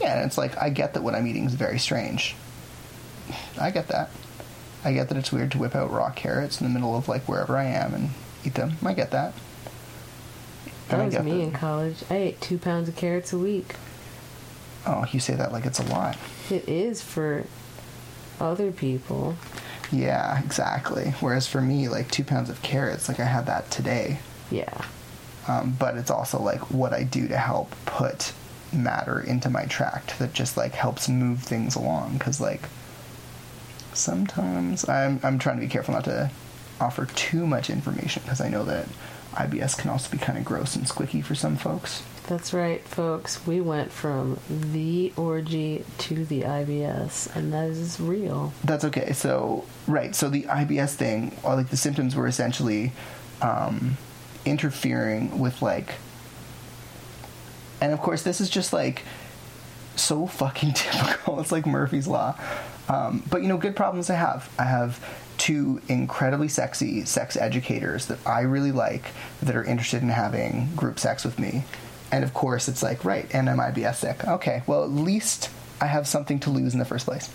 Yeah, 0.00 0.16
and 0.16 0.26
it's 0.26 0.38
like 0.38 0.56
I 0.60 0.70
get 0.70 0.94
that 0.94 1.02
what 1.02 1.14
I'm 1.14 1.26
eating 1.26 1.44
is 1.46 1.54
very 1.54 1.78
strange. 1.78 2.34
I 3.60 3.70
get 3.70 3.88
that. 3.88 4.10
I 4.84 4.92
get 4.94 5.08
that 5.10 5.18
it's 5.18 5.30
weird 5.30 5.52
to 5.52 5.58
whip 5.58 5.74
out 5.76 5.90
raw 5.92 6.10
carrots 6.10 6.60
in 6.60 6.66
the 6.66 6.72
middle 6.72 6.96
of 6.96 7.06
like 7.08 7.28
wherever 7.28 7.56
I 7.56 7.64
am 7.64 7.92
and 7.94 8.10
eat 8.44 8.54
them. 8.54 8.76
I 8.84 8.94
get 8.94 9.10
that. 9.10 9.34
That 10.88 11.00
And 11.00 11.14
was 11.14 11.22
me 11.24 11.32
that- 11.38 11.42
in 11.42 11.52
college. 11.52 11.96
I 12.10 12.14
ate 12.16 12.40
two 12.40 12.58
pounds 12.58 12.88
of 12.88 12.96
carrots 12.96 13.32
a 13.32 13.38
week. 13.38 13.76
Oh, 14.86 15.04
you 15.12 15.20
say 15.20 15.34
that 15.34 15.52
like 15.52 15.66
it's 15.66 15.78
a 15.78 15.84
lot. 15.84 16.16
It 16.50 16.68
is 16.68 17.02
for 17.02 17.44
other 18.40 18.72
people. 18.72 19.36
Yeah, 19.92 20.42
exactly. 20.42 21.14
Whereas 21.20 21.46
for 21.46 21.60
me, 21.60 21.88
like 21.88 22.10
two 22.10 22.24
pounds 22.24 22.48
of 22.48 22.62
carrots, 22.62 23.08
like 23.08 23.20
I 23.20 23.24
had 23.24 23.46
that 23.46 23.70
today. 23.70 24.20
Yeah. 24.50 24.84
Um, 25.48 25.76
but 25.78 25.96
it's 25.96 26.10
also 26.10 26.40
like 26.40 26.70
what 26.70 26.92
I 26.92 27.04
do 27.04 27.28
to 27.28 27.36
help 27.36 27.74
put 27.86 28.32
matter 28.72 29.20
into 29.20 29.50
my 29.50 29.64
tract 29.64 30.18
that 30.18 30.32
just 30.32 30.56
like 30.56 30.72
helps 30.72 31.08
move 31.08 31.42
things 31.42 31.74
along 31.74 32.18
because 32.18 32.40
like 32.40 32.62
sometimes 33.92 34.88
I'm 34.88 35.20
I'm 35.22 35.38
trying 35.38 35.56
to 35.56 35.60
be 35.60 35.68
careful 35.68 35.94
not 35.94 36.04
to 36.04 36.30
offer 36.80 37.06
too 37.06 37.46
much 37.46 37.68
information 37.68 38.22
because 38.24 38.40
I 38.40 38.48
know 38.48 38.64
that 38.64 38.86
IBS 39.34 39.78
can 39.78 39.90
also 39.90 40.10
be 40.10 40.18
kind 40.18 40.38
of 40.38 40.44
gross 40.44 40.74
and 40.74 40.86
squicky 40.86 41.22
for 41.22 41.34
some 41.34 41.56
folks. 41.56 42.02
That's 42.26 42.52
right, 42.52 42.82
folks. 42.86 43.46
We 43.46 43.60
went 43.60 43.92
from 43.92 44.38
the 44.48 45.12
orgy 45.16 45.84
to 45.98 46.24
the 46.24 46.42
IBS, 46.42 47.34
and 47.34 47.52
that 47.52 47.68
is 47.70 47.98
real. 48.00 48.52
That's 48.64 48.84
okay. 48.84 49.12
So 49.12 49.64
right, 49.86 50.14
so 50.14 50.28
the 50.28 50.44
IBS 50.44 50.94
thing, 50.94 51.36
or 51.42 51.56
like 51.56 51.70
the 51.70 51.76
symptoms 51.76 52.14
were 52.14 52.26
essentially 52.26 52.92
um, 53.42 53.96
interfering 54.44 55.38
with 55.38 55.62
like, 55.62 55.94
and 57.80 57.92
of 57.92 58.00
course 58.00 58.22
this 58.22 58.40
is 58.40 58.50
just 58.50 58.72
like 58.72 59.02
so 59.96 60.26
fucking 60.26 60.72
typical. 60.74 61.40
It's 61.40 61.52
like 61.52 61.66
Murphy's 61.66 62.08
law. 62.08 62.38
Um, 62.88 63.22
but 63.30 63.42
you 63.42 63.48
know, 63.48 63.56
good 63.56 63.76
problems 63.76 64.10
I 64.10 64.14
have. 64.14 64.50
I 64.58 64.64
have 64.64 64.98
two 65.38 65.80
incredibly 65.88 66.48
sexy 66.48 67.04
sex 67.04 67.36
educators 67.36 68.06
that 68.06 68.18
I 68.26 68.40
really 68.40 68.72
like 68.72 69.04
that 69.42 69.56
are 69.56 69.64
interested 69.64 70.02
in 70.02 70.08
having 70.08 70.68
group 70.76 70.98
sex 70.98 71.24
with 71.24 71.38
me. 71.38 71.64
And 72.12 72.24
of 72.24 72.34
course, 72.34 72.68
it's 72.68 72.82
like, 72.82 73.04
right, 73.04 73.26
and 73.32 73.48
I'm 73.48 73.58
IBS 73.58 73.96
sick. 73.96 74.26
Okay, 74.26 74.62
well, 74.66 74.82
at 74.82 74.90
least 74.90 75.48
I 75.80 75.86
have 75.86 76.06
something 76.06 76.40
to 76.40 76.50
lose 76.50 76.74
in 76.74 76.78
the 76.78 76.84
first 76.84 77.06
place. 77.06 77.30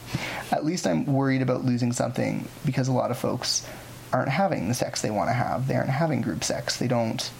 at 0.50 0.64
least 0.64 0.86
I'm 0.86 1.04
worried 1.06 1.42
about 1.42 1.64
losing 1.64 1.92
something 1.92 2.48
because 2.64 2.88
a 2.88 2.92
lot 2.92 3.10
of 3.10 3.18
folks 3.18 3.66
aren't 4.12 4.30
having 4.30 4.68
the 4.68 4.74
sex 4.74 5.02
they 5.02 5.10
want 5.10 5.28
to 5.28 5.34
have. 5.34 5.68
They 5.68 5.74
aren't 5.74 5.90
having 5.90 6.22
group 6.22 6.44
sex. 6.44 6.76
They 6.76 6.88
don't. 6.88 7.30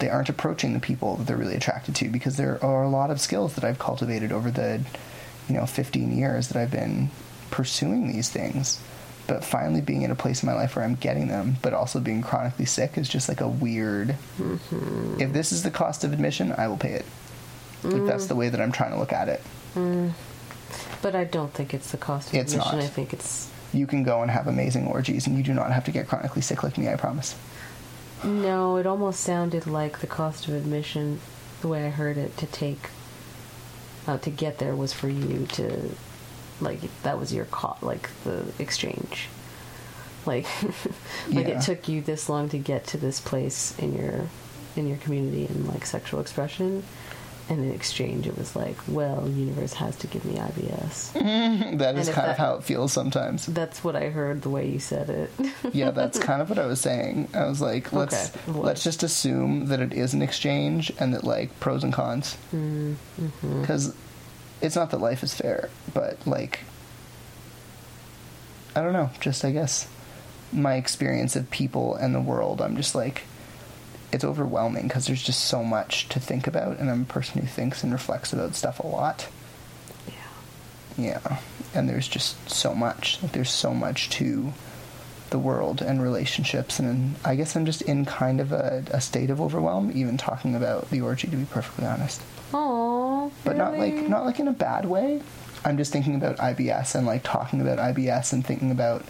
They 0.00 0.08
aren't 0.10 0.28
approaching 0.28 0.72
the 0.72 0.80
people 0.80 1.16
that 1.16 1.26
they're 1.26 1.36
really 1.36 1.54
attracted 1.54 1.94
to 1.96 2.08
because 2.08 2.36
there 2.36 2.62
are 2.64 2.82
a 2.82 2.88
lot 2.88 3.10
of 3.10 3.20
skills 3.20 3.54
that 3.54 3.64
I've 3.64 3.78
cultivated 3.78 4.32
over 4.32 4.50
the, 4.50 4.80
you 5.48 5.54
know, 5.54 5.66
15 5.66 6.16
years 6.16 6.48
that 6.48 6.60
I've 6.60 6.72
been 6.72 7.10
pursuing 7.50 8.12
these 8.12 8.28
things 8.28 8.80
but 9.26 9.44
finally 9.44 9.80
being 9.80 10.02
in 10.02 10.10
a 10.10 10.14
place 10.14 10.42
in 10.42 10.46
my 10.46 10.54
life 10.54 10.76
where 10.76 10.84
I'm 10.84 10.96
getting 10.96 11.28
them, 11.28 11.56
but 11.62 11.72
also 11.72 12.00
being 12.00 12.22
chronically 12.22 12.66
sick 12.66 12.98
is 12.98 13.08
just 13.08 13.28
like 13.28 13.40
a 13.40 13.48
weird. 13.48 14.16
Mm-hmm. 14.38 15.20
If 15.20 15.32
this 15.32 15.52
is 15.52 15.62
the 15.62 15.70
cost 15.70 16.04
of 16.04 16.12
admission, 16.12 16.52
I 16.52 16.68
will 16.68 16.76
pay 16.76 16.92
it. 16.92 17.04
Mm. 17.82 17.92
Like 17.92 18.06
that's 18.06 18.26
the 18.26 18.34
way 18.34 18.48
that 18.48 18.60
I'm 18.60 18.72
trying 18.72 18.92
to 18.92 18.98
look 18.98 19.12
at 19.12 19.28
it. 19.28 19.42
Mm. 19.74 20.12
But 21.02 21.14
I 21.14 21.24
don't 21.24 21.52
think 21.52 21.72
it's 21.72 21.90
the 21.90 21.96
cost 21.96 22.28
of 22.28 22.34
it's 22.34 22.52
admission. 22.52 22.78
Not. 22.78 22.84
I 22.84 22.88
think 22.88 23.12
it's. 23.12 23.50
You 23.74 23.86
can 23.86 24.02
go 24.02 24.22
and 24.22 24.30
have 24.30 24.46
amazing 24.46 24.86
orgies, 24.86 25.26
and 25.26 25.36
you 25.36 25.42
do 25.42 25.52
not 25.52 25.72
have 25.72 25.84
to 25.84 25.90
get 25.90 26.08
chronically 26.08 26.42
sick 26.42 26.62
like 26.62 26.78
me. 26.78 26.88
I 26.88 26.96
promise. 26.96 27.36
No, 28.22 28.76
it 28.76 28.86
almost 28.86 29.20
sounded 29.20 29.66
like 29.66 29.98
the 29.98 30.06
cost 30.06 30.48
of 30.48 30.54
admission, 30.54 31.20
the 31.60 31.68
way 31.68 31.86
I 31.86 31.90
heard 31.90 32.16
it, 32.16 32.36
to 32.38 32.46
take, 32.46 32.88
uh, 34.06 34.18
to 34.18 34.30
get 34.30 34.58
there 34.58 34.74
was 34.74 34.92
for 34.92 35.08
you 35.08 35.46
to 35.52 35.90
like 36.60 36.80
that 37.02 37.18
was 37.18 37.34
your 37.34 37.44
cost, 37.46 37.82
like 37.82 38.08
the 38.22 38.44
exchange 38.58 39.28
like 40.26 40.46
like 41.28 41.48
yeah. 41.48 41.58
it 41.58 41.62
took 41.62 41.88
you 41.88 42.00
this 42.00 42.28
long 42.28 42.48
to 42.48 42.58
get 42.58 42.86
to 42.88 42.96
this 42.96 43.20
place 43.20 43.76
in 43.78 43.96
your 43.96 44.28
in 44.76 44.88
your 44.88 44.96
community 44.98 45.46
and 45.46 45.68
like 45.68 45.86
sexual 45.86 46.20
expression 46.20 46.82
and 47.48 47.64
in 47.64 47.72
exchange 47.72 48.26
it 48.26 48.36
was 48.38 48.56
like 48.56 48.76
well 48.88 49.28
universe 49.28 49.74
has 49.74 49.96
to 49.96 50.06
give 50.06 50.24
me 50.24 50.34
ibs 50.34 51.12
that 51.78 51.96
is 51.96 52.08
kind 52.08 52.28
that, 52.28 52.30
of 52.30 52.36
how 52.36 52.54
it 52.54 52.64
feels 52.64 52.92
sometimes. 52.92 53.46
That's 53.46 53.84
what 53.84 53.96
i 53.96 54.08
heard 54.08 54.42
the 54.42 54.50
way 54.50 54.68
you 54.68 54.78
said 54.78 55.10
it. 55.10 55.30
Yeah 55.72 55.90
that's 55.90 56.18
kind 56.18 56.40
of 56.42 56.48
what 56.48 56.58
i 56.58 56.66
was 56.66 56.80
saying. 56.80 57.28
I 57.34 57.46
was 57.46 57.60
like 57.60 57.92
let's 57.92 58.34
okay. 58.48 58.58
let's 58.58 58.84
just 58.84 59.02
assume 59.02 59.66
that 59.66 59.80
it 59.80 59.92
is 59.92 60.14
an 60.14 60.22
exchange 60.22 60.92
and 60.98 61.14
that 61.14 61.24
like 61.24 61.58
pros 61.60 61.84
and 61.84 61.92
cons. 61.92 62.36
Because 62.50 63.88
mm-hmm 63.88 63.98
it's 64.64 64.76
not 64.76 64.90
that 64.90 65.00
life 65.00 65.22
is 65.22 65.34
fair, 65.34 65.68
but 65.92 66.26
like 66.26 66.60
I 68.74 68.82
don't 68.82 68.92
know, 68.92 69.10
just 69.20 69.44
I 69.44 69.52
guess 69.52 69.86
my 70.52 70.74
experience 70.74 71.36
of 71.36 71.50
people 71.50 71.94
and 71.94 72.14
the 72.14 72.20
world, 72.20 72.60
I'm 72.60 72.76
just 72.76 72.94
like 72.94 73.22
it's 74.14 74.24
overwhelming 74.24 74.84
because 74.84 75.06
there's 75.06 75.22
just 75.22 75.44
so 75.46 75.62
much 75.64 76.08
to 76.08 76.20
think 76.20 76.46
about 76.46 76.78
and 76.78 76.90
I'm 76.90 77.02
a 77.02 77.06
person 77.06 77.40
who 77.40 77.46
thinks 77.46 77.82
and 77.82 77.92
reflects 77.92 78.32
about 78.32 78.54
stuff 78.54 78.78
a 78.78 78.86
lot. 78.86 79.28
Yeah. 80.06 80.14
Yeah. 80.96 81.38
And 81.74 81.88
there's 81.88 82.06
just 82.06 82.48
so 82.48 82.74
much. 82.74 83.20
Like 83.22 83.32
there's 83.32 83.50
so 83.50 83.74
much 83.74 84.08
to 84.10 84.52
the 85.30 85.38
world 85.38 85.82
and 85.82 86.00
relationships 86.00 86.78
and 86.78 87.16
I 87.24 87.34
guess 87.34 87.56
I'm 87.56 87.66
just 87.66 87.82
in 87.82 88.04
kind 88.04 88.40
of 88.40 88.52
a, 88.52 88.84
a 88.92 89.00
state 89.00 89.30
of 89.30 89.40
overwhelm 89.40 89.90
even 89.92 90.16
talking 90.16 90.54
about 90.54 90.90
the 90.90 91.00
orgy 91.00 91.26
to 91.28 91.36
be 91.36 91.44
perfectly 91.44 91.84
honest. 91.84 92.22
Oh, 92.52 93.32
but 93.42 93.56
not 93.56 93.76
like 93.76 93.94
not 93.94 94.24
like 94.24 94.38
in 94.38 94.46
a 94.46 94.52
bad 94.52 94.84
way. 94.84 95.20
I'm 95.64 95.76
just 95.76 95.92
thinking 95.92 96.14
about 96.14 96.36
IBS 96.36 96.94
and 96.94 97.04
like 97.04 97.22
talking 97.24 97.60
about 97.60 97.78
IBS 97.78 98.32
and 98.32 98.46
thinking 98.46 98.70
about 98.70 99.04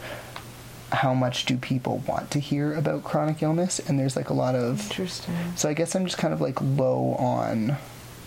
how 0.95 1.15
much 1.15 1.45
do 1.45 1.57
people 1.57 1.99
want 2.07 2.31
to 2.33 2.39
hear 2.39 2.75
about 2.75 3.05
chronic 3.05 3.43
illness? 3.43 3.79
And 3.79 3.99
there's 3.99 4.17
like 4.17 4.31
a 4.31 4.35
lot 4.35 4.55
of 4.55 4.81
interesting. 4.91 5.35
So 5.57 5.69
i 5.69 5.75
guess 5.75 5.95
i'm 5.95 6.05
just 6.05 6.19
kind 6.19 6.33
of 6.33 6.41
like 6.41 6.61
low 6.61 7.15
on 7.19 7.77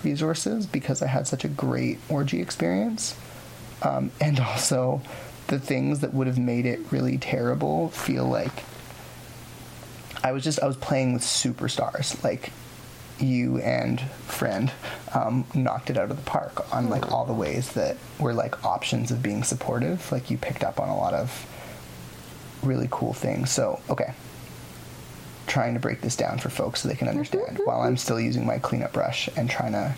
resources 0.03 0.65
because 0.65 1.01
i 1.01 1.07
had 1.07 1.27
such 1.27 1.43
a 1.43 1.47
great 1.47 1.99
orgy 2.09 2.41
experience. 2.41 3.15
Um, 3.81 4.11
and 4.19 4.39
also 4.39 5.01
the 5.47 5.59
things 5.59 5.99
that 5.99 6.13
would 6.13 6.27
have 6.27 6.39
made 6.39 6.65
it 6.65 6.79
really 6.91 7.17
terrible 7.17 7.89
feel 7.89 8.25
like 8.25 8.63
i 10.23 10.31
was 10.33 10.43
just 10.43 10.59
i 10.61 10.67
was 10.67 10.75
playing 10.75 11.13
with 11.13 11.21
superstars 11.21 12.21
like 12.21 12.51
you 13.19 13.59
and 13.59 13.99
friend 14.01 14.71
um, 15.13 15.45
knocked 15.53 15.89
it 15.89 15.97
out 15.97 16.11
of 16.11 16.17
the 16.17 16.29
park 16.29 16.73
on 16.73 16.89
like 16.89 17.11
all 17.11 17.25
the 17.25 17.33
ways 17.33 17.73
that 17.73 17.97
were 18.19 18.33
like 18.33 18.63
options 18.65 19.11
of 19.11 19.23
being 19.23 19.43
supportive. 19.43 20.11
Like 20.11 20.29
you 20.29 20.37
picked 20.37 20.63
up 20.63 20.79
on 20.79 20.89
a 20.89 20.95
lot 20.95 21.13
of 21.13 21.45
really 22.63 22.87
cool 22.91 23.13
things. 23.13 23.51
So 23.51 23.79
okay, 23.89 24.13
trying 25.47 25.73
to 25.73 25.79
break 25.79 26.01
this 26.01 26.15
down 26.15 26.37
for 26.39 26.49
folks 26.49 26.81
so 26.81 26.89
they 26.89 26.95
can 26.95 27.07
understand 27.07 27.59
while 27.65 27.81
I'm 27.81 27.97
still 27.97 28.19
using 28.19 28.45
my 28.45 28.59
cleanup 28.59 28.93
brush 28.93 29.29
and 29.35 29.49
trying 29.49 29.71
to 29.73 29.95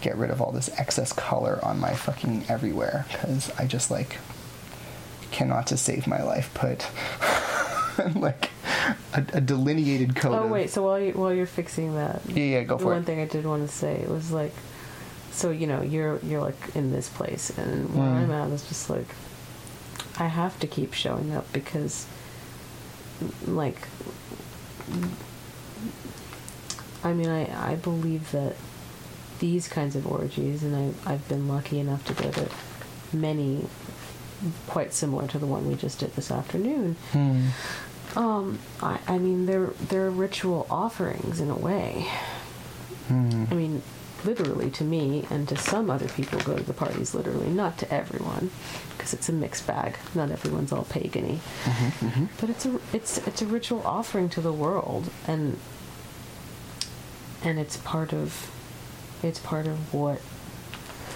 get 0.00 0.16
rid 0.16 0.30
of 0.30 0.40
all 0.40 0.52
this 0.52 0.68
excess 0.78 1.12
color 1.12 1.60
on 1.62 1.78
my 1.78 1.94
fucking 1.94 2.44
everywhere 2.48 3.06
because 3.10 3.50
I 3.58 3.66
just 3.66 3.90
like 3.90 4.18
cannot 5.30 5.68
to 5.68 5.76
save 5.76 6.06
my 6.06 6.22
life 6.22 6.52
put 6.54 6.86
like 8.14 8.50
a, 9.12 9.24
a 9.34 9.40
delineated 9.40 10.16
coat. 10.16 10.34
Oh 10.34 10.46
wait, 10.46 10.70
so 10.70 10.82
while 10.82 10.98
you 10.98 11.12
while 11.12 11.32
you're 11.32 11.46
fixing 11.46 11.94
that, 11.94 12.22
yeah, 12.28 12.44
yeah, 12.44 12.62
go 12.62 12.78
for 12.78 12.86
one 12.86 12.92
it. 12.92 12.96
One 12.96 13.04
thing 13.04 13.20
I 13.20 13.26
did 13.26 13.44
want 13.46 13.68
to 13.68 13.74
say 13.74 14.04
was 14.06 14.30
like, 14.30 14.54
so 15.30 15.50
you 15.50 15.66
know 15.66 15.82
you're 15.82 16.18
you're 16.20 16.40
like 16.40 16.74
in 16.74 16.92
this 16.92 17.08
place, 17.08 17.50
and 17.56 17.94
where 17.94 18.06
mm. 18.06 18.22
I'm 18.22 18.30
at 18.30 18.50
is 18.50 18.66
just 18.68 18.90
like, 18.90 19.08
I 20.18 20.26
have 20.26 20.58
to 20.60 20.66
keep 20.66 20.92
showing 20.92 21.32
up 21.32 21.50
because, 21.52 22.06
like, 23.46 23.88
I 27.02 27.12
mean, 27.12 27.28
I 27.28 27.72
I 27.72 27.74
believe 27.76 28.30
that 28.32 28.56
these 29.38 29.68
kinds 29.68 29.96
of 29.96 30.06
orgies, 30.06 30.62
and 30.62 30.76
I 30.76 31.12
I've 31.12 31.28
been 31.28 31.48
lucky 31.48 31.78
enough 31.78 32.04
to 32.06 32.14
go 32.14 32.30
to 32.30 32.48
many 33.12 33.66
quite 34.66 34.92
similar 34.92 35.26
to 35.28 35.38
the 35.38 35.46
one 35.46 35.68
we 35.68 35.74
just 35.74 35.98
did 36.00 36.14
this 36.14 36.30
afternoon. 36.30 36.96
Hmm. 37.12 37.48
Um, 38.16 38.58
I, 38.82 38.98
I 39.06 39.18
mean, 39.18 39.46
they're 39.46 39.72
they're 39.88 40.10
ritual 40.10 40.66
offerings 40.70 41.40
in 41.40 41.50
a 41.50 41.56
way. 41.56 42.06
Hmm. 43.08 43.44
I 43.50 43.54
mean, 43.54 43.82
literally 44.24 44.70
to 44.70 44.84
me 44.84 45.26
and 45.30 45.48
to 45.48 45.56
some 45.56 45.90
other 45.90 46.08
people 46.08 46.40
go 46.40 46.56
to 46.56 46.62
the 46.62 46.72
parties 46.72 47.14
literally, 47.14 47.48
not 47.48 47.78
to 47.78 47.92
everyone, 47.92 48.50
because 48.90 49.12
it's 49.12 49.28
a 49.28 49.32
mixed 49.32 49.66
bag. 49.66 49.96
Not 50.14 50.30
everyone's 50.30 50.72
all 50.72 50.84
pagany, 50.84 51.38
mm-hmm, 51.64 52.06
mm-hmm. 52.06 52.24
but 52.40 52.50
it's 52.50 52.66
a 52.66 52.80
it's 52.92 53.18
it's 53.26 53.42
a 53.42 53.46
ritual 53.46 53.82
offering 53.84 54.28
to 54.30 54.40
the 54.40 54.52
world, 54.52 55.10
and 55.26 55.58
and 57.44 57.58
it's 57.58 57.76
part 57.78 58.12
of 58.12 58.50
it's 59.22 59.38
part 59.38 59.66
of 59.66 59.92
what 59.92 60.20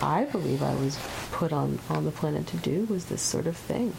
I 0.03 0.25
believe 0.25 0.63
I 0.63 0.75
was 0.75 0.99
put 1.33 1.53
on 1.53 1.79
on 1.89 2.05
the 2.05 2.11
planet 2.11 2.47
to 2.49 2.57
do 2.57 2.87
was 2.89 3.07
this 3.07 3.23
sort 3.23 3.47
of 3.47 3.57
thing. 3.57 3.95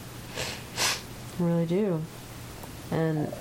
I 1.40 1.44
really 1.44 1.66
do. 1.66 2.02
And 2.92 3.32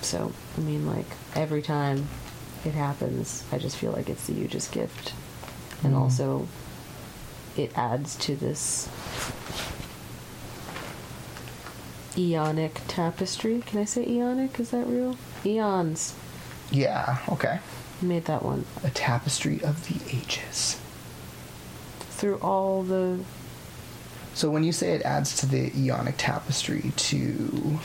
so, 0.00 0.32
I 0.56 0.60
mean, 0.60 0.86
like 0.86 1.06
every 1.34 1.62
time 1.62 2.08
it 2.66 2.74
happens, 2.74 3.44
I 3.52 3.58
just 3.58 3.76
feel 3.76 3.92
like 3.92 4.08
it's 4.08 4.26
the 4.26 4.34
hugest 4.34 4.72
gift, 4.72 5.12
and 5.82 5.94
mm. 5.94 5.98
also 5.98 6.48
it 7.56 7.76
adds 7.76 8.16
to 8.16 8.36
this 8.36 8.88
eonic 12.14 12.80
tapestry. 12.88 13.62
Can 13.66 13.80
I 13.80 13.84
say 13.84 14.04
eonic? 14.04 14.58
Is 14.58 14.70
that 14.70 14.86
real? 14.86 15.16
Eons. 15.44 16.14
Yeah. 16.70 17.18
Okay 17.28 17.60
made 18.02 18.24
that 18.26 18.42
one. 18.42 18.64
A 18.84 18.90
tapestry 18.90 19.62
of 19.62 19.88
the 19.88 20.16
ages. 20.16 20.80
Through 22.10 22.36
all 22.36 22.82
the. 22.82 23.20
So 24.34 24.50
when 24.50 24.64
you 24.64 24.72
say 24.72 24.92
it 24.92 25.02
adds 25.02 25.36
to 25.40 25.46
the 25.46 25.70
eonic 25.70 26.14
tapestry 26.16 26.92
to 26.96 27.78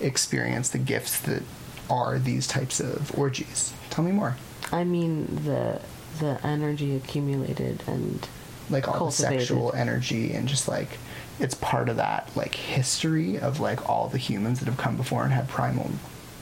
experience 0.00 0.68
the 0.70 0.78
gifts 0.78 1.20
that 1.20 1.42
are 1.88 2.18
these 2.18 2.46
types 2.46 2.80
of 2.80 3.16
orgies, 3.16 3.72
tell 3.92 4.04
me 4.04 4.12
more. 4.12 4.36
I 4.72 4.84
mean 4.84 5.26
the 5.44 5.80
the 6.18 6.38
energy 6.46 6.96
accumulated 6.96 7.82
and 7.86 8.26
like 8.70 8.86
all 8.88 8.94
Cultivated. 8.94 9.34
the 9.40 9.40
sexual 9.46 9.72
energy 9.74 10.32
and 10.32 10.48
just 10.48 10.66
like 10.68 10.98
it's 11.40 11.54
part 11.54 11.88
of 11.88 11.96
that 11.96 12.30
like 12.36 12.54
history 12.54 13.38
of 13.38 13.60
like 13.60 13.88
all 13.88 14.08
the 14.08 14.18
humans 14.18 14.58
that 14.60 14.66
have 14.66 14.76
come 14.78 14.96
before 14.96 15.24
and 15.24 15.32
had 15.32 15.48
primal 15.48 15.90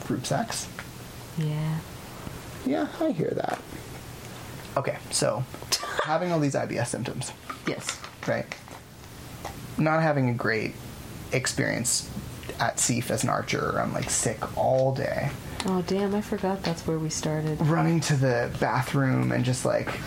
group 0.05 0.25
sex. 0.25 0.67
yeah. 1.37 1.79
Yeah, 2.65 2.87
I 2.99 3.09
hear 3.11 3.31
that. 3.31 3.59
Okay, 4.77 4.97
so 5.09 5.43
having 6.03 6.31
all 6.31 6.39
these 6.39 6.53
IBS 6.53 6.87
symptoms, 6.87 7.31
Yes. 7.67 7.99
right? 8.27 8.45
Not 9.79 10.01
having 10.03 10.29
a 10.29 10.33
great 10.33 10.75
experience 11.31 12.07
at 12.59 12.77
SEAF 12.77 13.09
as 13.09 13.23
an 13.23 13.29
archer. 13.29 13.79
I'm 13.81 13.93
like 13.93 14.09
sick 14.11 14.37
all 14.57 14.93
day. 14.93 15.31
Oh 15.65 15.83
damn! 15.85 16.15
I 16.15 16.21
forgot 16.21 16.63
that's 16.63 16.87
where 16.87 16.97
we 16.97 17.09
started. 17.09 17.61
running 17.67 17.99
to 18.01 18.15
the 18.15 18.51
bathroom 18.59 19.31
and 19.31 19.45
just 19.45 19.63
like 19.63 19.99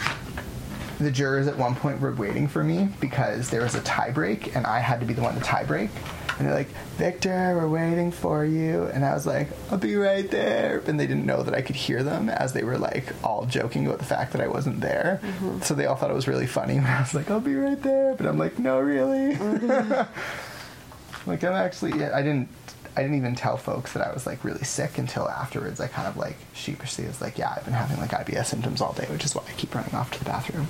the 0.98 1.10
jurors 1.10 1.46
at 1.46 1.56
one 1.56 1.74
point 1.74 2.00
were 2.00 2.12
waiting 2.14 2.48
for 2.48 2.64
me 2.64 2.88
because 3.00 3.50
there 3.50 3.62
was 3.62 3.74
a 3.74 3.80
tie 3.82 4.10
break 4.10 4.54
and 4.56 4.66
I 4.66 4.78
had 4.78 5.00
to 5.00 5.06
be 5.06 5.14
the 5.14 5.22
one 5.22 5.34
to 5.34 5.40
tie 5.40 5.64
break. 5.64 5.90
And 6.38 6.48
they're 6.48 6.54
like, 6.54 6.68
Victor, 6.96 7.54
we're 7.56 7.68
waiting 7.68 8.10
for 8.10 8.44
you. 8.44 8.84
And 8.84 9.04
I 9.04 9.14
was 9.14 9.24
like, 9.24 9.48
I'll 9.70 9.78
be 9.78 9.94
right 9.94 10.28
there. 10.28 10.82
And 10.84 10.98
they 10.98 11.06
didn't 11.06 11.26
know 11.26 11.44
that 11.44 11.54
I 11.54 11.62
could 11.62 11.76
hear 11.76 12.02
them 12.02 12.28
as 12.28 12.52
they 12.52 12.64
were 12.64 12.76
like 12.78 13.12
all 13.22 13.46
joking 13.46 13.86
about 13.86 14.00
the 14.00 14.04
fact 14.04 14.32
that 14.32 14.40
I 14.40 14.48
wasn't 14.48 14.80
there. 14.80 15.20
Mm-hmm. 15.22 15.60
So 15.60 15.74
they 15.74 15.86
all 15.86 15.94
thought 15.94 16.10
it 16.10 16.14
was 16.14 16.26
really 16.26 16.48
funny 16.48 16.74
when 16.74 16.86
I 16.86 17.00
was 17.00 17.14
like, 17.14 17.30
I'll 17.30 17.38
be 17.40 17.54
right 17.54 17.80
there. 17.80 18.14
But 18.16 18.26
I'm 18.26 18.38
like, 18.38 18.58
no, 18.58 18.80
really. 18.80 19.36
Mm-hmm. 19.36 21.30
like 21.30 21.44
I'm 21.44 21.52
actually, 21.52 22.04
I 22.04 22.22
didn't, 22.22 22.48
I 22.96 23.02
didn't 23.02 23.16
even 23.16 23.34
tell 23.34 23.56
folks 23.56 23.92
that 23.94 24.06
I 24.06 24.12
was 24.12 24.26
like 24.26 24.44
really 24.44 24.62
sick 24.64 24.98
until 24.98 25.28
afterwards. 25.28 25.80
I 25.80 25.88
kind 25.88 26.06
of 26.06 26.16
like 26.16 26.36
sheepishly 26.52 27.06
was 27.06 27.20
like, 27.20 27.38
yeah, 27.38 27.52
I've 27.56 27.64
been 27.64 27.74
having 27.74 27.96
like 27.98 28.10
IBS 28.10 28.46
symptoms 28.46 28.80
all 28.80 28.92
day, 28.92 29.06
which 29.10 29.24
is 29.24 29.34
why 29.34 29.42
I 29.48 29.52
keep 29.52 29.74
running 29.74 29.94
off 29.94 30.10
to 30.12 30.18
the 30.18 30.24
bathroom. 30.24 30.68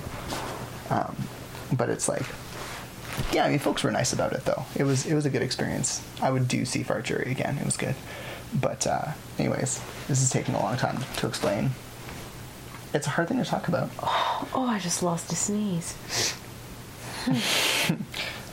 Um, 0.89 1.15
but 1.75 1.89
it's 1.89 2.07
like, 2.09 2.23
yeah, 3.31 3.45
I 3.45 3.49
mean, 3.49 3.59
folks 3.59 3.83
were 3.83 3.91
nice 3.91 4.11
about 4.11 4.33
it 4.33 4.43
though. 4.45 4.65
It 4.75 4.83
was, 4.83 5.05
it 5.05 5.13
was 5.13 5.25
a 5.25 5.29
good 5.29 5.43
experience. 5.43 6.03
I 6.21 6.31
would 6.31 6.47
do 6.47 6.65
Sea 6.65 6.85
Archery 6.89 7.31
again. 7.31 7.57
It 7.57 7.65
was 7.65 7.77
good. 7.77 7.95
But 8.53 8.87
uh, 8.87 9.11
anyways, 9.37 9.81
this 10.07 10.21
is 10.21 10.29
taking 10.29 10.55
a 10.55 10.61
long 10.61 10.77
time 10.77 11.03
to 11.17 11.27
explain. 11.27 11.71
It's 12.93 13.07
a 13.07 13.11
hard 13.11 13.27
thing 13.27 13.37
to 13.37 13.45
talk 13.45 13.67
about. 13.67 13.89
Oh, 14.01 14.67
I 14.69 14.79
just 14.79 15.03
lost 15.03 15.31
a 15.31 15.35
sneeze. 15.35 15.95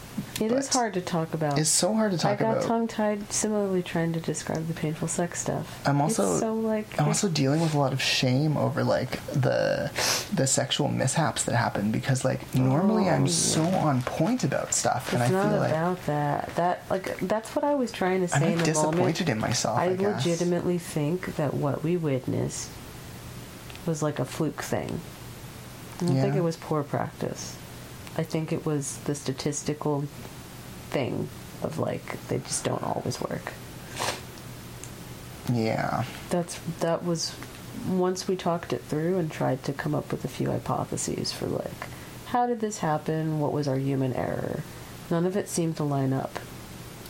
It 0.46 0.52
is 0.52 0.68
hard 0.68 0.94
to 0.94 1.00
talk 1.00 1.34
about. 1.34 1.58
It's 1.58 1.70
so 1.70 1.94
hard 1.94 2.12
to 2.12 2.18
talk 2.18 2.40
about. 2.40 2.56
I 2.56 2.60
got 2.60 2.66
tongue 2.66 2.88
tied 2.88 3.32
similarly 3.32 3.82
trying 3.82 4.12
to 4.14 4.20
describe 4.20 4.66
the 4.66 4.74
painful 4.74 5.08
sex 5.08 5.40
stuff. 5.40 5.80
I'm 5.86 6.00
also 6.00 6.32
It's 6.32 6.40
so 6.40 6.54
like 6.54 7.00
I'm 7.00 7.06
also 7.06 7.28
dealing 7.28 7.60
with 7.60 7.74
a 7.74 7.78
lot 7.78 7.92
of 7.92 8.02
shame 8.02 8.56
over 8.56 8.82
like 8.82 9.24
the 9.26 9.90
the 10.34 10.46
sexual 10.46 10.88
mishaps 10.88 11.44
that 11.44 11.54
happen 11.54 11.92
because 11.92 12.24
like 12.24 12.54
normally 12.54 13.08
I'm 13.08 13.24
oh. 13.24 13.28
so 13.28 13.62
on 13.62 14.02
point 14.02 14.44
about 14.44 14.74
stuff 14.74 15.12
and 15.12 15.22
I 15.22 15.28
feel 15.28 15.38
like 15.38 15.70
about 15.70 16.04
that. 16.06 16.54
That 16.56 16.82
like 16.90 17.18
that's 17.20 17.54
what 17.54 17.64
I 17.64 17.74
was 17.74 17.92
trying 17.92 18.20
to 18.22 18.28
say 18.28 18.36
I'm 18.36 18.42
in 18.42 18.48
the 18.48 18.54
moment. 18.54 18.66
disappointed 18.66 19.28
in 19.28 19.38
myself. 19.38 19.78
I, 19.78 19.90
I 19.90 19.94
legitimately 19.94 20.78
think 20.78 21.36
that 21.36 21.54
what 21.54 21.84
we 21.84 21.96
witnessed 21.96 22.70
was 23.86 24.02
like 24.02 24.18
a 24.18 24.24
fluke 24.24 24.62
thing. 24.62 25.00
I 26.00 26.04
don't 26.06 26.16
think 26.16 26.34
it 26.34 26.42
was 26.42 26.56
poor 26.56 26.82
practice. 26.82 27.56
I 28.16 28.22
think 28.24 28.52
it 28.52 28.66
was 28.66 28.98
the 28.98 29.14
statistical 29.14 30.04
thing 30.92 31.28
of 31.62 31.78
like 31.78 32.26
they 32.28 32.38
just 32.38 32.64
don't 32.64 32.82
always 32.82 33.20
work. 33.20 33.52
Yeah, 35.52 36.04
That's 36.30 36.58
that 36.80 37.04
was 37.04 37.34
once 37.88 38.28
we 38.28 38.36
talked 38.36 38.72
it 38.72 38.82
through 38.82 39.18
and 39.18 39.30
tried 39.30 39.64
to 39.64 39.72
come 39.72 39.94
up 39.94 40.12
with 40.12 40.24
a 40.24 40.28
few 40.28 40.50
hypotheses 40.50 41.32
for 41.32 41.46
like 41.46 41.88
how 42.26 42.46
did 42.46 42.60
this 42.60 42.78
happen? 42.78 43.40
What 43.40 43.52
was 43.52 43.66
our 43.68 43.76
human 43.76 44.12
error? 44.14 44.62
None 45.10 45.26
of 45.26 45.36
it 45.36 45.48
seemed 45.48 45.76
to 45.78 45.84
line 45.84 46.12
up 46.12 46.38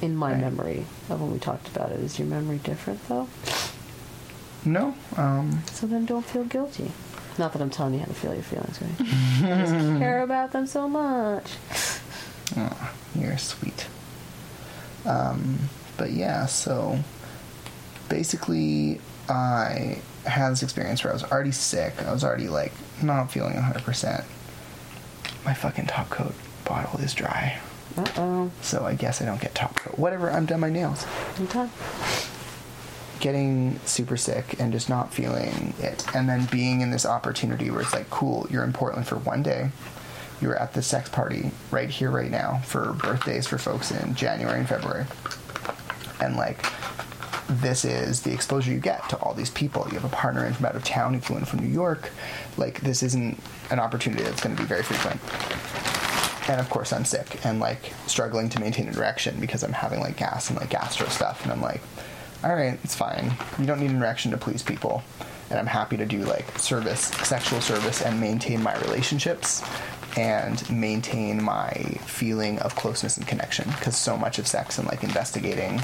in 0.00 0.16
my 0.16 0.32
Right. 0.32 0.40
memory 0.40 0.86
of 1.10 1.20
when 1.20 1.30
we 1.32 1.38
talked 1.38 1.68
about 1.68 1.92
it. 1.92 2.00
Is 2.00 2.18
your 2.18 2.26
memory 2.26 2.58
different 2.58 3.06
though? 3.08 3.28
no, 4.64 4.94
um, 5.16 5.62
So 5.72 5.86
then 5.86 6.06
don't 6.06 6.24
feel 6.24 6.44
guilty. 6.44 6.90
Not 7.38 7.52
that 7.52 7.62
I'm 7.62 7.70
telling 7.70 7.94
you 7.94 8.00
how 8.00 8.06
to 8.06 8.14
feel 8.14 8.32
your 8.34 8.42
feelings, 8.42 8.80
right? 8.80 9.00
I 9.52 9.62
just 9.62 9.98
care 9.98 10.22
about 10.28 10.52
them 10.52 10.66
so 10.66 10.88
much. 10.88 11.52
Oh, 12.56 12.94
you're 13.14 13.38
sweet. 13.38 13.86
Um, 15.04 15.58
but 15.96 16.10
yeah, 16.12 16.46
so 16.46 16.98
basically, 18.08 19.00
I 19.28 20.00
had 20.24 20.50
this 20.50 20.62
experience 20.62 21.02
where 21.02 21.12
I 21.12 21.14
was 21.14 21.24
already 21.24 21.52
sick. 21.52 22.00
I 22.02 22.12
was 22.12 22.24
already 22.24 22.48
like 22.48 22.72
not 23.02 23.32
feeling 23.32 23.54
100. 23.54 23.82
percent 23.82 24.24
My 25.44 25.54
fucking 25.54 25.86
top 25.86 26.10
coat 26.10 26.34
bottle 26.64 27.00
is 27.00 27.14
dry. 27.14 27.58
Uh 27.96 28.06
oh. 28.16 28.50
So 28.62 28.84
I 28.84 28.94
guess 28.94 29.20
I 29.20 29.24
don't 29.24 29.40
get 29.40 29.54
top 29.54 29.76
coat. 29.76 29.98
Whatever, 29.98 30.30
I'm 30.30 30.46
done 30.46 30.60
my 30.60 30.70
nails. 30.70 31.04
I'm 31.38 31.46
done. 31.46 31.70
Getting 33.20 33.78
super 33.84 34.16
sick 34.16 34.58
and 34.58 34.72
just 34.72 34.88
not 34.88 35.12
feeling 35.12 35.74
it. 35.78 36.04
And 36.14 36.28
then 36.28 36.46
being 36.46 36.80
in 36.80 36.90
this 36.90 37.06
opportunity 37.06 37.70
where 37.70 37.80
it's 37.82 37.92
like, 37.92 38.10
cool, 38.10 38.46
you're 38.50 38.64
in 38.64 38.72
Portland 38.72 39.06
for 39.06 39.16
one 39.16 39.42
day. 39.42 39.70
You're 40.42 40.56
at 40.56 40.74
the 40.74 40.82
sex 40.82 41.08
party 41.08 41.52
right 41.70 41.88
here, 41.88 42.10
right 42.10 42.30
now 42.30 42.58
for 42.64 42.92
birthdays 42.94 43.46
for 43.46 43.58
folks 43.58 43.92
in 43.92 44.14
January 44.16 44.58
and 44.58 44.68
February. 44.68 45.06
And 46.20 46.36
like, 46.36 46.66
this 47.48 47.84
is 47.84 48.22
the 48.22 48.32
exposure 48.32 48.72
you 48.72 48.80
get 48.80 49.08
to 49.10 49.16
all 49.18 49.34
these 49.34 49.50
people. 49.50 49.86
You 49.88 49.94
have 49.94 50.04
a 50.04 50.14
partner 50.14 50.44
in 50.44 50.52
from 50.54 50.66
out 50.66 50.74
of 50.74 50.82
town 50.82 51.14
who 51.14 51.20
flew 51.20 51.36
in 51.36 51.44
from 51.44 51.60
New 51.60 51.72
York. 51.72 52.10
Like, 52.56 52.80
this 52.80 53.04
isn't 53.04 53.38
an 53.70 53.78
opportunity 53.78 54.24
that's 54.24 54.42
going 54.42 54.56
to 54.56 54.60
be 54.60 54.66
very 54.66 54.82
frequent. 54.82 55.20
And 56.48 56.60
of 56.60 56.68
course, 56.70 56.92
I'm 56.92 57.04
sick 57.04 57.44
and 57.44 57.60
like 57.60 57.92
struggling 58.08 58.48
to 58.50 58.60
maintain 58.60 58.88
an 58.88 58.96
erection 58.96 59.38
because 59.38 59.62
I'm 59.62 59.72
having 59.72 60.00
like 60.00 60.16
gas 60.16 60.50
and 60.50 60.58
like 60.58 60.70
gastro 60.70 61.06
stuff. 61.06 61.44
And 61.44 61.52
I'm 61.52 61.62
like, 61.62 61.80
all 62.42 62.52
right, 62.52 62.78
it's 62.82 62.96
fine. 62.96 63.32
You 63.60 63.66
don't 63.66 63.78
need 63.78 63.90
an 63.90 63.98
erection 63.98 64.32
to 64.32 64.38
please 64.38 64.62
people. 64.62 65.04
And 65.50 65.58
I'm 65.58 65.66
happy 65.66 65.96
to 65.98 66.06
do 66.06 66.24
like 66.24 66.58
service, 66.58 67.00
sexual 67.00 67.60
service, 67.60 68.02
and 68.02 68.20
maintain 68.20 68.62
my 68.62 68.76
relationships 68.80 69.62
and 70.16 70.68
maintain 70.70 71.42
my 71.42 71.70
feeling 72.06 72.58
of 72.60 72.74
closeness 72.76 73.16
and 73.16 73.26
connection. 73.26 73.68
Because 73.70 73.96
so 73.96 74.16
much 74.16 74.38
of 74.38 74.46
sex 74.46 74.78
and 74.78 74.86
like 74.88 75.02
investigating 75.02 75.80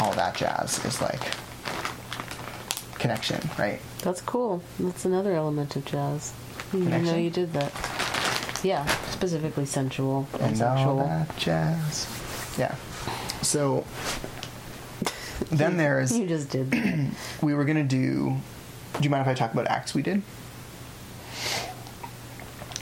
all 0.00 0.12
that 0.12 0.34
jazz 0.34 0.82
is 0.84 1.00
like 1.00 1.20
connection, 2.98 3.40
right? 3.58 3.80
That's 4.02 4.20
cool. 4.20 4.62
That's 4.78 5.04
another 5.04 5.32
element 5.34 5.74
of 5.76 5.84
jazz. 5.84 6.32
You 6.72 6.80
know 6.80 7.16
you 7.16 7.30
did 7.30 7.52
that. 7.54 7.72
Yeah, 8.62 8.86
specifically 9.08 9.66
sensual 9.66 10.28
and, 10.34 10.52
and 10.52 10.62
all 10.62 10.76
sexual. 10.76 10.96
that 10.98 11.36
jazz. 11.36 12.54
Yeah. 12.58 12.74
So 13.42 13.84
then 15.50 15.76
there 15.78 16.00
is 16.00 16.16
You 16.16 16.26
just 16.26 16.50
did 16.50 16.72
we 17.42 17.54
were 17.54 17.64
gonna 17.64 17.82
do. 17.84 18.36
Do 18.94 19.04
you 19.04 19.10
mind 19.10 19.22
if 19.22 19.28
I 19.28 19.34
talk 19.34 19.52
about 19.52 19.66
acts 19.68 19.94
we 19.94 20.02
did? 20.02 20.22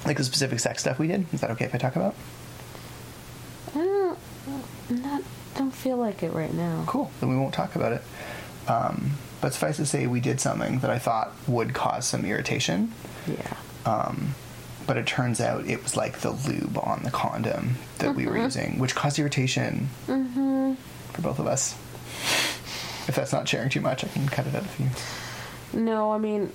Like 0.09 0.16
the 0.16 0.25
specific 0.25 0.59
sex 0.59 0.81
stuff 0.81 0.99
we 0.99 1.07
did. 1.07 1.27
Is 1.35 1.42
that 1.42 1.51
okay 1.53 1.66
if 1.66 1.75
I 1.75 1.79
talk 1.79 1.94
about? 1.94 2.14
I 3.75 3.79
don't, 3.79 4.18
not, 5.03 5.23
don't 5.57 5.71
feel 5.71 5.99
like 5.99 6.23
it 6.23 6.33
right 6.33 6.53
now. 6.55 6.83
Cool. 6.87 7.11
Then 7.21 7.29
we 7.29 7.37
won't 7.37 7.53
talk 7.53 7.77
about 7.77 7.92
it. 7.92 8.03
Um, 8.66 9.12
but 9.42 9.53
suffice 9.53 9.77
to 9.77 9.87
say, 9.87 10.07
we 10.07 10.21
did 10.21 10.40
something 10.40 10.79
that 10.81 10.90
I 10.90 10.99
thought 10.99 11.33
would 11.47 11.75
cause 11.75 12.07
some 12.07 12.25
irritation. 12.25 12.92
Yeah. 13.27 13.55
Um, 13.85 14.35
but 14.87 14.97
it 14.97 15.07
turns 15.07 15.40
out 15.42 15.66
it 15.66 15.83
was 15.83 15.94
like 15.97 16.21
the 16.21 16.31
lube 16.31 16.79
on 16.79 17.03
the 17.05 17.11
condom 17.11 17.75
that 17.99 18.14
we 18.14 18.27
were 18.27 18.38
using, 18.38 18.79
which 18.79 18.94
caused 18.94 19.18
irritation 19.18 19.90
Mm-hmm. 20.07 20.73
for 21.12 21.21
both 21.23 21.38
of 21.38 21.47
us. 21.47 21.75
If 23.07 23.14
that's 23.14 23.33
not 23.33 23.47
sharing 23.47 23.68
too 23.68 23.83
much, 23.83 24.05
I 24.05 24.09
can 24.09 24.27
cut 24.29 24.47
it 24.47 24.55
out 24.55 24.64
if 24.64 24.81
you. 24.81 25.81
No, 25.81 26.12
I 26.12 26.18
mean, 26.18 26.51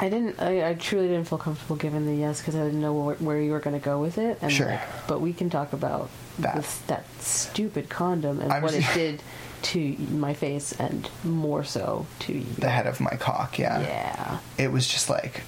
I 0.00 0.08
didn't. 0.08 0.40
I, 0.40 0.70
I 0.70 0.74
truly 0.74 1.08
didn't 1.08 1.26
feel 1.28 1.38
comfortable 1.38 1.76
giving 1.76 2.06
the 2.06 2.14
yes 2.14 2.40
because 2.40 2.54
I 2.54 2.64
didn't 2.64 2.80
know 2.80 2.92
where, 2.92 3.16
where 3.16 3.40
you 3.40 3.50
were 3.52 3.60
going 3.60 3.78
to 3.78 3.84
go 3.84 4.00
with 4.00 4.18
it. 4.18 4.38
And 4.40 4.52
Sure. 4.52 4.66
like, 4.68 5.06
but 5.08 5.20
we 5.20 5.32
can 5.32 5.50
talk 5.50 5.72
about 5.72 6.08
That. 6.38 6.56
this, 6.56 6.78
that 6.86 7.04
stupid 7.20 7.88
condom 7.88 8.40
and 8.40 8.52
I'm 8.52 8.62
what 8.62 8.74
it 8.74 8.84
did 8.94 9.22
to 9.60 9.96
my 10.12 10.34
face 10.34 10.72
and 10.72 11.08
more 11.24 11.64
so 11.64 12.06
to 12.20 12.32
you. 12.32 12.46
The 12.58 12.68
head 12.68 12.86
of 12.86 13.00
my 13.00 13.16
cock, 13.16 13.58
yeah. 13.58 13.80
Yeah. 13.80 14.38
It 14.56 14.70
was 14.72 14.86
just 14.86 15.10
like. 15.10 15.42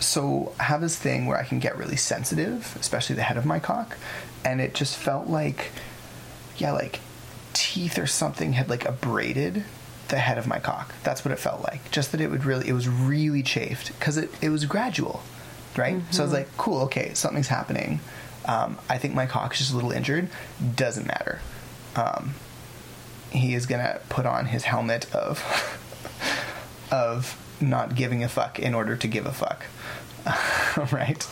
So 0.00 0.52
I 0.60 0.64
have 0.64 0.80
this 0.80 0.96
thing 0.96 1.26
where 1.26 1.36
I 1.36 1.42
can 1.42 1.58
get 1.58 1.76
really 1.76 1.96
sensitive, 1.96 2.76
especially 2.80 3.16
the 3.16 3.22
head 3.24 3.36
of 3.36 3.44
my 3.44 3.58
cock, 3.58 3.96
and 4.44 4.60
it 4.60 4.72
just 4.72 4.94
felt 4.96 5.26
like, 5.26 5.72
yeah, 6.56 6.70
like 6.70 7.00
teeth 7.52 7.98
or 7.98 8.06
something 8.06 8.52
had 8.52 8.68
like 8.68 8.84
abraded 8.84 9.64
the 10.08 10.18
head 10.18 10.38
of 10.38 10.46
my 10.46 10.58
cock. 10.58 10.94
That's 11.02 11.24
what 11.24 11.32
it 11.32 11.38
felt 11.38 11.62
like. 11.62 11.90
Just 11.90 12.12
that 12.12 12.20
it 12.20 12.30
would 12.30 12.44
really, 12.44 12.68
it 12.68 12.72
was 12.72 12.88
really 12.88 13.42
chafed 13.42 13.98
because 13.98 14.16
it, 14.16 14.30
it 14.42 14.50
was 14.50 14.64
gradual, 14.64 15.22
right? 15.76 16.00
So 16.10 16.22
I 16.22 16.26
was 16.26 16.32
like, 16.32 16.56
cool, 16.56 16.82
okay, 16.82 17.12
something's 17.14 17.48
happening. 17.48 18.00
Um, 18.44 18.78
I 18.88 18.98
think 18.98 19.14
my 19.14 19.26
cock's 19.26 19.58
just 19.58 19.72
a 19.72 19.74
little 19.74 19.92
injured. 19.92 20.28
Doesn't 20.74 21.06
matter. 21.06 21.40
Um, 21.96 22.34
he 23.30 23.54
is 23.54 23.66
gonna 23.66 24.00
put 24.08 24.24
on 24.24 24.46
his 24.46 24.64
helmet 24.64 25.12
of 25.14 25.42
of 26.90 27.36
not 27.60 27.94
giving 27.94 28.24
a 28.24 28.28
fuck 28.28 28.58
in 28.58 28.74
order 28.74 28.96
to 28.96 29.06
give 29.06 29.26
a 29.26 29.32
fuck. 29.32 29.64
right? 30.92 31.22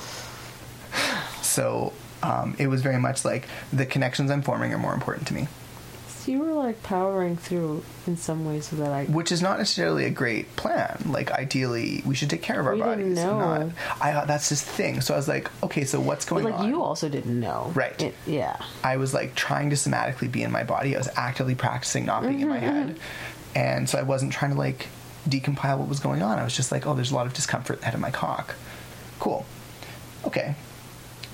So 1.42 1.92
um, 2.22 2.56
it 2.58 2.66
was 2.66 2.82
very 2.82 2.98
much 2.98 3.24
like 3.24 3.48
the 3.72 3.86
connections 3.86 4.30
I'm 4.30 4.42
forming 4.42 4.72
are 4.74 4.78
more 4.78 4.94
important 4.94 5.26
to 5.28 5.34
me, 5.34 5.48
So 6.26 6.32
you 6.32 6.40
were 6.40 6.54
like 6.54 6.82
powering 6.82 7.36
through 7.36 7.84
in 8.08 8.16
some 8.16 8.44
ways 8.44 8.66
so 8.66 8.76
that 8.76 8.90
I. 8.92 9.04
which 9.04 9.30
is 9.30 9.40
not 9.42 9.58
necessarily 9.58 10.06
a 10.06 10.10
great 10.10 10.56
plan. 10.56 11.00
Like 11.06 11.30
ideally, 11.30 12.02
we 12.04 12.16
should 12.16 12.28
take 12.30 12.42
care 12.42 12.58
of 12.58 12.66
our 12.66 12.72
We 12.72 12.80
didn't 12.80 12.98
bodies. 13.14 13.16
know. 13.16 13.38
Not, 13.38 13.72
I 14.00 14.24
that's 14.24 14.48
this 14.48 14.60
thing. 14.60 15.00
So 15.02 15.14
I 15.14 15.16
was 15.18 15.28
like, 15.28 15.48
okay, 15.62 15.84
so 15.84 16.00
what's 16.00 16.24
But 16.24 16.30
going 16.34 16.44
like 16.46 16.54
on? 16.54 16.68
you 16.68 16.82
also 16.82 17.08
didn't 17.08 17.38
know. 17.38 17.70
Right. 17.76 18.02
It- 18.02 18.14
yeah. 18.26 18.56
I 18.82 18.96
was 18.96 19.14
like 19.14 19.36
trying 19.36 19.70
to 19.70 19.76
somatically 19.76 20.30
be 20.30 20.42
in 20.42 20.50
my 20.50 20.64
body. 20.64 20.96
I 20.96 20.98
was 20.98 21.08
actively 21.14 21.54
practicing 21.54 22.04
not 22.06 22.22
being 22.22 22.40
in 22.40 22.48
my 22.48 22.56
Mm-hmm, 22.58 22.66
head. 22.88 22.98
And 23.54 23.88
so 23.88 23.96
I 23.96 24.02
wasn't 24.02 24.32
trying 24.32 24.50
to 24.50 24.58
like 24.58 24.88
decompile 25.28 25.78
what 25.78 25.88
was 25.88 26.00
going 26.00 26.22
on. 26.22 26.40
I 26.40 26.44
was 26.44 26.56
just 26.56 26.72
like, 26.72 26.88
oh, 26.88 26.94
there's 26.94 27.12
a 27.12 27.14
lot 27.14 27.26
of 27.26 27.34
discomfort 27.34 27.82
ahead 27.82 27.94
of 27.94 28.00
my 28.00 28.10
cock. 28.10 28.56
Cool. 29.20 29.46
Okay. 30.24 30.56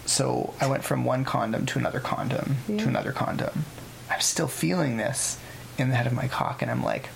So 0.05 0.52
I 0.61 0.66
went 0.66 0.85
from 0.85 1.07
one 1.07 1.24
condom 1.24 1.64
to 1.64 1.78
another 1.78 2.00
condom 2.00 2.57
Yeah. 2.68 2.76
to 2.83 2.88
another 2.88 3.12
condom. 3.12 3.64
I'm 4.11 4.21
still 4.21 4.49
feeling 4.49 4.97
this 4.97 5.38
in 5.79 5.88
the 5.88 5.95
head 5.95 6.07
of 6.07 6.12
my 6.12 6.29
cock, 6.29 6.62
and 6.62 6.71
I'm 6.71 6.83
like, 6.83 7.09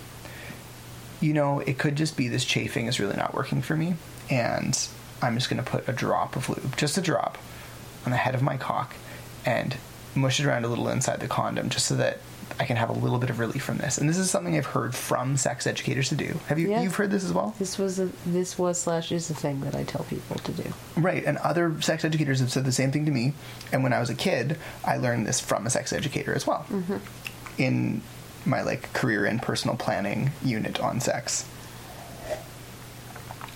you 1.19 1.33
know, 1.33 1.59
it 1.59 1.77
could 1.77 1.95
just 1.95 2.17
be 2.17 2.27
this 2.27 2.45
chafing 2.45 2.87
is 2.87 2.99
really 2.99 3.15
not 3.15 3.33
working 3.33 3.61
for 3.61 3.75
me, 3.75 3.95
and 4.29 4.87
I'm 5.21 5.35
just 5.35 5.49
to 5.63 5.69
put 5.69 5.87
a 5.87 5.93
drop 5.93 6.35
of 6.35 6.49
lube, 6.49 6.77
just 6.77 6.97
a 6.97 7.01
drop, 7.01 7.37
on 8.05 8.11
the 8.11 8.17
head 8.17 8.35
of 8.35 8.41
my 8.41 8.57
cock, 8.57 8.95
and 9.45 9.77
mush 10.15 10.39
it 10.39 10.45
around 10.45 10.65
a 10.65 10.67
little 10.67 10.89
inside 10.89 11.19
the 11.19 11.27
condom, 11.27 11.69
just 11.69 11.87
so 11.87 11.95
that 11.95 12.19
I 12.59 12.65
can 12.65 12.77
have 12.77 12.89
a 12.89 12.93
little 12.93 13.19
bit 13.19 13.29
of 13.29 13.39
relief 13.39 13.63
from 13.63 13.77
this. 13.77 13.97
And 13.97 14.09
this 14.09 14.17
is 14.17 14.29
something 14.29 14.55
I've 14.57 14.65
heard 14.65 14.95
from 14.95 15.37
sex 15.37 15.67
educators 15.67 16.09
to 16.09 16.15
do. 16.15 16.39
Have 16.47 16.57
you? 16.57 16.69
Yeah. 16.69 16.81
You've 16.81 16.95
heard 16.95 17.11
this 17.11 17.23
as 17.23 17.31
well? 17.33 17.53
This 17.59 17.77
was 17.77 17.99
a 17.99 18.09
this 18.25 18.57
was 18.57 18.79
slash 18.79 19.11
is 19.11 19.29
a 19.29 19.35
thing 19.35 19.61
that 19.61 19.75
I 19.75 19.83
tell 19.83 20.03
people 20.05 20.37
to 20.37 20.51
do. 20.51 20.73
Right, 20.95 21.23
and 21.23 21.37
other 21.37 21.79
sex 21.81 22.03
educators 22.03 22.39
have 22.39 22.51
said 22.51 22.65
the 22.65 22.71
same 22.71 22.91
thing 22.91 23.05
to 23.05 23.11
me. 23.11 23.33
And 23.71 23.83
when 23.83 23.93
I 23.93 23.99
was 23.99 24.09
a 24.09 24.15
kid, 24.15 24.57
I 24.83 24.97
learned 24.97 25.27
this 25.27 25.39
from 25.39 25.65
a 25.67 25.69
sex 25.69 25.93
educator 25.93 26.33
as 26.33 26.47
well. 26.47 26.65
In 27.57 28.01
my 28.45 28.61
like 28.61 28.91
career 28.93 29.25
and 29.25 29.41
personal 29.41 29.75
planning 29.75 30.31
unit 30.43 30.79
on 30.79 30.99
sex. 30.99 31.47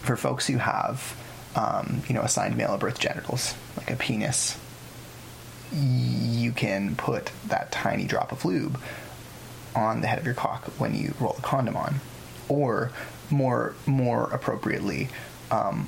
For 0.01 0.17
folks 0.17 0.47
who 0.47 0.58
have, 0.58 1.15
um, 1.56 2.01
you 2.08 2.15
know, 2.15 2.21
assigned 2.21 2.58
male 2.58 2.71
at 2.73 2.80
birth 2.80 2.99
genitals, 2.99 3.54
like 3.77 3.91
a 3.91 3.95
penis, 3.95 4.58
you 5.73 6.51
can 6.51 6.95
put 6.95 7.31
that 7.47 7.71
tiny 7.71 8.05
drop 8.05 8.31
of 8.31 8.45
lube 8.45 8.79
on 9.75 10.01
the 10.01 10.07
head 10.07 10.19
of 10.19 10.25
your 10.25 10.34
cock 10.34 10.65
when 10.77 10.93
you 10.93 11.13
roll 11.19 11.34
the 11.34 11.41
condom 11.41 11.77
on, 11.77 11.95
or 12.49 12.91
more 13.29 13.73
more 13.86 14.25
appropriately, 14.31 15.10
um, 15.49 15.88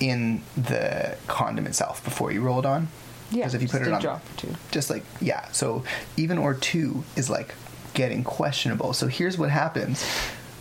in 0.00 0.42
the 0.56 1.16
condom 1.26 1.66
itself 1.66 2.02
before 2.04 2.32
you 2.32 2.40
roll 2.40 2.58
it 2.58 2.66
on. 2.66 2.88
Yeah, 3.30 3.40
because 3.40 3.54
if 3.54 3.62
you 3.62 3.68
put 3.68 3.82
it 3.82 3.92
on, 3.92 4.00
drop 4.00 4.22
two. 4.36 4.54
just 4.70 4.88
like 4.88 5.04
yeah, 5.20 5.50
so 5.52 5.84
even 6.16 6.38
or 6.38 6.54
two 6.54 7.04
is 7.16 7.28
like 7.28 7.54
getting 7.94 8.24
questionable. 8.24 8.92
So 8.94 9.06
here's 9.08 9.36
what 9.36 9.50
happens: 9.50 10.04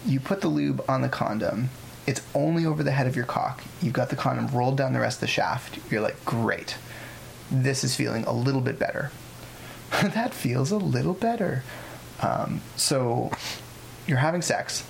you 0.06 0.20
put 0.20 0.42
the 0.42 0.50
lube 0.50 0.84
on 0.90 1.02
the 1.02 1.10
condom. 1.10 1.70
It's 2.06 2.22
only 2.34 2.66
over 2.66 2.84
the 2.84 2.92
head 2.92 3.06
of 3.08 3.18
your 3.18 3.26
cock. 3.26 3.64
You've 3.82 3.94
got 3.94 4.10
the 4.10 4.16
condom 4.16 4.48
rolled 4.48 4.78
down 4.78 4.94
the 4.94 5.00
rest 5.00 5.18
of 5.18 5.22
the 5.22 5.28
shaft. 5.28 5.80
You're 5.92 6.00
like, 6.00 6.24
great. 6.24 6.78
This 7.50 7.84
is 7.84 7.96
feeling 7.96 8.26
a 8.26 8.34
little 8.34 8.62
bit 8.62 8.80
better. 8.80 9.12
that 9.92 10.34
feels 10.34 10.72
a 10.72 10.78
little 10.78 11.14
better. 11.14 11.64
Um, 12.22 12.62
so 12.76 13.32
you're 14.06 14.18
having 14.18 14.42
sex. 14.42 14.86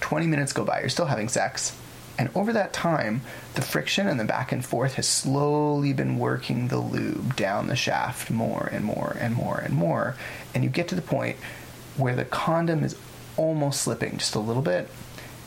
20 0.00 0.26
minutes 0.26 0.52
go 0.52 0.64
by. 0.64 0.80
You're 0.80 0.88
still 0.88 1.06
having 1.06 1.28
sex. 1.28 1.76
And 2.18 2.28
over 2.34 2.52
that 2.52 2.72
time, 2.72 3.22
the 3.54 3.62
friction 3.62 4.06
and 4.06 4.20
the 4.20 4.24
back 4.24 4.52
and 4.52 4.64
forth 4.64 4.94
has 4.94 5.08
slowly 5.08 5.92
been 5.92 6.18
working 6.18 6.68
the 6.68 6.78
lube 6.78 7.34
down 7.34 7.68
the 7.68 7.76
shaft 7.76 8.30
more 8.30 8.68
and 8.72 8.84
more 8.84 9.16
and 9.18 9.34
more 9.34 9.58
and 9.58 9.74
more. 9.74 10.16
And 10.54 10.62
you 10.62 10.68
get 10.68 10.88
to 10.88 10.94
the 10.94 11.02
point 11.02 11.38
where 11.96 12.14
the 12.14 12.24
condom 12.24 12.84
is 12.84 12.96
almost 13.36 13.82
slipping 13.82 14.18
just 14.18 14.34
a 14.34 14.40
little 14.40 14.62
bit. 14.62 14.90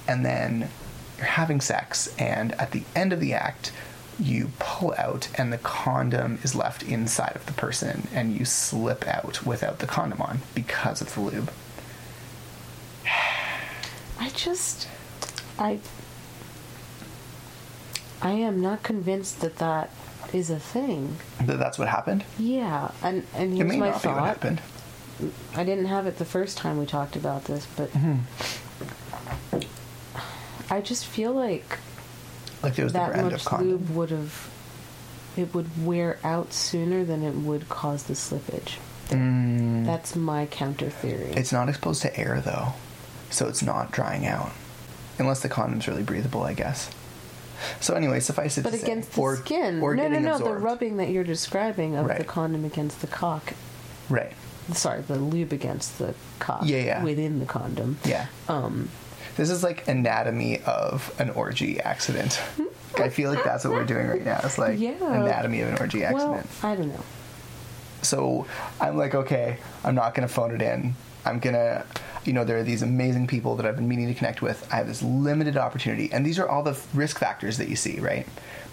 And 0.08 0.26
then 0.26 0.69
you're 1.17 1.28
having 1.28 1.62
sex. 1.62 2.13
And 2.17 2.54
at 2.54 2.71
the 2.71 2.84
end 2.95 3.13
of 3.13 3.19
the 3.19 3.34
act, 3.34 3.71
you 4.19 4.52
pull 4.60 4.93
out 4.97 5.28
and 5.38 5.52
the 5.52 5.58
condom 5.58 6.39
is 6.43 6.54
left 6.56 6.84
inside 6.84 7.34
of 7.36 7.45
the 7.45 7.54
person 7.54 8.08
and 8.13 8.38
you 8.38 8.45
slip 8.45 9.08
out 9.08 9.45
without 9.45 9.80
the 9.80 9.88
condom 9.88 10.21
on 10.21 10.39
because 10.56 11.02
of 11.02 11.13
the 11.13 11.19
lube. 11.21 11.52
I 14.19 14.30
just, 14.30 14.88
I, 15.60 15.80
I 18.21 18.32
am 18.32 18.62
not 18.62 18.84
convinced 18.84 19.41
that 19.41 19.58
that 19.58 19.89
is 20.32 20.49
a 20.49 20.60
thing. 20.60 21.17
That 21.41 21.60
that's 21.60 21.78
what 21.78 21.88
happened. 21.89 22.23
Yeah, 22.39 22.91
and 23.04 23.26
and 23.34 23.54
It 23.54 23.58
here's 23.58 23.69
may 23.69 23.78
my 23.78 23.89
not 23.89 24.02
be 24.02 24.08
what 24.08 24.15
thought. 24.17 24.28
happened. 24.28 24.62
I 25.56 25.63
didn't 25.63 25.86
have 25.86 26.08
it 26.08 26.17
the 26.17 26.26
first 26.26 26.58
time 26.58 26.78
we 26.80 26.86
talked 26.86 27.15
about 27.15 27.45
this, 27.45 27.67
but 27.76 27.91
Mm-hmm. 27.93 29.60
I 30.69 30.82
just 30.82 31.06
feel 31.06 31.34
like 31.34 31.78
Like 32.63 32.76
there 32.76 32.86
was 32.86 32.93
the 32.93 32.99
that 32.99 33.12
brand 33.12 33.32
much 33.32 33.41
of 33.41 33.45
condom. 33.45 33.69
lube 33.71 33.89
would 33.91 34.10
have, 34.12 34.49
it 35.38 35.54
would 35.54 35.86
wear 35.86 36.17
out 36.23 36.54
sooner 36.54 37.04
than 37.04 37.21
it 37.23 37.36
would 37.36 37.67
cause 37.69 38.04
the 38.04 38.13
slippage. 38.13 38.78
Mm, 39.10 39.86
That's 39.86 40.15
my 40.15 40.45
counter 40.47 40.89
theory. 40.89 41.34
it's 41.36 41.52
not 41.52 41.67
exposed 41.69 42.02
to 42.04 42.17
air 42.19 42.41
though, 42.43 42.69
so 43.30 43.47
it's 43.47 43.62
not 43.62 43.91
drying 43.91 44.26
out. 44.26 44.52
Unless 45.19 45.41
the 45.41 45.49
condom's 45.49 45.88
really 45.88 46.02
breathable, 46.04 46.41
I 46.43 46.54
guess. 46.54 46.89
So 47.80 47.93
anyway, 47.93 48.19
suffice 48.19 48.58
it 48.58 48.63
but 48.63 48.71
to 48.71 48.78
say, 48.78 48.84
against 48.84 49.12
the 49.13 49.21
or, 49.21 49.36
skin. 49.38 49.82
or 49.82 49.95
no, 49.95 50.08
no, 50.08 50.19
no. 50.19 50.38
The 50.39 50.54
rubbing 50.54 50.97
that 50.97 51.10
you're 51.10 51.23
describing 51.23 51.95
of 51.95 52.08
the 52.17 52.23
condom 52.23 52.65
against 52.65 53.02
the 53.02 53.08
cock. 53.08 53.54
Right. 54.10 54.34
Sorry, 54.73 55.02
the 55.02 55.15
lube 55.17 55.54
against 55.54 55.97
the 55.99 56.13
cock. 56.39 56.63
Yeah, 56.65 56.78
yeah. 56.84 57.04
Within 57.04 57.39
the 57.39 57.45
condom. 57.45 57.99
Yeah. 58.06 58.28
Um, 58.47 58.89
This 59.36 59.50
is 59.50 59.63
like 59.63 59.88
anatomy 59.88 60.62
of 60.62 61.13
an 61.19 61.32
orgy 61.32 61.80
accident. 61.80 62.41
I 62.98 63.10
feel 63.10 63.34
like 63.34 63.43
that's 63.43 63.63
what 63.65 63.74
we're 63.74 63.86
doing 63.86 64.08
right 64.08 64.24
now. 64.24 64.39
It's 64.43 64.58
like 64.58 64.80
Yeah. 64.80 64.91
anatomy 65.02 65.62
of 65.62 65.69
an 65.69 65.78
orgy 65.80 66.02
well, 66.02 66.36
accident. 66.36 66.63
I 66.63 66.76
don't 66.76 66.89
know. 66.89 67.04
So 68.04 68.46
I'm 68.80 68.98
like, 68.98 69.15
okay, 69.15 69.58
I'm 69.84 69.96
not 69.96 70.13
gonna 70.13 70.28
phone 70.28 70.54
it 70.54 70.62
in. 70.62 70.93
I'm 71.26 71.39
gonna, 71.39 71.86
you 72.26 72.34
know, 72.34 72.43
there 72.43 72.58
are 72.58 72.63
these 72.63 72.82
amazing 72.82 73.28
people 73.28 73.56
that 73.56 73.65
I've 73.65 73.76
been 73.78 73.88
meaning 73.88 74.08
to 74.08 74.13
connect 74.13 74.41
with. 74.41 74.67
I 74.72 74.78
have 74.78 74.88
this 74.88 75.02
limited 75.02 75.58
opportunity, 75.58 76.12
and 76.12 76.26
these 76.26 76.38
are 76.38 76.48
all 76.48 76.63
the 76.63 76.78
risk 76.93 77.17
factors 77.17 77.58
that 77.58 77.69
you 77.69 77.76
see, 77.76 78.00
right? 78.00 78.28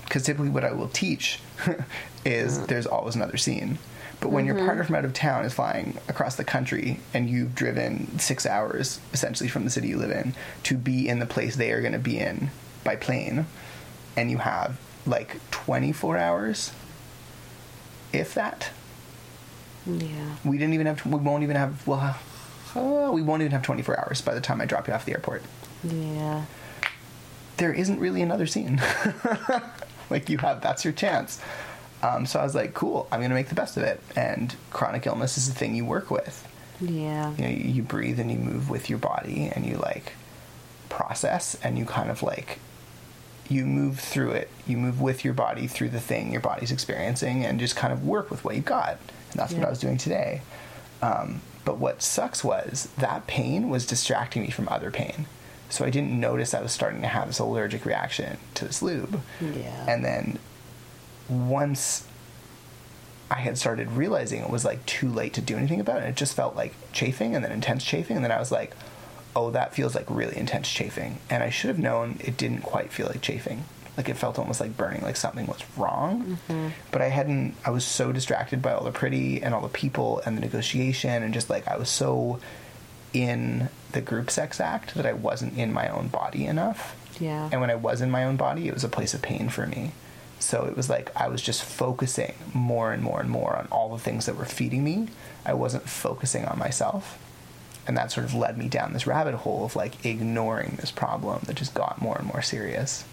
Because 0.04 0.24
typically, 0.24 0.50
what 0.50 0.64
I 0.64 0.72
will 0.72 0.88
teach 0.88 1.38
is 2.24 2.58
uh-huh. 2.58 2.66
there's 2.66 2.86
always 2.86 3.14
another 3.14 3.36
scene. 3.36 3.78
But 4.20 4.30
when 4.32 4.44
your 4.44 4.54
partner 4.56 4.84
from 4.84 4.96
out 4.96 5.04
of 5.06 5.14
town 5.14 5.44
is 5.46 5.54
flying 5.54 5.96
across 6.08 6.36
the 6.36 6.44
country 6.44 7.00
and 7.14 7.28
you've 7.30 7.54
driven 7.54 8.18
six 8.18 8.44
hours 8.44 9.00
essentially 9.14 9.48
from 9.48 9.64
the 9.64 9.70
city 9.70 9.88
you 9.88 9.96
live 9.96 10.10
in 10.10 10.34
to 10.64 10.76
be 10.76 11.08
in 11.08 11.20
the 11.20 11.26
place 11.26 11.56
they 11.56 11.72
are 11.72 11.80
going 11.80 11.94
to 11.94 11.98
be 11.98 12.18
in 12.18 12.50
by 12.84 12.96
plane, 12.96 13.46
and 14.16 14.30
you 14.30 14.38
have 14.38 14.78
like 15.06 15.38
24 15.50 16.18
hours, 16.18 16.72
if 18.12 18.34
that, 18.34 18.70
Yeah. 19.86 20.36
we 20.44 20.58
didn't 20.58 20.74
even 20.74 20.86
have. 20.86 21.04
We 21.06 21.16
won't 21.16 21.42
even 21.42 21.56
have. 21.56 21.86
Well, 21.86 22.16
uh, 22.74 23.10
we 23.12 23.22
won't 23.22 23.40
even 23.42 23.52
have 23.52 23.62
24 23.62 23.98
hours 24.00 24.20
by 24.20 24.34
the 24.34 24.40
time 24.40 24.60
I 24.60 24.66
drop 24.66 24.86
you 24.88 24.94
off 24.94 25.04
the 25.06 25.12
airport. 25.12 25.42
Yeah. 25.82 26.44
There 27.56 27.72
isn't 27.72 27.98
really 27.98 28.20
another 28.22 28.46
scene. 28.46 28.80
like 30.10 30.28
you 30.28 30.38
have, 30.38 30.60
that's 30.60 30.84
your 30.84 30.92
chance. 30.92 31.40
Um, 32.02 32.26
so 32.26 32.40
I 32.40 32.44
was 32.44 32.54
like, 32.54 32.74
cool. 32.74 33.06
I'm 33.12 33.20
gonna 33.20 33.34
make 33.34 33.48
the 33.48 33.54
best 33.54 33.76
of 33.76 33.82
it. 33.82 34.00
And 34.16 34.54
chronic 34.70 35.06
illness 35.06 35.36
is 35.36 35.48
the 35.48 35.54
thing 35.54 35.74
you 35.74 35.84
work 35.84 36.10
with. 36.10 36.46
Yeah. 36.80 37.34
You 37.36 37.42
know, 37.42 37.50
you, 37.50 37.70
you 37.72 37.82
breathe 37.82 38.18
and 38.18 38.30
you 38.30 38.38
move 38.38 38.70
with 38.70 38.88
your 38.88 38.98
body, 38.98 39.50
and 39.54 39.66
you 39.66 39.76
like 39.76 40.14
process, 40.88 41.56
and 41.62 41.78
you 41.78 41.84
kind 41.84 42.10
of 42.10 42.22
like 42.22 42.58
you 43.48 43.66
move 43.66 43.98
through 43.98 44.30
it. 44.30 44.48
You 44.66 44.76
move 44.76 45.00
with 45.00 45.24
your 45.24 45.34
body 45.34 45.66
through 45.66 45.90
the 45.90 46.00
thing 46.00 46.32
your 46.32 46.40
body's 46.40 46.72
experiencing, 46.72 47.44
and 47.44 47.60
just 47.60 47.76
kind 47.76 47.92
of 47.92 48.06
work 48.06 48.30
with 48.30 48.44
what 48.44 48.56
you 48.56 48.62
got. 48.62 48.98
And 49.32 49.40
that's 49.40 49.52
what 49.52 49.64
I 49.64 49.70
was 49.70 49.78
doing 49.78 49.98
today. 49.98 50.42
Um, 51.02 51.40
but 51.64 51.78
what 51.78 52.02
sucks 52.02 52.42
was 52.42 52.88
that 52.98 53.26
pain 53.26 53.68
was 53.68 53.86
distracting 53.86 54.42
me 54.42 54.50
from 54.50 54.68
other 54.68 54.90
pain. 54.90 55.26
So 55.68 55.84
I 55.84 55.90
didn't 55.90 56.18
notice 56.18 56.52
I 56.52 56.62
was 56.62 56.72
starting 56.72 57.00
to 57.02 57.06
have 57.06 57.28
this 57.28 57.38
allergic 57.38 57.84
reaction 57.84 58.38
to 58.54 58.64
this 58.64 58.82
lube. 58.82 59.20
Yeah. 59.40 59.86
And 59.88 60.04
then 60.04 60.38
once 61.30 62.06
I 63.30 63.36
had 63.36 63.56
started 63.56 63.92
realizing 63.92 64.42
it 64.42 64.50
was 64.50 64.64
like 64.64 64.84
too 64.86 65.08
late 65.08 65.34
to 65.34 65.40
do 65.40 65.56
anything 65.56 65.80
about 65.80 66.02
it, 66.02 66.08
it 66.08 66.16
just 66.16 66.34
felt 66.34 66.56
like 66.56 66.74
chafing 66.92 67.34
and 67.34 67.44
then 67.44 67.52
intense 67.52 67.84
chafing. 67.84 68.16
And 68.16 68.24
then 68.24 68.32
I 68.32 68.40
was 68.40 68.50
like, 68.50 68.72
oh, 69.36 69.50
that 69.50 69.74
feels 69.74 69.94
like 69.94 70.06
really 70.08 70.36
intense 70.36 70.68
chafing. 70.68 71.18
And 71.30 71.42
I 71.42 71.50
should 71.50 71.68
have 71.68 71.78
known 71.78 72.18
it 72.20 72.36
didn't 72.36 72.62
quite 72.62 72.92
feel 72.92 73.06
like 73.06 73.22
chafing. 73.22 73.64
Like 73.96 74.08
it 74.08 74.16
felt 74.16 74.38
almost 74.38 74.60
like 74.60 74.76
burning, 74.76 75.02
like 75.02 75.16
something 75.16 75.46
was 75.46 75.62
wrong. 75.76 76.38
Mm-hmm. 76.48 76.68
But 76.90 77.02
I 77.02 77.08
hadn't, 77.08 77.54
I 77.64 77.70
was 77.70 77.84
so 77.84 78.12
distracted 78.12 78.62
by 78.62 78.72
all 78.72 78.84
the 78.84 78.90
pretty 78.90 79.42
and 79.42 79.54
all 79.54 79.60
the 79.60 79.68
people 79.68 80.20
and 80.26 80.36
the 80.36 80.40
negotiation 80.40 81.22
and 81.22 81.32
just 81.32 81.50
like 81.50 81.68
I 81.68 81.76
was 81.76 81.88
so 81.88 82.40
in 83.12 83.68
the 83.92 84.00
group 84.00 84.30
sex 84.30 84.60
act 84.60 84.94
that 84.94 85.06
I 85.06 85.12
wasn't 85.12 85.56
in 85.56 85.72
my 85.72 85.88
own 85.88 86.08
body 86.08 86.46
enough. 86.46 86.96
Yeah. 87.20 87.48
And 87.52 87.60
when 87.60 87.70
I 87.70 87.74
was 87.74 88.00
in 88.00 88.10
my 88.10 88.24
own 88.24 88.36
body, 88.36 88.68
it 88.68 88.74
was 88.74 88.84
a 88.84 88.88
place 88.88 89.14
of 89.14 89.22
pain 89.22 89.48
for 89.48 89.66
me. 89.66 89.92
So 90.40 90.64
it 90.64 90.76
was 90.76 90.88
like 90.90 91.10
I 91.14 91.28
was 91.28 91.40
just 91.42 91.62
focusing 91.62 92.34
more 92.52 92.92
and 92.92 93.02
more 93.02 93.20
and 93.20 93.30
more 93.30 93.56
on 93.56 93.68
all 93.70 93.90
the 93.90 94.02
things 94.02 94.26
that 94.26 94.36
were 94.36 94.44
feeding 94.46 94.82
me. 94.82 95.08
I 95.46 95.52
wasn't 95.54 95.88
focusing 95.88 96.44
on 96.46 96.58
myself. 96.58 97.18
And 97.86 97.96
that 97.96 98.10
sort 98.12 98.24
of 98.26 98.34
led 98.34 98.56
me 98.58 98.68
down 98.68 98.92
this 98.92 99.06
rabbit 99.06 99.34
hole 99.34 99.64
of 99.64 99.76
like 99.76 100.04
ignoring 100.04 100.76
this 100.80 100.90
problem 100.90 101.40
that 101.46 101.56
just 101.56 101.74
got 101.74 102.00
more 102.00 102.16
and 102.18 102.26
more 102.26 102.42
serious. 102.42 103.04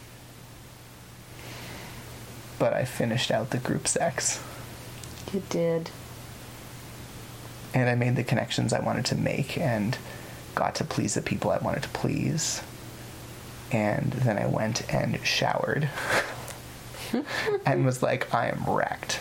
But 2.59 2.73
I 2.73 2.85
finished 2.85 3.29
out 3.31 3.51
the 3.51 3.57
group 3.59 3.87
sex 3.87 4.41
You 5.33 5.43
did. 5.49 5.89
and 7.73 7.89
I 7.89 7.95
made 7.95 8.15
the 8.15 8.23
connections 8.23 8.73
I 8.73 8.79
wanted 8.79 9.05
to 9.07 9.15
make 9.15 9.57
and 9.57 9.97
got 10.55 10.75
to 10.75 10.83
please 10.83 11.13
the 11.13 11.21
people 11.21 11.51
I 11.51 11.57
wanted 11.59 11.83
to 11.83 11.89
please. 11.89 12.61
And 13.71 14.11
then 14.13 14.37
I 14.37 14.47
went 14.47 14.91
and 14.93 15.19
showered 15.25 15.89
and 17.65 17.85
was 17.85 18.01
like, 18.03 18.33
I 18.33 18.47
am 18.49 18.63
wrecked. 18.65 19.19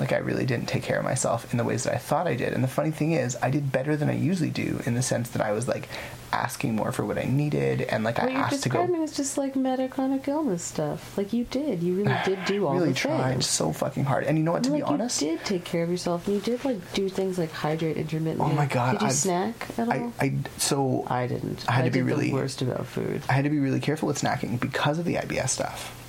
Like, 0.00 0.12
I 0.12 0.16
really 0.16 0.44
didn't 0.44 0.66
take 0.66 0.82
care 0.82 0.98
of 0.98 1.04
myself 1.04 1.52
in 1.52 1.56
the 1.58 1.62
ways 1.62 1.84
that 1.84 1.94
I 1.94 1.98
thought 1.98 2.26
I 2.26 2.34
did. 2.34 2.52
And 2.52 2.64
the 2.64 2.68
funny 2.68 2.90
thing 2.90 3.12
is, 3.12 3.36
I 3.40 3.50
did 3.50 3.70
better 3.70 3.96
than 3.96 4.08
I 4.08 4.14
usually 4.16 4.50
do 4.50 4.80
in 4.86 4.94
the 4.94 5.02
sense 5.02 5.30
that 5.30 5.40
I 5.40 5.52
was 5.52 5.68
like 5.68 5.88
asking 6.32 6.74
more 6.74 6.90
for 6.90 7.04
what 7.04 7.16
I 7.16 7.22
needed 7.26 7.82
and 7.82 8.02
like 8.02 8.18
What 8.18 8.28
I 8.28 8.32
asked 8.32 8.64
to 8.64 8.68
go. 8.68 8.80
describing 8.80 9.04
is 9.04 9.16
just 9.16 9.38
like 9.38 9.54
meta 9.54 9.86
chronic 9.86 10.26
illness 10.26 10.64
stuff. 10.64 11.16
Like 11.16 11.32
you 11.32 11.44
did. 11.44 11.80
You 11.80 11.94
really 11.94 12.16
did 12.24 12.44
do 12.44 12.66
all 12.66 12.74
really 12.74 12.88
the 12.88 12.94
tried 12.96 13.30
things. 13.34 13.46
so 13.46 13.70
fucking 13.72 14.02
hard. 14.02 14.24
And 14.24 14.36
you 14.36 14.42
know 14.42 14.50
what, 14.50 14.64
to 14.64 14.70
like 14.72 14.80
be 14.80 14.82
honest, 14.82 15.22
you 15.22 15.28
did 15.36 15.44
take 15.44 15.64
care 15.64 15.84
of 15.84 15.90
yourself. 15.90 16.26
And 16.26 16.34
you 16.34 16.42
did 16.42 16.64
like 16.64 16.92
do 16.92 17.08
things 17.08 17.38
like 17.38 17.52
hydrate 17.52 17.96
intermittently. 17.96 18.50
Oh 18.50 18.52
my 18.56 18.66
God, 18.66 18.94
Did 18.94 19.02
you 19.02 19.06
I've- 19.06 19.14
snack 19.16 19.68
at 19.78 19.88
I, 19.88 19.98
all? 20.00 20.12
I, 20.18 20.34
so 20.58 21.04
I 21.06 21.28
didn't. 21.28 21.64
I 21.68 21.72
had 21.72 21.84
to 21.84 21.92
be 21.92 22.00
did 22.00 22.06
really- 22.06 22.30
the 22.30 22.34
worst 22.34 22.62
about 22.62 22.88
food. 22.88 23.22
I 23.28 23.32
had 23.34 23.44
to 23.44 23.50
be 23.50 23.60
really 23.60 23.78
careful 23.78 24.08
with 24.08 24.20
snacking 24.20 24.58
because 24.58 24.98
of 24.98 25.04
the 25.04 25.14
IBS 25.14 25.50
stuff. 25.50 26.00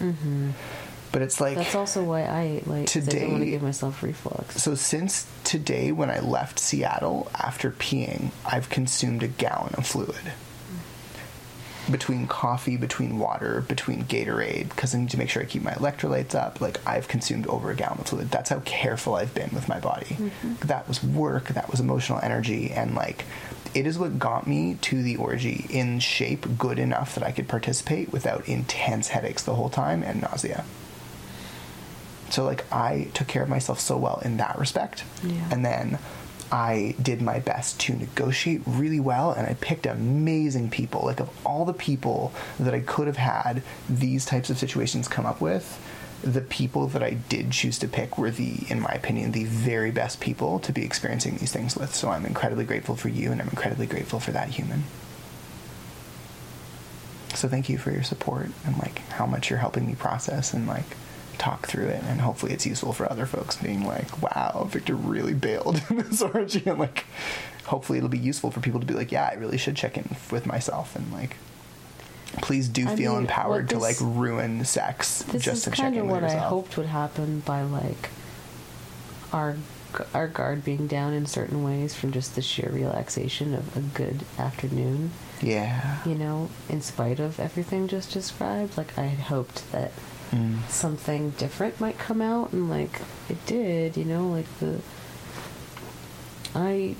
Mm-hmm. 0.00 0.50
But 1.12 1.22
it's 1.22 1.40
like 1.40 1.56
That's 1.56 1.74
also 1.74 2.02
why 2.04 2.24
I 2.24 2.42
ate 2.42 2.66
like 2.66 2.86
'cause 2.92 2.96
I 2.96 3.00
want 3.00 3.10
to 3.10 3.38
Today- 3.38 3.50
give 3.50 3.62
myself 3.62 4.02
reflux. 4.02 4.62
so 4.62 4.74
since 4.74 5.26
today 5.44 5.90
when 5.92 6.10
I 6.10 6.18
left 6.18 6.58
Seattle 6.58 7.30
after 7.34 7.70
peeing, 7.70 8.30
I've 8.44 8.68
consumed 8.68 9.22
a 9.22 9.28
gallon 9.28 9.74
of 9.76 9.86
fluid. 9.86 10.32
Between 11.88 12.26
coffee, 12.26 12.76
between 12.76 13.16
water, 13.20 13.60
between 13.68 14.02
Gatorade, 14.06 14.70
because 14.70 14.92
I 14.92 14.98
need 14.98 15.10
to 15.10 15.18
make 15.18 15.30
sure 15.30 15.40
I 15.40 15.46
keep 15.46 15.62
my 15.62 15.70
electrolytes 15.74 16.34
up. 16.34 16.60
Like 16.60 16.80
I've 16.84 17.06
consumed 17.06 17.46
over 17.46 17.70
a 17.70 17.76
gallon 17.76 18.00
of 18.00 18.08
fluid. 18.08 18.32
That's 18.32 18.50
how 18.50 18.58
careful 18.64 19.14
I've 19.14 19.32
been 19.34 19.50
with 19.54 19.68
my 19.68 19.78
body. 19.78 20.16
That 20.64 20.88
was 20.88 21.00
work. 21.04 21.46
That 21.50 21.70
was 21.70 21.78
emotional 21.78 22.18
energy, 22.24 22.72
and 22.72 22.96
like 22.96 23.24
it 23.74 23.86
is 23.86 23.98
what 23.98 24.18
got 24.18 24.46
me 24.46 24.78
to 24.82 25.02
the 25.02 25.16
orgy 25.16 25.66
in 25.70 26.00
shape, 26.00 26.46
good 26.58 26.78
enough 26.78 27.14
that 27.14 27.24
I 27.24 27.32
could 27.32 27.48
participate 27.48 28.12
without 28.12 28.48
intense 28.48 29.08
headaches 29.08 29.42
the 29.42 29.54
whole 29.54 29.70
time 29.70 30.02
and 30.02 30.22
nausea. 30.22 30.64
So 32.30 32.44
like 32.44 32.70
I 32.72 33.08
took 33.14 33.28
care 33.28 33.42
of 33.42 33.48
myself 33.48 33.80
so 33.80 33.96
well 33.96 34.20
in 34.24 34.36
that 34.38 34.58
respect. 34.58 35.04
Yeah. 35.22 35.48
And 35.50 35.64
then 35.64 35.98
I 36.50 36.94
did 37.00 37.20
my 37.22 37.40
best 37.40 37.80
to 37.80 37.94
negotiate 37.94 38.62
really 38.66 39.00
well 39.00 39.32
and 39.32 39.46
I 39.46 39.54
picked 39.54 39.86
amazing 39.86 40.70
people. 40.70 41.02
Like 41.04 41.20
of 41.20 41.30
all 41.46 41.64
the 41.64 41.72
people 41.72 42.32
that 42.58 42.74
I 42.74 42.80
could 42.80 43.06
have 43.06 43.16
had 43.16 43.62
these 43.88 44.24
types 44.24 44.50
of 44.50 44.58
situations 44.58 45.08
come 45.08 45.26
up 45.26 45.40
with, 45.40 45.80
the 46.22 46.40
people 46.40 46.86
that 46.88 47.02
I 47.02 47.10
did 47.10 47.50
choose 47.50 47.78
to 47.78 47.88
pick 47.88 48.18
were 48.18 48.30
the 48.30 48.66
in 48.68 48.80
my 48.80 48.90
opinion 48.90 49.32
the 49.32 49.44
very 49.44 49.90
best 49.90 50.20
people 50.20 50.58
to 50.60 50.72
be 50.72 50.84
experiencing 50.84 51.36
these 51.36 51.52
things 51.52 51.76
with. 51.76 51.94
So 51.94 52.10
I'm 52.10 52.26
incredibly 52.26 52.64
grateful 52.64 52.96
for 52.96 53.08
you 53.08 53.32
and 53.32 53.40
I'm 53.40 53.48
incredibly 53.48 53.86
grateful 53.86 54.20
for 54.20 54.32
that 54.32 54.50
human. 54.50 54.84
So 57.34 57.48
thank 57.48 57.68
you 57.68 57.76
for 57.76 57.90
your 57.90 58.02
support 58.02 58.50
and 58.64 58.78
like 58.78 58.98
how 59.10 59.26
much 59.26 59.50
you're 59.50 59.58
helping 59.58 59.86
me 59.86 59.94
process 59.94 60.54
and 60.54 60.66
like 60.66 60.96
talk 61.36 61.66
through 61.66 61.88
it 61.88 62.02
and 62.04 62.20
hopefully 62.22 62.52
it's 62.52 62.64
useful 62.64 62.94
for 62.94 63.10
other 63.10 63.26
folks 63.26 63.56
being 63.56 63.86
like, 63.86 64.22
wow, 64.22 64.66
Victor 64.70 64.94
really 64.94 65.34
bailed 65.34 65.82
in 65.90 65.98
this 65.98 66.22
orgy 66.34 66.62
and 66.64 66.78
like 66.78 67.04
hopefully 67.64 67.98
it'll 67.98 68.08
be 68.08 68.18
useful 68.18 68.50
for 68.50 68.60
people 68.60 68.80
to 68.80 68.86
be 68.86 68.94
like, 68.94 69.12
yeah, 69.12 69.28
I 69.30 69.34
really 69.34 69.58
should 69.58 69.76
check 69.76 69.98
in 69.98 70.16
with 70.30 70.46
myself 70.46 70.96
and 70.96 71.12
like 71.12 71.36
please 72.42 72.68
do 72.68 72.88
I 72.88 72.96
feel 72.96 73.12
mean, 73.12 73.22
empowered 73.22 73.64
what 73.64 73.70
to 73.70 73.78
like 73.78 73.96
ruin 74.00 74.64
sex 74.64 75.22
This 75.22 75.42
just 75.42 75.58
is 75.58 75.64
to 75.64 75.70
check 75.70 75.78
kind 75.78 75.94
in 75.96 76.00
of 76.02 76.06
with 76.08 76.22
what 76.22 76.30
I 76.30 76.34
hoped 76.36 76.76
would 76.76 76.86
happen 76.86 77.40
by 77.40 77.62
like 77.62 78.10
our 79.32 79.56
our 80.12 80.28
guard 80.28 80.62
being 80.64 80.86
down 80.86 81.14
in 81.14 81.24
certain 81.26 81.64
ways 81.64 81.94
from 81.94 82.12
just 82.12 82.34
the 82.34 82.42
sheer 82.42 82.70
relaxation 82.70 83.54
of 83.54 83.74
a 83.76 83.80
good 83.80 84.24
afternoon. 84.38 85.10
Yeah. 85.40 85.98
You 86.04 86.14
know, 86.16 86.50
in 86.68 86.82
spite 86.82 87.18
of 87.18 87.40
everything 87.40 87.88
just 87.88 88.12
described, 88.12 88.76
like 88.76 88.98
I 88.98 89.04
had 89.04 89.20
hoped 89.26 89.70
that 89.72 89.92
Mm. 90.32 90.68
something 90.68 91.30
different 91.38 91.80
might 91.80 91.98
come 91.98 92.20
out, 92.20 92.52
and 92.52 92.68
like 92.68 93.00
it 93.28 93.46
did. 93.46 93.96
You 93.96 94.04
know, 94.04 94.26
like 94.28 94.46
the 94.58 94.80
I 96.52 96.96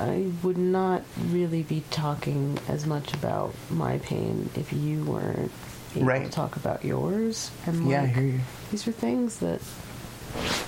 I 0.00 0.30
would 0.42 0.58
not 0.58 1.02
really 1.30 1.62
be 1.62 1.82
talking 1.90 2.58
as 2.68 2.86
much 2.86 3.12
about 3.14 3.54
my 3.70 3.98
pain 3.98 4.48
if 4.54 4.72
you 4.72 5.02
weren't 5.04 5.50
able 5.96 6.06
Right. 6.06 6.24
to 6.24 6.30
talk 6.30 6.56
about 6.56 6.84
yours. 6.84 7.50
And 7.66 7.88
Yeah, 7.88 8.02
I 8.02 8.04
like, 8.04 8.14
hear 8.14 8.24
you. 8.24 8.40
these 8.70 8.86
are 8.86 8.92
things 8.92 9.38
that 9.38 9.60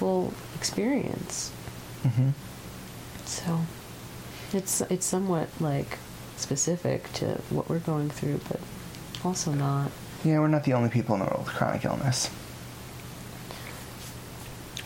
we'll 0.01 0.33
experience. 0.57 1.53
hmm 2.03 2.31
So 3.27 3.61
it's 4.53 4.81
it's 4.83 5.07
somewhat 5.07 5.49
like 5.61 5.99
specific 6.37 7.13
to 7.15 7.41
what 7.51 7.69
we're 7.69 7.79
going 7.79 8.11
through, 8.11 8.41
but 8.49 8.59
also 9.25 9.53
not. 9.53 9.91
Yeah, 10.25 10.41
we're 10.41 10.49
not 10.49 10.65
the 10.65 10.73
only 10.73 10.89
people 10.91 11.15
in 11.15 11.21
the 11.21 11.27
world 11.27 11.45
with 11.47 11.55
chronic 11.55 11.85
illness. 11.85 12.29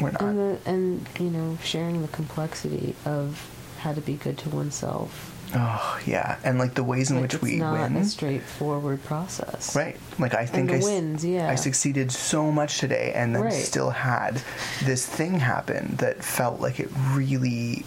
We're 0.00 0.10
not. 0.10 0.22
And 0.22 0.38
the 0.38 0.58
and 0.66 1.08
you 1.18 1.30
know 1.30 1.56
sharing 1.62 2.02
the 2.02 2.08
complexity 2.08 2.94
of 3.04 3.48
how 3.84 3.92
to 3.92 4.00
be 4.00 4.14
good 4.14 4.36
to 4.38 4.48
oneself. 4.50 5.30
oh, 5.54 6.00
yeah. 6.04 6.38
And 6.42 6.58
like 6.58 6.74
the 6.74 6.82
ways 6.82 7.10
in 7.10 7.16
Like, 7.20 7.32
which 7.32 7.40
we 7.42 7.60
win. 7.60 7.96
a 7.96 8.04
straightforward 8.04 9.04
process. 9.04 9.76
Right. 9.76 9.96
Like 10.18 10.34
I 10.34 10.46
think 10.46 10.72
I, 10.72 10.78
wins, 10.78 11.24
yeah. 11.24 11.48
I 11.48 11.54
succeeded 11.54 12.10
so 12.10 12.50
much 12.50 12.78
today 12.78 13.12
and 13.14 13.34
then 13.36 13.42
Right. 13.44 13.52
still 13.52 13.90
had 13.90 14.42
this 14.84 15.06
thing 15.06 15.38
happen 15.38 15.94
that 15.98 16.24
felt 16.24 16.60
like 16.60 16.80
it 16.80 16.88
really 17.12 17.84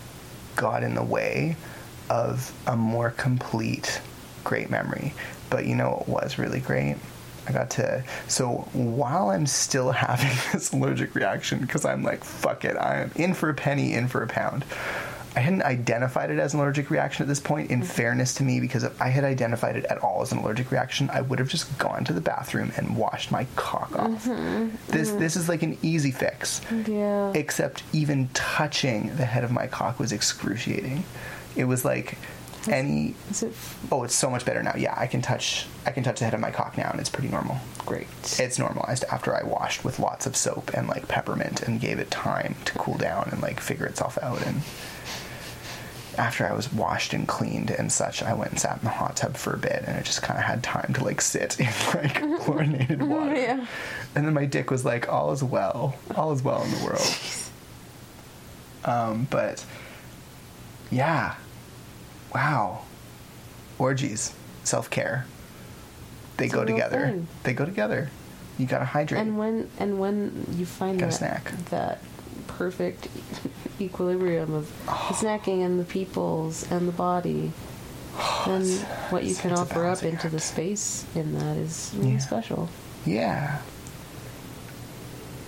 got 0.55 0.81
in 0.83 0.95
the 0.95 1.03
way 1.03 1.57
of 2.09 2.53
a 2.67 2.77
more 2.77 3.09
complete 3.11 3.99
great 4.45 4.69
memory. 4.69 5.13
But 5.49 5.65
you 5.65 5.75
know 5.75 5.89
what 6.05 6.23
was 6.23 6.37
really 6.39 6.61
great? 6.61 6.95
I 7.47 7.51
got 7.53 7.69
to 7.71 8.03
so 8.27 8.67
while 8.73 9.29
I'm 9.29 9.45
still 9.45 9.91
having 10.07 10.35
this 10.53 10.71
allergic 10.73 11.15
reaction 11.15 11.59
because 11.59 11.83
I'm 11.85 12.03
like 12.03 12.23
fuck 12.23 12.63
it, 12.65 12.77
I 12.77 13.01
am 13.03 13.11
in 13.15 13.33
for 13.33 13.49
a 13.49 13.53
penny, 13.53 13.93
in 13.93 14.07
for 14.07 14.21
a 14.23 14.27
pound. 14.27 14.63
I 15.37 15.39
hadn't 15.39 15.61
identified 15.61 16.31
it 16.31 16.39
as 16.39 16.55
an 16.55 16.59
allergic 16.59 16.89
reaction 16.89 17.21
at 17.21 17.27
this 17.27 17.39
point, 17.39 17.69
in 17.69 17.81
mm-hmm. 17.81 17.87
fairness 17.87 18.33
to 18.35 18.43
me, 18.43 18.59
because 18.59 18.83
if 18.83 18.99
I 18.99 19.09
had 19.09 19.23
identified 19.23 19.75
it 19.75 19.85
at 19.85 19.99
all 19.99 20.23
as 20.23 20.31
an 20.31 20.39
allergic 20.39 20.71
reaction, 20.71 21.11
I 21.11 21.21
would 21.21 21.37
have 21.37 21.47
just 21.47 21.77
gone 21.77 22.03
to 22.05 22.13
the 22.13 22.21
bathroom 22.21 22.71
and 22.75 22.97
washed 22.97 23.29
my 23.29 23.45
cock 23.55 23.95
off. 23.99 24.25
Mm-hmm. 24.25 24.75
This 24.87 25.09
mm-hmm. 25.09 25.19
this 25.19 25.35
is 25.35 25.47
like 25.47 25.61
an 25.61 25.77
easy 25.83 26.09
fix. 26.09 26.61
Yeah. 26.87 27.31
Except 27.35 27.83
even 27.93 28.29
touching 28.33 29.15
the 29.15 29.25
head 29.25 29.43
of 29.43 29.51
my 29.51 29.67
cock 29.67 29.99
was 29.99 30.11
excruciating. 30.11 31.03
It 31.55 31.65
was 31.65 31.85
like 31.85 32.17
any 32.67 33.13
Is 33.29 33.43
it 33.43 33.53
oh, 33.91 34.03
it's 34.03 34.15
so 34.15 34.31
much 34.31 34.43
better 34.43 34.63
now. 34.63 34.73
Yeah, 34.75 34.95
I 34.97 35.05
can 35.05 35.21
touch 35.21 35.67
I 35.85 35.91
can 35.91 36.03
touch 36.03 36.17
the 36.17 36.25
head 36.25 36.33
of 36.33 36.39
my 36.39 36.49
cock 36.49 36.79
now 36.79 36.89
and 36.89 36.99
it's 36.99 37.09
pretty 37.09 37.29
normal. 37.29 37.59
great? 37.85 38.07
It's 38.39 38.57
normalized 38.57 39.03
after 39.11 39.35
I 39.35 39.43
washed 39.43 39.85
with 39.85 39.99
lots 39.99 40.25
of 40.25 40.35
soap 40.35 40.71
and 40.73 40.87
like 40.87 41.07
peppermint 41.07 41.61
and 41.61 41.79
gave 41.79 41.99
it 41.99 42.09
time 42.09 42.55
to 42.65 42.73
cool 42.73 42.97
down 42.97 43.29
and 43.31 43.39
like 43.39 43.59
figure 43.59 43.85
itself 43.85 44.17
out. 44.23 44.41
And 44.43 44.63
after 46.17 46.45
I 46.47 46.53
was 46.53 46.71
washed 46.73 47.13
and 47.13 47.27
cleaned 47.27 47.69
and 47.71 47.91
such, 47.91 48.23
I 48.23 48.33
went 48.33 48.51
and 48.51 48.59
sat 48.59 48.77
in 48.79 48.83
the 48.83 48.89
hot 48.89 49.15
tub 49.15 49.35
for 49.37 49.53
a 49.53 49.57
bit 49.57 49.83
and 49.85 49.95
I 49.97 50.01
just 50.01 50.21
kind 50.21 50.37
of 50.39 50.45
had 50.45 50.63
time 50.63 50.93
to 50.95 51.03
like 51.03 51.21
sit 51.21 51.59
in 51.59 51.65
like 51.93 52.15
chlorinated 52.41 53.03
water. 53.03 53.35
Yeah. 53.35 53.65
And 54.15 54.25
then 54.25 54.33
my 54.33 54.45
dick 54.45 54.71
was 54.71 54.83
like, 54.85 55.07
all 55.09 55.31
is 55.31 55.43
well, 55.43 55.95
all 56.15 56.31
is 56.31 56.41
well 56.43 56.63
in 56.63 56.71
the 56.71 56.83
world. 56.85 57.17
Um, 58.85 59.27
but 59.29 59.63
yeah, 60.91 61.35
wow, 62.33 62.81
orgies, 63.77 64.33
self 64.63 64.89
care, 64.89 65.25
they 66.37 66.45
It's 66.45 66.53
go 66.53 66.63
together. 66.63 67.01
thing. 67.07 67.27
They 67.43 67.53
go 67.53 67.65
together. 67.65 68.09
You 68.57 68.65
gotta 68.65 68.85
hydrate. 68.85 69.21
And 69.21 69.37
when 69.37 69.69
and 69.77 69.99
when 69.99 70.47
you 70.57 70.65
find 70.65 70.99
that 71.01 71.13
snack. 71.13 71.51
that 71.69 72.01
perfect 72.47 73.07
equilibrium 73.81 74.53
of 74.53 74.67
the 74.85 74.91
snacking 74.91 75.65
and 75.65 75.79
the 75.79 75.83
peoples 75.83 76.69
and 76.71 76.87
the 76.87 76.91
body, 76.91 77.51
and 78.45 78.67
what 79.11 79.23
you 79.23 79.35
can 79.35 79.51
offer 79.51 79.85
up 79.85 80.03
into 80.03 80.29
the 80.29 80.39
space 80.39 81.05
in 81.15 81.37
that 81.37 81.57
is 81.57 81.91
really 81.95 82.13
Yeah. 82.13 82.17
special. 82.19 82.69
yeah. 83.05 83.59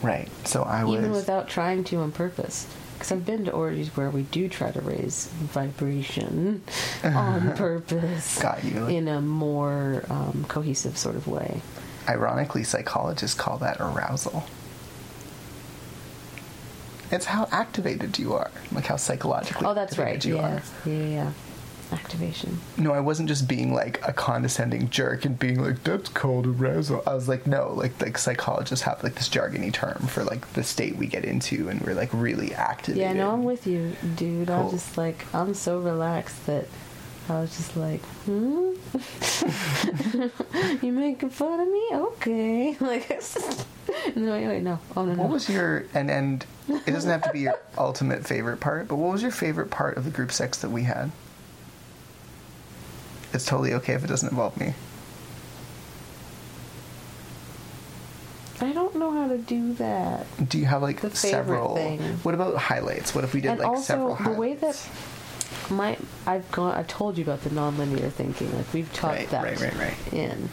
Right. 0.02 0.30
So 0.45 0.64
I 0.64 0.84
was. 0.86 1.00
Even 1.00 1.12
without 1.12 1.50
trying 1.50 1.84
to 1.86 1.97
on 1.97 2.12
purpose. 2.12 2.66
Because 2.93 3.12
I've 3.14 3.26
been 3.26 3.45
to 3.45 3.52
orgies 3.52 3.95
where 3.95 4.10
we 4.10 4.24
do 4.24 4.50
try 4.50 4.72
to 4.72 4.82
raise 4.82 5.28
vibration 5.28 6.62
on 7.04 7.54
purpose 7.56 8.41
Got 8.41 8.64
you. 8.66 8.88
in 8.88 9.08
a 9.08 9.22
more 9.22 10.04
um, 10.10 10.45
cohesive 10.50 10.97
sort 10.97 11.16
of 11.16 11.26
way. 11.28 11.62
Ironically, 12.10 12.64
psychologists 12.66 13.38
call 13.38 13.58
that 13.60 13.78
arousal. 13.80 14.43
It's 17.12 17.26
how 17.26 17.47
activated 17.51 18.20
you 18.20 18.34
are, 18.34 18.51
like 18.72 18.86
how 18.86 18.95
psychologically. 18.97 19.66
Oh, 19.68 19.74
that's 19.74 19.97
right. 19.97 20.24
You 20.24 20.36
Yeah. 20.38 20.41
are. 20.55 20.62
yeah, 20.86 20.93
yeah, 20.93 21.07
yeah. 21.07 21.32
Activation. 21.91 22.60
No, 22.78 22.91
I 22.93 22.99
wasn't 22.99 23.30
just 23.30 23.47
being 23.47 23.74
like 23.74 23.99
a 24.07 24.14
condescending 24.14 24.91
jerk 24.91 25.26
and 25.26 25.39
being 25.39 25.60
like 25.60 25.84
that's 25.84 26.10
called 26.10 26.45
arousal. 26.45 27.01
I 27.07 27.16
was 27.16 27.28
like, 27.28 27.47
no, 27.47 27.74
like 27.74 27.99
like 27.99 28.20
psychologists 28.20 28.86
have 28.86 29.03
like 29.03 29.16
this 29.16 29.28
jargony 29.28 29.74
term 29.74 29.97
for 30.07 30.24
like 30.24 30.53
the 30.53 30.64
state 30.64 30.97
we 30.97 31.07
get 31.07 31.26
into 31.26 31.68
and 31.68 31.82
we're 31.82 31.95
like 31.95 32.10
really 32.14 32.53
activated. 32.53 33.01
Yeah, 33.01 33.14
no, 33.14 33.32
I'm 33.32 33.43
with 33.43 33.66
you, 33.66 33.95
dude. 34.16 34.51
I'm 34.51 34.70
just 34.70 34.99
like, 34.99 35.26
I'm 35.34 35.55
so 35.55 35.80
relaxed 35.80 36.45
that 36.45 36.68
I 37.30 37.42
was 37.42 37.56
just 37.56 37.78
like, 37.78 38.02
hmm? 38.26 38.74
you 40.86 40.92
making 40.92 41.30
fun 41.30 41.60
of 41.60 41.68
me? 41.68 41.88
Okay. 41.94 42.78
Like, 42.82 43.08
no, 44.16 44.32
wait, 44.32 44.48
wait, 44.48 44.64
no. 44.64 44.80
Oh, 44.96 45.04
no, 45.06 45.14
no. 45.16 45.24
What 45.24 45.32
was 45.32 45.50
your 45.50 45.86
and 45.94 46.10
and 46.12 46.46
it 46.70 46.92
doesn't 46.92 47.10
have 47.10 47.24
to 47.24 47.32
be 47.32 47.40
your 47.42 47.60
ultimate 47.78 48.26
favorite 48.26 48.60
part, 48.60 48.88
but 48.88 48.96
what 48.98 49.12
was 49.12 49.22
your 49.22 49.32
favorite 49.32 49.70
part 49.72 49.98
of 49.98 50.06
the 50.06 50.12
group 50.12 50.32
sex 50.32 50.60
that 50.60 50.70
we 50.70 50.84
had? 50.84 51.12
It's 53.34 53.46
totally 53.46 53.74
okay 53.74 53.94
if 53.94 54.04
it 54.04 54.08
doesn't 54.08 54.30
involve 54.30 54.58
me. 54.60 54.74
I 58.62 58.72
don't 58.74 58.96
know 58.96 59.12
how 59.12 59.28
to 59.28 59.38
do 59.38 59.74
that. 59.76 60.26
Do 60.50 60.58
you 60.60 60.66
have 60.66 60.82
like 60.82 61.02
The 61.02 61.12
several? 61.16 61.76
thing. 61.76 62.00
What 62.24 62.34
about 62.36 62.56
highlights? 62.58 63.16
What 63.16 63.24
if 63.24 63.34
we 63.34 63.42
did 63.42 63.52
and 63.52 63.60
like 63.60 63.68
also, 63.70 63.82
several 63.84 64.10
the 64.10 64.16
highlights? 64.16 64.40
way 64.40 64.54
that 64.56 64.90
my 65.72 65.98
I've 66.26 66.50
gone, 66.52 66.76
I 66.78 66.84
told 66.84 67.18
you 67.18 67.24
about 67.24 67.42
the 67.44 67.50
nonlinear 67.50 68.12
thinking. 68.12 68.56
Like 68.56 68.72
we've 68.74 68.92
talked 68.94 69.18
Right, 69.20 69.30
that 69.30 69.44
right, 69.44 69.60
right, 69.62 69.76
right. 69.78 70.14
in. 70.14 70.50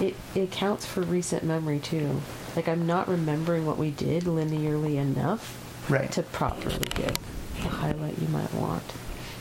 It 0.00 0.14
it 0.34 0.50
counts 0.50 0.84
for 0.84 1.00
recent 1.00 1.42
memory 1.42 1.78
too. 1.78 2.20
Like 2.54 2.68
I'm 2.68 2.86
not 2.86 3.08
remembering 3.08 3.64
what 3.66 3.78
we 3.78 3.90
did 3.90 4.24
linearly 4.24 4.96
enough 4.96 5.56
right. 5.88 6.10
to 6.12 6.22
properly 6.22 6.86
get 6.94 7.18
the 7.62 7.68
highlight 7.68 8.18
you 8.18 8.28
might 8.28 8.52
want. 8.52 8.82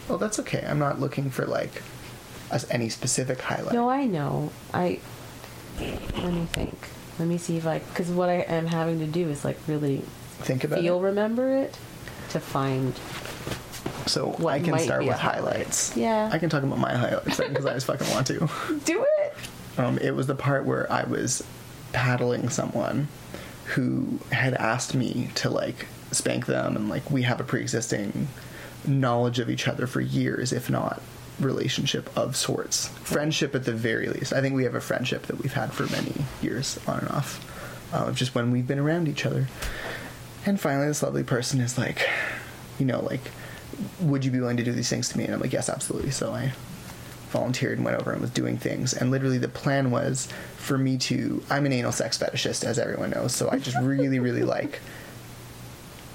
Well, 0.07 0.17
that's 0.17 0.39
okay. 0.39 0.63
I'm 0.65 0.79
not 0.79 0.99
looking 0.99 1.29
for 1.29 1.45
like 1.45 1.81
us 2.51 2.65
any 2.71 2.87
specific 2.89 3.41
highlight. 3.41 3.73
No, 3.73 3.89
I 3.89 4.05
know. 4.05 4.51
I 4.73 4.99
let 5.79 6.33
me 6.33 6.45
think. 6.45 6.77
Let 7.19 7.27
me 7.27 7.37
see 7.37 7.57
if 7.57 7.65
I 7.67 7.79
because 7.79 8.09
what 8.09 8.29
I 8.29 8.41
am 8.41 8.67
having 8.67 8.99
to 8.99 9.07
do 9.07 9.29
is 9.29 9.43
like 9.43 9.57
really 9.67 10.03
Think 10.39 10.63
about 10.63 10.79
feel 10.79 10.99
it. 10.99 11.03
remember 11.03 11.53
it 11.57 11.77
to 12.29 12.39
find 12.39 12.93
So 14.07 14.27
what 14.27 14.53
I 14.53 14.59
can 14.59 14.77
start 14.79 15.05
with 15.05 15.15
highlight. 15.15 15.53
highlights. 15.53 15.95
Yeah. 15.97 16.29
I 16.31 16.37
can 16.37 16.49
talk 16.49 16.63
about 16.63 16.79
my 16.79 16.95
highlights 16.95 17.37
because 17.37 17.65
I 17.65 17.73
just 17.73 17.87
fucking 17.87 18.09
want 18.11 18.27
to. 18.27 18.49
do 18.85 19.05
it. 19.19 19.33
Um, 19.77 19.97
it 19.97 20.11
was 20.11 20.27
the 20.27 20.35
part 20.35 20.65
where 20.65 20.91
I 20.91 21.03
was 21.03 21.43
paddling 21.91 22.49
someone 22.49 23.07
who 23.65 24.19
had 24.31 24.53
asked 24.53 24.93
me 24.95 25.29
to 25.35 25.49
like 25.49 25.87
spank 26.11 26.45
them, 26.45 26.75
and 26.75 26.89
like 26.89 27.09
we 27.09 27.23
have 27.23 27.39
a 27.39 27.43
pre-existing 27.43 28.27
knowledge 28.85 29.39
of 29.39 29.49
each 29.49 29.67
other 29.67 29.87
for 29.87 30.01
years, 30.01 30.53
if 30.53 30.69
not 30.69 31.01
relationship 31.39 32.09
of 32.17 32.35
sorts, 32.35 32.87
friendship 33.03 33.55
at 33.55 33.65
the 33.65 33.73
very 33.73 34.07
least. 34.07 34.31
I 34.31 34.41
think 34.41 34.55
we 34.55 34.63
have 34.63 34.75
a 34.75 34.81
friendship 34.81 35.23
that 35.23 35.39
we've 35.41 35.53
had 35.53 35.73
for 35.73 35.85
many 35.87 36.13
years, 36.41 36.79
on 36.87 36.99
and 36.99 37.09
off, 37.09 37.91
uh, 37.93 38.11
just 38.11 38.35
when 38.35 38.51
we've 38.51 38.67
been 38.67 38.79
around 38.79 39.07
each 39.07 39.25
other. 39.25 39.47
And 40.45 40.59
finally, 40.59 40.87
this 40.87 41.03
lovely 41.03 41.23
person 41.23 41.59
is 41.59 41.77
like, 41.77 42.07
you 42.79 42.85
know, 42.85 43.01
like, 43.03 43.31
would 43.99 44.23
you 44.25 44.31
be 44.31 44.39
willing 44.39 44.57
to 44.57 44.63
do 44.63 44.71
these 44.71 44.89
things 44.89 45.09
to 45.09 45.17
me? 45.17 45.25
And 45.25 45.33
I'm 45.33 45.39
like, 45.39 45.53
yes, 45.53 45.69
absolutely. 45.69 46.11
So 46.11 46.31
I 46.31 46.53
volunteered 47.29 47.77
and 47.77 47.85
went 47.85 47.99
over 47.99 48.11
and 48.11 48.21
was 48.21 48.29
doing 48.29 48.57
things. 48.57 48.93
And 48.93 49.11
literally, 49.11 49.37
the 49.37 49.47
plan 49.47 49.91
was 49.91 50.27
for 50.57 50.77
me 50.77 50.97
to. 50.99 51.43
I'm 51.49 51.65
an 51.65 51.73
anal 51.73 51.91
sex 51.91 52.17
fetishist, 52.17 52.63
as 52.63 52.79
everyone 52.79 53.11
knows. 53.11 53.33
So 53.35 53.49
I 53.51 53.59
just 53.59 53.77
really, 53.77 54.19
really 54.19 54.43
like 54.57 54.79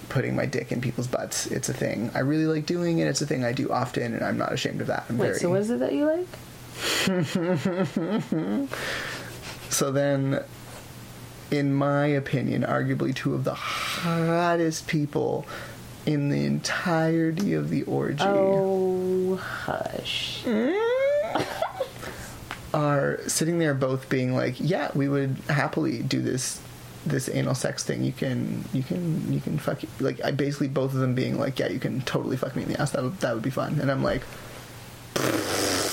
putting 0.08 0.34
my 0.34 0.46
dick 0.46 0.72
in 0.72 0.80
people's 0.80 1.06
butts. 1.06 1.46
It's 1.46 1.68
a 1.68 1.74
thing 1.74 2.10
I 2.14 2.20
really 2.20 2.46
like 2.46 2.66
doing, 2.66 3.00
and 3.00 3.08
it's 3.08 3.20
a 3.20 3.26
thing 3.26 3.44
I 3.44 3.52
do 3.52 3.70
often, 3.70 4.14
and 4.14 4.24
I'm 4.24 4.38
not 4.38 4.52
ashamed 4.52 4.80
of 4.80 4.88
that. 4.88 5.04
I'm 5.08 5.18
Wait, 5.18 5.26
very. 5.28 5.38
so 5.38 5.50
what 5.50 5.60
is 5.60 5.70
it 5.70 5.78
that 5.80 5.92
you 5.92 6.06
like? 6.06 6.26
So 9.70 9.92
then, 9.92 10.42
in 11.52 11.72
my 11.72 12.06
opinion, 12.06 12.62
arguably 12.62 13.14
two 13.14 13.34
of 13.34 13.44
the 13.44 13.54
hottest 13.54 14.88
people 14.88 15.46
in 16.06 16.28
the 16.30 16.44
entirety 16.44 17.54
of 17.54 17.70
the 17.70 17.82
orgy 17.84 18.22
Oh, 18.22 19.36
hush. 19.36 20.44
are 22.72 23.18
sitting 23.26 23.58
there 23.58 23.74
both 23.74 24.08
being 24.08 24.34
like, 24.34 24.54
"Yeah, 24.58 24.90
we 24.94 25.08
would 25.08 25.36
happily 25.48 26.02
do 26.02 26.20
this 26.22 26.60
this 27.06 27.28
anal 27.28 27.54
sex 27.54 27.82
thing. 27.82 28.04
You 28.04 28.12
can 28.12 28.64
you 28.72 28.82
can 28.82 29.32
you 29.32 29.40
can 29.40 29.58
fuck 29.58 29.80
like 30.00 30.22
I 30.24 30.30
basically 30.30 30.68
both 30.68 30.94
of 30.94 31.00
them 31.00 31.14
being 31.14 31.38
like, 31.38 31.58
"Yeah, 31.58 31.68
you 31.68 31.80
can 31.80 32.00
totally 32.02 32.36
fuck 32.36 32.54
me 32.56 32.62
in 32.62 32.68
the 32.68 32.80
ass. 32.80 32.92
That 32.92 33.02
would, 33.02 33.18
that 33.20 33.34
would 33.34 33.42
be 33.42 33.50
fun." 33.50 33.80
And 33.80 33.90
I'm 33.90 34.02
like 34.04 34.22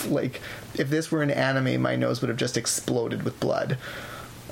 like 0.07 0.41
if 0.75 0.89
this 0.89 1.11
were 1.11 1.23
an 1.23 1.31
anime, 1.31 1.81
my 1.81 1.95
nose 1.95 2.21
would 2.21 2.29
have 2.29 2.37
just 2.37 2.57
exploded 2.57 3.23
with 3.23 3.39
blood. 3.39 3.77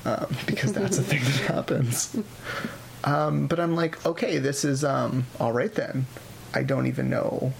Um, 0.04 0.26
because 0.46 0.72
that's 0.72 0.98
a 0.98 1.02
thing 1.02 1.20
that 1.24 1.54
happens. 1.54 2.16
Um, 3.06 3.46
but 3.46 3.60
I'm 3.60 3.74
like, 3.76 4.04
okay, 4.04 4.38
this 4.38 4.64
is 4.64 4.84
um, 4.84 5.26
all 5.40 5.52
right 5.52 5.72
then. 5.72 6.06
I 6.52 6.62
don't 6.64 6.86
even 6.86 7.08
know 7.08 7.52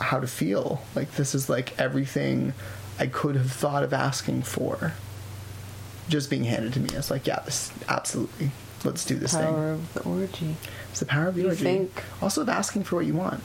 how 0.00 0.18
to 0.20 0.26
feel. 0.26 0.82
Like 0.94 1.12
this 1.12 1.34
is 1.34 1.48
like 1.48 1.78
everything 1.78 2.52
I 2.98 3.06
could 3.06 3.36
have 3.36 3.52
thought 3.52 3.82
of 3.84 3.92
asking 3.92 4.42
for, 4.42 4.92
just 6.08 6.28
being 6.28 6.44
handed 6.44 6.72
to 6.74 6.80
me. 6.80 6.88
It's 6.92 7.10
like, 7.10 7.26
yeah, 7.26 7.40
this 7.44 7.72
absolutely. 7.88 8.50
Let's 8.82 9.04
do 9.04 9.14
this 9.16 9.32
thing. 9.34 9.44
Power 9.44 9.72
of 9.72 9.94
the 9.94 10.02
orgy. 10.02 10.56
It's 10.90 11.00
the 11.00 11.06
power 11.06 11.28
of 11.28 11.34
the 11.36 11.42
You 11.42 11.48
orgy. 11.48 11.62
think- 11.62 12.02
Also, 12.20 12.40
of 12.42 12.48
asking 12.48 12.84
for 12.84 12.96
what 12.96 13.06
you 13.06 13.14
want. 13.14 13.42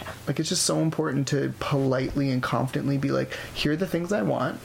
Yeah. 0.00 0.08
Like 0.26 0.40
it's 0.40 0.48
just 0.48 0.64
so 0.64 0.80
important 0.80 1.28
to 1.28 1.52
politely 1.60 2.30
and 2.30 2.42
confidently 2.42 2.96
be 2.98 3.10
like, 3.10 3.36
here 3.52 3.72
are 3.72 3.76
the 3.76 3.86
things 3.86 4.10
I 4.12 4.22
want. 4.22 4.58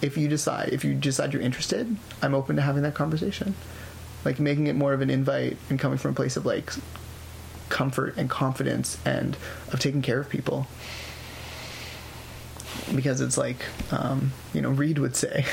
If 0.00 0.16
you 0.16 0.28
decide, 0.28 0.68
if 0.72 0.84
you 0.84 0.94
decide 0.94 1.32
you're 1.32 1.42
interested, 1.42 1.96
I'm 2.22 2.34
open 2.34 2.54
to 2.56 2.62
having 2.62 2.82
that 2.84 2.94
conversation. 2.94 3.54
Like 4.24 4.40
making 4.40 4.66
it 4.66 4.74
more 4.74 4.92
of 4.92 5.00
an 5.00 5.10
invite 5.10 5.56
and 5.70 5.78
coming 5.78 5.98
from 5.98 6.12
a 6.12 6.14
place 6.14 6.36
of 6.36 6.44
like 6.44 6.72
comfort 7.68 8.14
and 8.16 8.28
confidence 8.28 8.98
and 9.04 9.36
of 9.72 9.80
taking 9.80 10.02
care 10.02 10.20
of 10.20 10.28
people. 10.28 10.66
Because 12.94 13.20
it's 13.20 13.38
like, 13.38 13.64
um, 13.92 14.32
you 14.52 14.60
know, 14.60 14.70
Reed 14.70 14.98
would 14.98 15.16
say, 15.16 15.44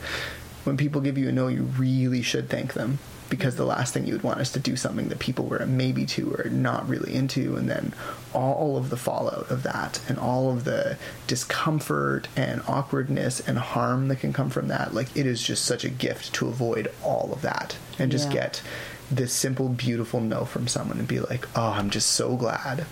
when 0.64 0.76
people 0.76 1.00
give 1.00 1.18
you 1.18 1.28
a 1.28 1.32
no, 1.32 1.48
you 1.48 1.62
really 1.62 2.22
should 2.22 2.48
thank 2.48 2.74
them 2.74 2.98
because 3.28 3.56
the 3.56 3.64
last 3.66 3.92
thing 3.92 4.06
you 4.06 4.12
would 4.14 4.22
want 4.22 4.40
is 4.40 4.50
to 4.52 4.58
do 4.58 4.74
something 4.76 5.08
that 5.08 5.18
people 5.18 5.44
were 5.44 5.64
maybe 5.66 6.06
to 6.06 6.32
or 6.34 6.48
not 6.50 6.88
really 6.88 7.14
into, 7.14 7.56
and 7.56 7.68
then 7.68 7.92
all 8.32 8.76
of 8.76 8.90
the 8.90 8.96
fallout 8.96 9.50
of 9.50 9.62
that 9.64 10.00
and 10.08 10.18
all 10.18 10.50
of 10.50 10.64
the 10.64 10.96
discomfort 11.26 12.28
and 12.36 12.62
awkwardness 12.66 13.40
and 13.40 13.58
harm 13.58 14.08
that 14.08 14.16
can 14.20 14.32
come 14.32 14.50
from 14.50 14.68
that. 14.68 14.94
Like, 14.94 15.14
it 15.16 15.26
is 15.26 15.42
just 15.42 15.64
such 15.64 15.84
a 15.84 15.88
gift 15.90 16.32
to 16.34 16.48
avoid 16.48 16.90
all 17.02 17.30
of 17.32 17.42
that 17.42 17.76
and 17.98 18.10
just 18.10 18.28
Yeah. 18.28 18.34
get 18.34 18.62
this 19.10 19.32
simple, 19.32 19.68
beautiful 19.68 20.20
no 20.20 20.44
from 20.44 20.66
someone 20.68 20.98
and 20.98 21.08
be 21.08 21.20
like, 21.20 21.46
oh, 21.56 21.72
I'm 21.72 21.90
just 21.90 22.10
so 22.10 22.36
glad 22.36 22.84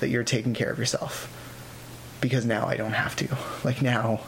that 0.00 0.08
you're 0.08 0.24
taking 0.24 0.54
care 0.54 0.70
of 0.70 0.78
yourself 0.78 1.28
because 2.20 2.44
now 2.46 2.66
I 2.66 2.76
don't 2.76 2.92
have 2.92 3.14
to. 3.16 3.28
Like 3.64 3.82
now 3.82 4.20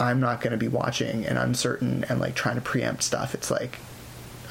I'm 0.00 0.20
not 0.20 0.40
going 0.40 0.50
to 0.52 0.56
be 0.56 0.68
watching 0.68 1.24
and 1.24 1.38
uncertain 1.38 2.04
and 2.08 2.18
like 2.20 2.34
trying 2.34 2.56
to 2.56 2.60
preempt 2.60 3.02
stuff. 3.04 3.34
It's 3.34 3.50
like 3.50 3.78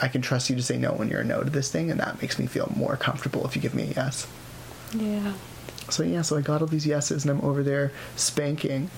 I 0.01 0.07
can 0.07 0.21
trust 0.21 0.49
you 0.49 0.55
to 0.55 0.63
say 0.63 0.77
no 0.77 0.93
when 0.93 1.09
you're 1.09 1.21
a 1.21 1.23
no 1.23 1.43
to 1.43 1.49
this 1.49 1.71
thing 1.71 1.91
and 1.91 1.99
that 1.99 2.21
makes 2.21 2.39
me 2.39 2.47
feel 2.47 2.71
more 2.75 2.97
comfortable 2.97 3.45
if 3.45 3.55
you 3.55 3.61
give 3.61 3.75
me 3.75 3.83
a 3.83 3.93
yes. 3.93 4.27
Yeah. 4.93 5.33
So 5.89 6.03
yeah, 6.03 6.21
so 6.21 6.37
I 6.37 6.41
got 6.41 6.61
all 6.61 6.67
these 6.67 6.87
yeses 6.87 7.23
and 7.23 7.31
I'm 7.31 7.45
over 7.45 7.63
there 7.63 7.91
spanking 8.15 8.89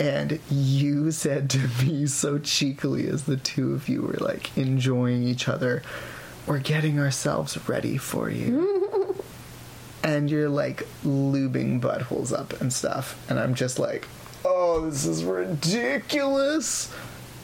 and 0.00 0.38
you 0.50 1.10
said 1.10 1.50
to 1.50 1.58
me 1.84 2.06
so 2.06 2.38
cheekily 2.38 3.08
as 3.08 3.24
the 3.24 3.36
two 3.36 3.74
of 3.74 3.88
you 3.88 4.02
were 4.02 4.18
like 4.20 4.56
enjoying 4.56 5.22
each 5.22 5.48
other, 5.48 5.82
we're 6.46 6.60
getting 6.60 6.98
ourselves 6.98 7.68
ready 7.68 7.98
for 7.98 8.30
you. 8.30 9.22
and 10.02 10.30
you're 10.30 10.48
like 10.48 10.86
lubing 11.04 11.80
buttholes 11.80 12.32
up 12.36 12.58
and 12.60 12.72
stuff. 12.72 13.22
And 13.28 13.38
I'm 13.38 13.54
just 13.54 13.78
like, 13.78 14.06
oh, 14.44 14.88
this 14.88 15.04
is 15.04 15.24
ridiculous. 15.24 16.92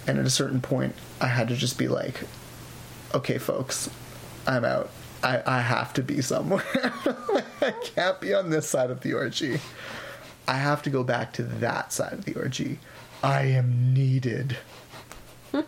And 0.06 0.18
at 0.18 0.26
a 0.26 0.30
certain 0.30 0.60
point, 0.60 0.94
I 1.20 1.26
had 1.26 1.48
to 1.48 1.56
just 1.56 1.78
be 1.78 1.88
like, 1.88 2.20
okay, 3.14 3.38
folks, 3.38 3.88
I'm 4.46 4.64
out. 4.64 4.90
I, 5.22 5.42
I 5.46 5.60
have 5.60 5.94
to 5.94 6.02
be 6.02 6.20
somewhere. 6.20 6.62
I 7.62 7.70
can't 7.82 8.20
be 8.20 8.34
on 8.34 8.50
this 8.50 8.68
side 8.68 8.90
of 8.90 9.00
the 9.00 9.14
orgy. 9.14 9.58
I 10.46 10.54
have 10.54 10.82
to 10.82 10.90
go 10.90 11.02
back 11.02 11.32
to 11.34 11.42
that 11.44 11.92
side 11.92 12.12
of 12.12 12.24
the 12.26 12.34
orgy. 12.34 12.78
I 13.22 13.42
am 13.42 13.94
needed. 13.94 14.56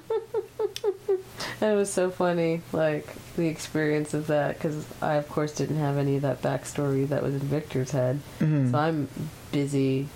It 1.58 1.74
was 1.74 1.90
so 1.90 2.10
funny, 2.10 2.60
like 2.72 3.06
the 3.36 3.46
experience 3.48 4.12
of 4.12 4.26
that, 4.26 4.54
because 4.58 4.84
I, 5.00 5.14
of 5.14 5.26
course, 5.30 5.52
didn't 5.52 5.78
have 5.78 5.96
any 5.96 6.16
of 6.16 6.22
that 6.22 6.42
backstory 6.42 7.08
that 7.08 7.22
was 7.22 7.34
in 7.34 7.40
Victor's 7.40 7.92
head. 7.92 8.20
Mhm. 8.40 8.70
So 8.72 8.78
I'm 8.78 9.08
busy 9.52 10.08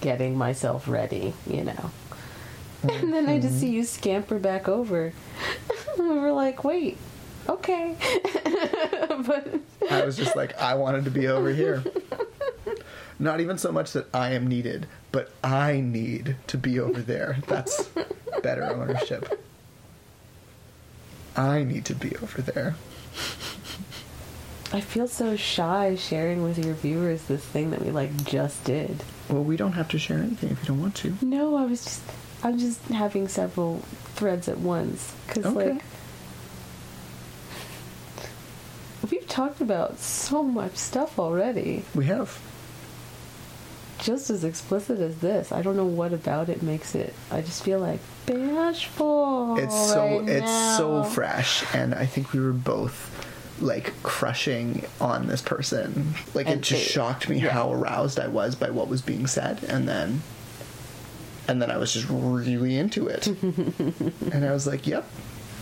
getting 0.00 0.36
myself 0.38 0.86
ready, 0.86 1.34
you 1.46 1.64
know. 1.64 1.90
And 2.88 3.12
then 3.12 3.28
I 3.28 3.38
just 3.38 3.54
mm-hmm. 3.54 3.60
see 3.60 3.70
you 3.70 3.84
scamper 3.84 4.38
back 4.38 4.68
over. 4.68 5.12
We 5.98 6.08
were 6.08 6.32
like, 6.32 6.64
wait, 6.64 6.96
okay. 7.48 7.96
but 9.26 9.60
I 9.90 10.04
was 10.06 10.16
just 10.16 10.34
like, 10.34 10.58
I 10.58 10.74
wanted 10.74 11.04
to 11.04 11.10
be 11.10 11.28
over 11.28 11.52
here. 11.52 11.84
Not 13.18 13.40
even 13.40 13.58
so 13.58 13.70
much 13.72 13.92
that 13.92 14.06
I 14.14 14.32
am 14.32 14.46
needed, 14.46 14.86
but 15.12 15.30
I 15.44 15.80
need 15.80 16.36
to 16.46 16.56
be 16.56 16.80
over 16.80 17.02
there. 17.02 17.36
That's 17.46 17.90
better 18.42 18.64
ownership. 18.64 19.44
I 21.36 21.62
need 21.62 21.84
to 21.84 21.94
be 21.94 22.16
over 22.16 22.40
there. 22.40 22.74
I 24.72 24.80
feel 24.80 25.06
so 25.06 25.36
shy 25.36 25.94
sharing 25.96 26.42
with 26.42 26.58
your 26.58 26.74
viewers 26.74 27.24
this 27.24 27.44
thing 27.44 27.70
that 27.70 27.82
we 27.82 27.90
like 27.90 28.24
just 28.24 28.64
did. 28.64 29.04
Well, 29.28 29.44
we 29.44 29.56
don't 29.56 29.72
have 29.72 29.88
to 29.90 29.98
share 29.98 30.18
anything 30.18 30.50
if 30.50 30.60
you 30.60 30.68
don't 30.68 30.80
want 30.80 30.94
to. 30.96 31.14
No, 31.20 31.56
I 31.56 31.66
was 31.66 31.84
just 31.84 32.02
I'm 32.44 32.58
just 32.58 32.80
having 32.88 33.28
several 33.28 33.78
threads 34.14 34.48
at 34.48 34.58
once 34.58 35.12
cuz 35.28 35.44
Okay. 35.46 35.72
like 35.74 35.82
we've 39.10 39.28
talked 39.28 39.60
about 39.60 39.98
so 39.98 40.42
much 40.42 40.76
stuff 40.76 41.18
already, 41.18 41.84
We 41.94 42.06
have. 42.06 42.38
just 43.98 44.30
as 44.30 44.44
explicit 44.44 44.98
as 45.00 45.16
this. 45.18 45.52
I 45.52 45.62
don't 45.62 45.76
know 45.76 45.84
what 45.84 46.12
about 46.12 46.48
it 46.48 46.62
makes 46.62 46.94
it. 46.94 47.14
I 47.30 47.40
just 47.40 47.62
feel 47.62 47.78
like 47.80 48.00
bashful. 48.26 49.56
It's 49.58 49.74
so 49.90 50.20
right 50.20 50.28
it's 50.28 50.76
so 50.76 51.02
fresh 51.04 51.64
and 51.74 51.94
I 51.94 52.06
think 52.06 52.32
we 52.32 52.40
were 52.40 52.52
both 52.52 53.10
like 53.60 53.92
crushing 54.02 54.84
on 55.00 55.26
this 55.28 55.42
person. 55.42 56.14
Like 56.34 56.48
it 56.48 56.60
just 56.62 56.82
it- 56.86 56.90
shocked 56.90 57.28
me 57.28 57.40
yeah. 57.40 57.50
how 57.50 57.72
aroused 57.72 58.18
I 58.18 58.28
was 58.28 58.54
by 58.54 58.70
what 58.70 58.88
was 58.88 59.02
being 59.02 59.26
said 59.26 59.62
and 59.68 59.88
then 59.88 60.22
and 61.48 61.60
then 61.60 61.70
I 61.70 61.76
was 61.76 61.92
just 61.92 62.06
really 62.08 62.78
into 62.78 63.08
it. 63.08 63.26
and 64.32 64.44
I 64.44 64.52
was 64.52 64.66
like, 64.66 64.86
"Yep, 64.86 65.08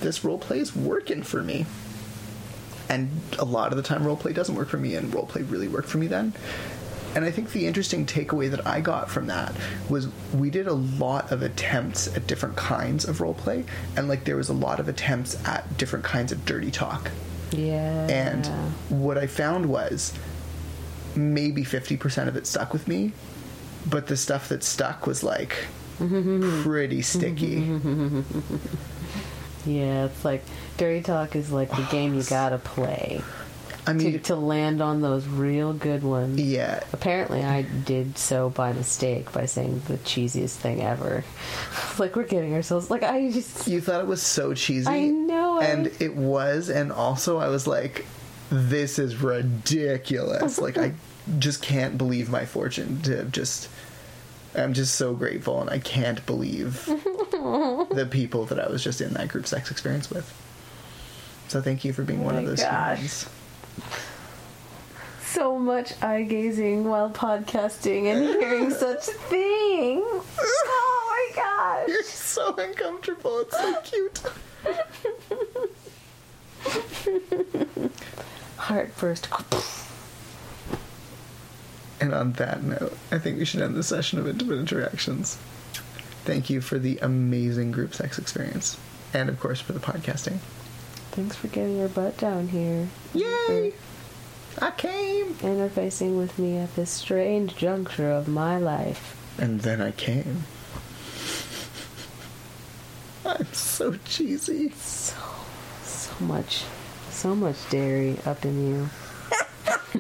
this 0.01 0.25
role 0.25 0.39
play 0.39 0.59
is 0.59 0.75
working 0.75 1.23
for 1.23 1.43
me." 1.43 1.67
And 2.89 3.09
a 3.39 3.45
lot 3.45 3.71
of 3.71 3.77
the 3.77 3.83
time 3.83 4.05
role 4.05 4.17
play 4.17 4.33
doesn't 4.33 4.55
work 4.55 4.69
for 4.69 4.77
me 4.79 4.97
and 4.97 5.15
role 5.15 5.27
play 5.27 5.43
really 5.43 5.69
worked 5.69 5.89
for 5.89 5.99
me 5.99 6.09
then. 6.09 6.35
And 7.15 7.25
I 7.25 7.31
think 7.31 7.51
the 7.51 7.67
interesting 7.67 8.07
takeaway 8.07 8.51
that 8.51 8.67
I 8.67 8.81
got 8.81 9.11
from 9.11 9.27
that 9.27 9.55
was 9.89 10.09
we 10.33 10.51
did 10.51 10.67
a 10.67 10.75
lot 10.75 11.33
of 11.33 11.43
attempts 11.43 12.09
at 12.09 12.27
different 12.27 12.57
kinds 12.57 13.05
of 13.05 13.21
role 13.21 13.35
play 13.35 13.65
and 13.97 14.09
like 14.09 14.25
there 14.25 14.37
was 14.37 14.49
a 14.49 14.53
lot 14.53 14.79
of 14.79 14.89
attempts 14.89 15.37
at 15.47 15.77
different 15.77 16.05
kinds 16.05 16.31
of 16.31 16.45
dirty 16.45 16.71
talk. 16.71 17.11
Yeah. 17.51 18.07
And 18.09 18.47
what 18.89 19.19
I 19.19 19.27
found 19.27 19.67
was 19.67 20.13
maybe 21.17 21.65
50% 21.65 22.29
of 22.29 22.37
it 22.37 22.47
stuck 22.47 22.73
with 22.73 22.87
me, 22.87 23.13
but 23.89 24.07
the 24.07 24.17
stuff 24.17 24.49
that 24.51 24.63
stuck 24.63 25.07
was 25.07 25.23
like 25.23 25.57
pretty 26.63 27.03
sticky. 27.03 27.57
yeah, 29.67 30.07
it's 30.07 30.25
like 30.25 30.43
dirty 30.77 31.03
talk 31.03 31.37
is 31.37 31.51
like 31.53 31.71
the 31.71 31.87
game 31.91 32.15
you 32.15 32.23
got 32.29 32.51
to 32.51 32.59
play 32.59 33.23
I 33.87 33.93
to 33.93 33.99
mean, 33.99 34.21
to 34.21 34.37
land 34.37 34.83
on 34.83 35.01
those 35.01 35.27
real 35.27 35.73
good 35.73 36.03
ones. 36.03 36.39
yeah, 36.41 36.83
Apparently, 36.93 37.43
I 37.43 37.63
did 37.63 38.19
so 38.19 38.51
by 38.51 38.73
mistake 38.73 39.33
by 39.33 39.47
saying 39.47 39.83
the 39.89 39.97
cheesiest 39.99 40.57
thing 40.57 40.83
ever. 40.83 41.25
like 41.99 42.15
we're 42.17 42.25
getting 42.25 42.55
ourselves 42.55 42.91
like 42.91 43.03
I 43.03 43.31
just 43.31 43.67
you 43.67 43.81
thought 43.81 44.01
it 44.03 44.07
was 44.07 44.23
so 44.23 44.55
cheesy. 44.55 44.89
I 44.89 45.07
know. 45.07 45.61
And 45.61 45.91
it 46.01 46.15
was, 46.15 46.69
and 46.71 46.93
also 46.93 47.39
I 47.39 47.49
was 47.49 47.67
like, 47.67 48.07
this 48.51 48.99
is 48.99 49.17
ridiculous. 49.17 50.59
like, 50.59 50.79
I 50.79 50.93
just 51.39 51.63
can't 51.63 51.97
believe 51.99 52.31
my 52.31 52.45
fortune 52.45 53.01
to 53.03 53.17
have 53.17 53.33
just. 53.33 53.69
I'm 54.53 54.73
just 54.75 54.97
so 54.97 55.15
grateful, 55.15 55.61
and 55.61 55.71
I 55.71 55.79
can't 55.79 56.25
believe 56.27 56.85
the 56.87 58.09
people 58.11 58.47
that 58.47 58.59
I 58.59 58.69
was 58.69 58.83
just 58.83 59.01
in 59.01 59.13
that 59.15 59.29
group 59.29 59.47
sex 59.47 59.71
experience 59.71 60.11
with. 60.11 60.29
So 61.47 61.61
thank 61.61 61.85
you 61.85 61.93
for 61.93 62.03
being 62.03 62.23
oh 62.23 62.25
one 62.25 62.37
of 62.37 62.47
those 62.47 62.61
gosh. 62.61 62.99
humans. 62.99 63.29
so 65.23 65.59
much 65.59 66.01
eye 66.03 66.23
gazing 66.23 66.85
while 66.85 67.11
podcasting 67.11 68.07
and 68.07 68.25
hearing 68.25 68.71
such 68.77 69.05
things. 69.05 70.05
Oh 70.39 71.31
my 71.37 71.43
gosh. 71.43 71.89
You're 71.89 72.03
so 72.03 72.55
uncomfortable. 72.57 73.41
It's 73.41 73.57
so 73.57 73.81
cute. 73.85 74.23
Heart 78.57 78.93
first. 78.93 79.29
And 82.01 82.15
on 82.15 82.33
that 82.33 82.63
note, 82.63 82.97
I 83.13 83.19
think 83.19 83.39
we 83.39 83.45
should 83.45 83.61
end 83.61 83.77
the 83.77 83.83
session 83.83 84.19
of 84.19 84.27
intimate 84.27 84.59
interactions. 84.59 85.37
Thank 86.25 86.49
you 86.49 86.61
for 86.61 86.79
the 86.79 86.99
amazing 86.99 87.73
group 87.73 87.95
sex 87.95 88.19
experience, 88.19 88.79
and 89.13 89.29
of 89.29 89.39
course 89.39 89.61
for 89.61 89.73
the 89.73 89.81
podcasting. 89.81 90.39
Thanks 91.13 91.37
for 91.37 91.49
getting 91.49 91.77
your 91.77 91.89
butt 91.89 92.17
down 92.17 92.49
here. 92.49 92.89
Yay! 93.13 93.75
I 94.61 94.71
came! 94.73 95.35
Interfacing 95.35 96.19
with 96.19 96.39
me 96.39 96.57
at 96.59 96.75
this 96.77 96.91
strange 96.91 97.57
juncture 97.57 98.11
of 98.11 98.29
my 98.29 98.59
life. 98.59 99.17
And 99.39 99.61
then 99.61 99.81
I 99.81 99.91
came. 99.91 100.45
I'm 103.25 103.53
so 103.53 103.97
cheesy. 104.05 104.71
So, 104.71 105.17
so 105.83 106.25
much, 106.25 106.65
so 107.11 107.35
much 107.35 107.57
dairy 107.71 108.19
up 108.25 108.45
in 108.45 108.67
you. 108.69 108.91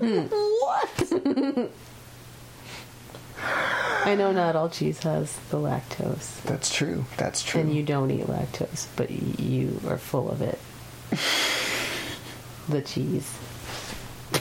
what? 0.60 1.70
I 3.42 4.14
know 4.16 4.32
not 4.32 4.56
all 4.56 4.68
cheese 4.70 4.98
has 5.02 5.36
the 5.50 5.58
lactose, 5.58 6.42
That's 6.44 6.74
true. 6.74 7.04
That's 7.16 7.42
true. 7.42 7.60
and 7.60 7.74
you 7.74 7.82
don't 7.82 8.10
eat 8.10 8.26
lactose, 8.26 8.86
but 8.96 9.10
you 9.10 9.78
are 9.88 9.98
full 9.98 10.30
of 10.30 10.40
it. 10.42 10.58
the 12.68 12.80
cheese. 12.82 13.36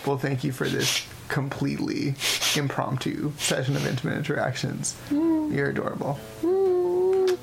Well, 0.06 0.18
thank 0.18 0.44
you 0.44 0.52
for 0.52 0.68
this 0.70 1.06
completely 1.28 2.16
impromptu 2.56 3.32
session 3.38 3.76
of 3.76 3.86
intimate 3.86 4.18
interactions. 4.18 4.96
Mm. 5.10 5.54
You're 5.54 5.70
adorable. 5.70 6.20
Mm. 6.42 7.38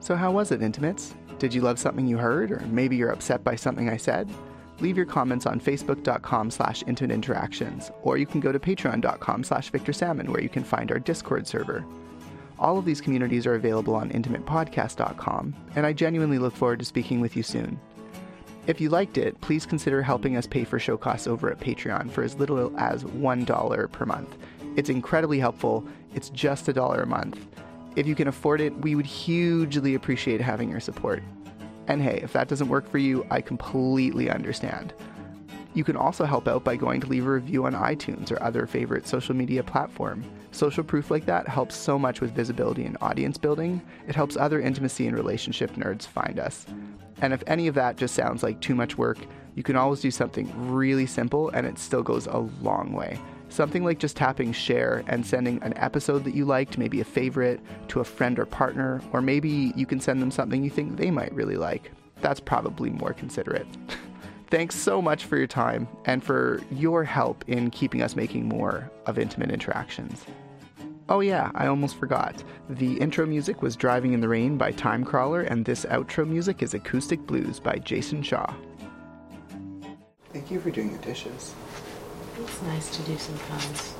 So, 0.00 0.14
how 0.16 0.30
was 0.30 0.52
it, 0.52 0.62
Intimates? 0.62 1.14
Did 1.38 1.54
you 1.54 1.60
love 1.60 1.78
something 1.78 2.06
you 2.06 2.18
heard, 2.18 2.50
or 2.50 2.60
maybe 2.70 2.96
you're 2.96 3.10
upset 3.10 3.44
by 3.44 3.56
something 3.56 3.88
I 3.88 3.96
said? 3.96 4.28
Leave 4.80 4.96
your 4.96 5.06
comments 5.06 5.46
on 5.46 5.60
facebook.com 5.60 6.50
slash 6.50 6.84
intimate 6.86 7.14
interactions, 7.14 7.90
or 8.02 8.16
you 8.16 8.26
can 8.26 8.40
go 8.40 8.52
to 8.52 8.58
patreon.com 8.58 9.42
slash 9.42 9.70
Victor 9.70 9.92
Salmon, 9.92 10.30
where 10.30 10.42
you 10.42 10.48
can 10.48 10.62
find 10.62 10.92
our 10.92 11.00
Discord 11.00 11.46
server. 11.46 11.84
All 12.58 12.78
of 12.78 12.84
these 12.84 13.00
communities 13.00 13.46
are 13.46 13.54
available 13.54 13.94
on 13.94 14.10
intimatepodcast.com, 14.10 15.54
and 15.76 15.86
I 15.86 15.92
genuinely 15.92 16.38
look 16.38 16.54
forward 16.54 16.78
to 16.80 16.84
speaking 16.84 17.20
with 17.20 17.36
you 17.36 17.42
soon. 17.42 17.80
If 18.68 18.80
you 18.80 18.90
liked 18.90 19.16
it, 19.16 19.40
please 19.40 19.64
consider 19.64 20.02
helping 20.02 20.36
us 20.36 20.46
pay 20.46 20.64
for 20.64 20.78
show 20.78 20.96
costs 20.96 21.26
over 21.26 21.50
at 21.50 21.58
Patreon 21.58 22.10
for 22.10 22.22
as 22.22 22.36
little 22.36 22.76
as 22.78 23.02
$1 23.02 23.92
per 23.92 24.04
month. 24.04 24.36
It's 24.76 24.90
incredibly 24.90 25.38
helpful. 25.38 25.86
It's 26.14 26.30
just 26.30 26.68
a 26.68 26.72
dollar 26.72 27.02
a 27.02 27.06
month. 27.06 27.46
If 27.96 28.06
you 28.06 28.14
can 28.14 28.28
afford 28.28 28.60
it, 28.60 28.76
we 28.76 28.94
would 28.94 29.06
hugely 29.06 29.94
appreciate 29.94 30.40
having 30.40 30.70
your 30.70 30.80
support. 30.80 31.22
And 31.88 32.02
hey, 32.02 32.20
if 32.22 32.32
that 32.34 32.48
doesn't 32.48 32.68
work 32.68 32.88
for 32.88 32.98
you, 32.98 33.26
I 33.30 33.40
completely 33.40 34.30
understand. 34.30 34.92
You 35.74 35.84
can 35.84 35.96
also 35.96 36.24
help 36.24 36.46
out 36.46 36.64
by 36.64 36.76
going 36.76 37.00
to 37.00 37.06
leave 37.06 37.26
a 37.26 37.30
review 37.30 37.64
on 37.64 37.72
iTunes 37.74 38.30
or 38.30 38.42
other 38.42 38.66
favorite 38.66 39.06
social 39.06 39.34
media 39.34 39.62
platform. 39.62 40.24
Social 40.50 40.84
proof 40.84 41.10
like 41.10 41.24
that 41.26 41.48
helps 41.48 41.74
so 41.74 41.98
much 41.98 42.20
with 42.20 42.32
visibility 42.32 42.84
and 42.84 42.96
audience 43.00 43.38
building. 43.38 43.80
It 44.06 44.14
helps 44.14 44.36
other 44.36 44.60
intimacy 44.60 45.06
and 45.06 45.16
relationship 45.16 45.74
nerds 45.76 46.06
find 46.06 46.38
us. 46.38 46.66
And 47.20 47.32
if 47.32 47.42
any 47.46 47.68
of 47.68 47.74
that 47.74 47.96
just 47.96 48.14
sounds 48.14 48.42
like 48.42 48.60
too 48.60 48.74
much 48.74 48.98
work, 48.98 49.18
you 49.54 49.62
can 49.62 49.76
always 49.76 50.00
do 50.00 50.10
something 50.10 50.52
really 50.70 51.06
simple 51.06 51.48
and 51.50 51.66
it 51.66 51.78
still 51.78 52.02
goes 52.02 52.26
a 52.26 52.38
long 52.62 52.92
way. 52.92 53.18
Something 53.48 53.84
like 53.84 53.98
just 53.98 54.16
tapping 54.16 54.52
share 54.52 55.02
and 55.06 55.24
sending 55.24 55.62
an 55.62 55.76
episode 55.76 56.24
that 56.24 56.34
you 56.34 56.44
liked, 56.44 56.78
maybe 56.78 57.00
a 57.00 57.04
favorite, 57.04 57.60
to 57.88 58.00
a 58.00 58.04
friend 58.04 58.38
or 58.38 58.46
partner, 58.46 59.00
or 59.12 59.22
maybe 59.22 59.72
you 59.74 59.86
can 59.86 60.00
send 60.00 60.20
them 60.20 60.30
something 60.30 60.62
you 60.62 60.70
think 60.70 60.96
they 60.96 61.10
might 61.10 61.32
really 61.32 61.56
like. 61.56 61.90
That's 62.20 62.40
probably 62.40 62.90
more 62.90 63.12
considerate. 63.12 63.66
Thanks 64.50 64.76
so 64.76 65.02
much 65.02 65.26
for 65.26 65.36
your 65.36 65.46
time 65.46 65.86
and 66.06 66.24
for 66.24 66.62
your 66.70 67.04
help 67.04 67.44
in 67.48 67.70
keeping 67.70 68.02
us 68.02 68.16
making 68.16 68.48
more 68.48 68.90
of 69.06 69.18
intimate 69.18 69.50
interactions. 69.50 70.24
Oh, 71.10 71.20
yeah, 71.20 71.50
I 71.54 71.66
almost 71.66 71.96
forgot. 71.96 72.42
The 72.68 72.98
intro 72.98 73.24
music 73.24 73.62
was 73.62 73.76
Driving 73.76 74.12
in 74.12 74.20
the 74.20 74.28
Rain 74.28 74.58
by 74.58 74.72
Timecrawler, 74.72 75.50
and 75.50 75.64
this 75.64 75.86
outro 75.86 76.28
music 76.28 76.62
is 76.62 76.74
Acoustic 76.74 77.26
Blues 77.26 77.60
by 77.60 77.76
Jason 77.76 78.22
Shaw. 78.22 78.52
Thank 80.32 80.50
you 80.50 80.60
for 80.60 80.70
doing 80.70 80.92
the 80.92 80.98
dishes. 80.98 81.54
It's 82.40 82.62
nice 82.62 82.96
to 82.96 83.02
do 83.02 83.18
sometimes. 83.18 83.97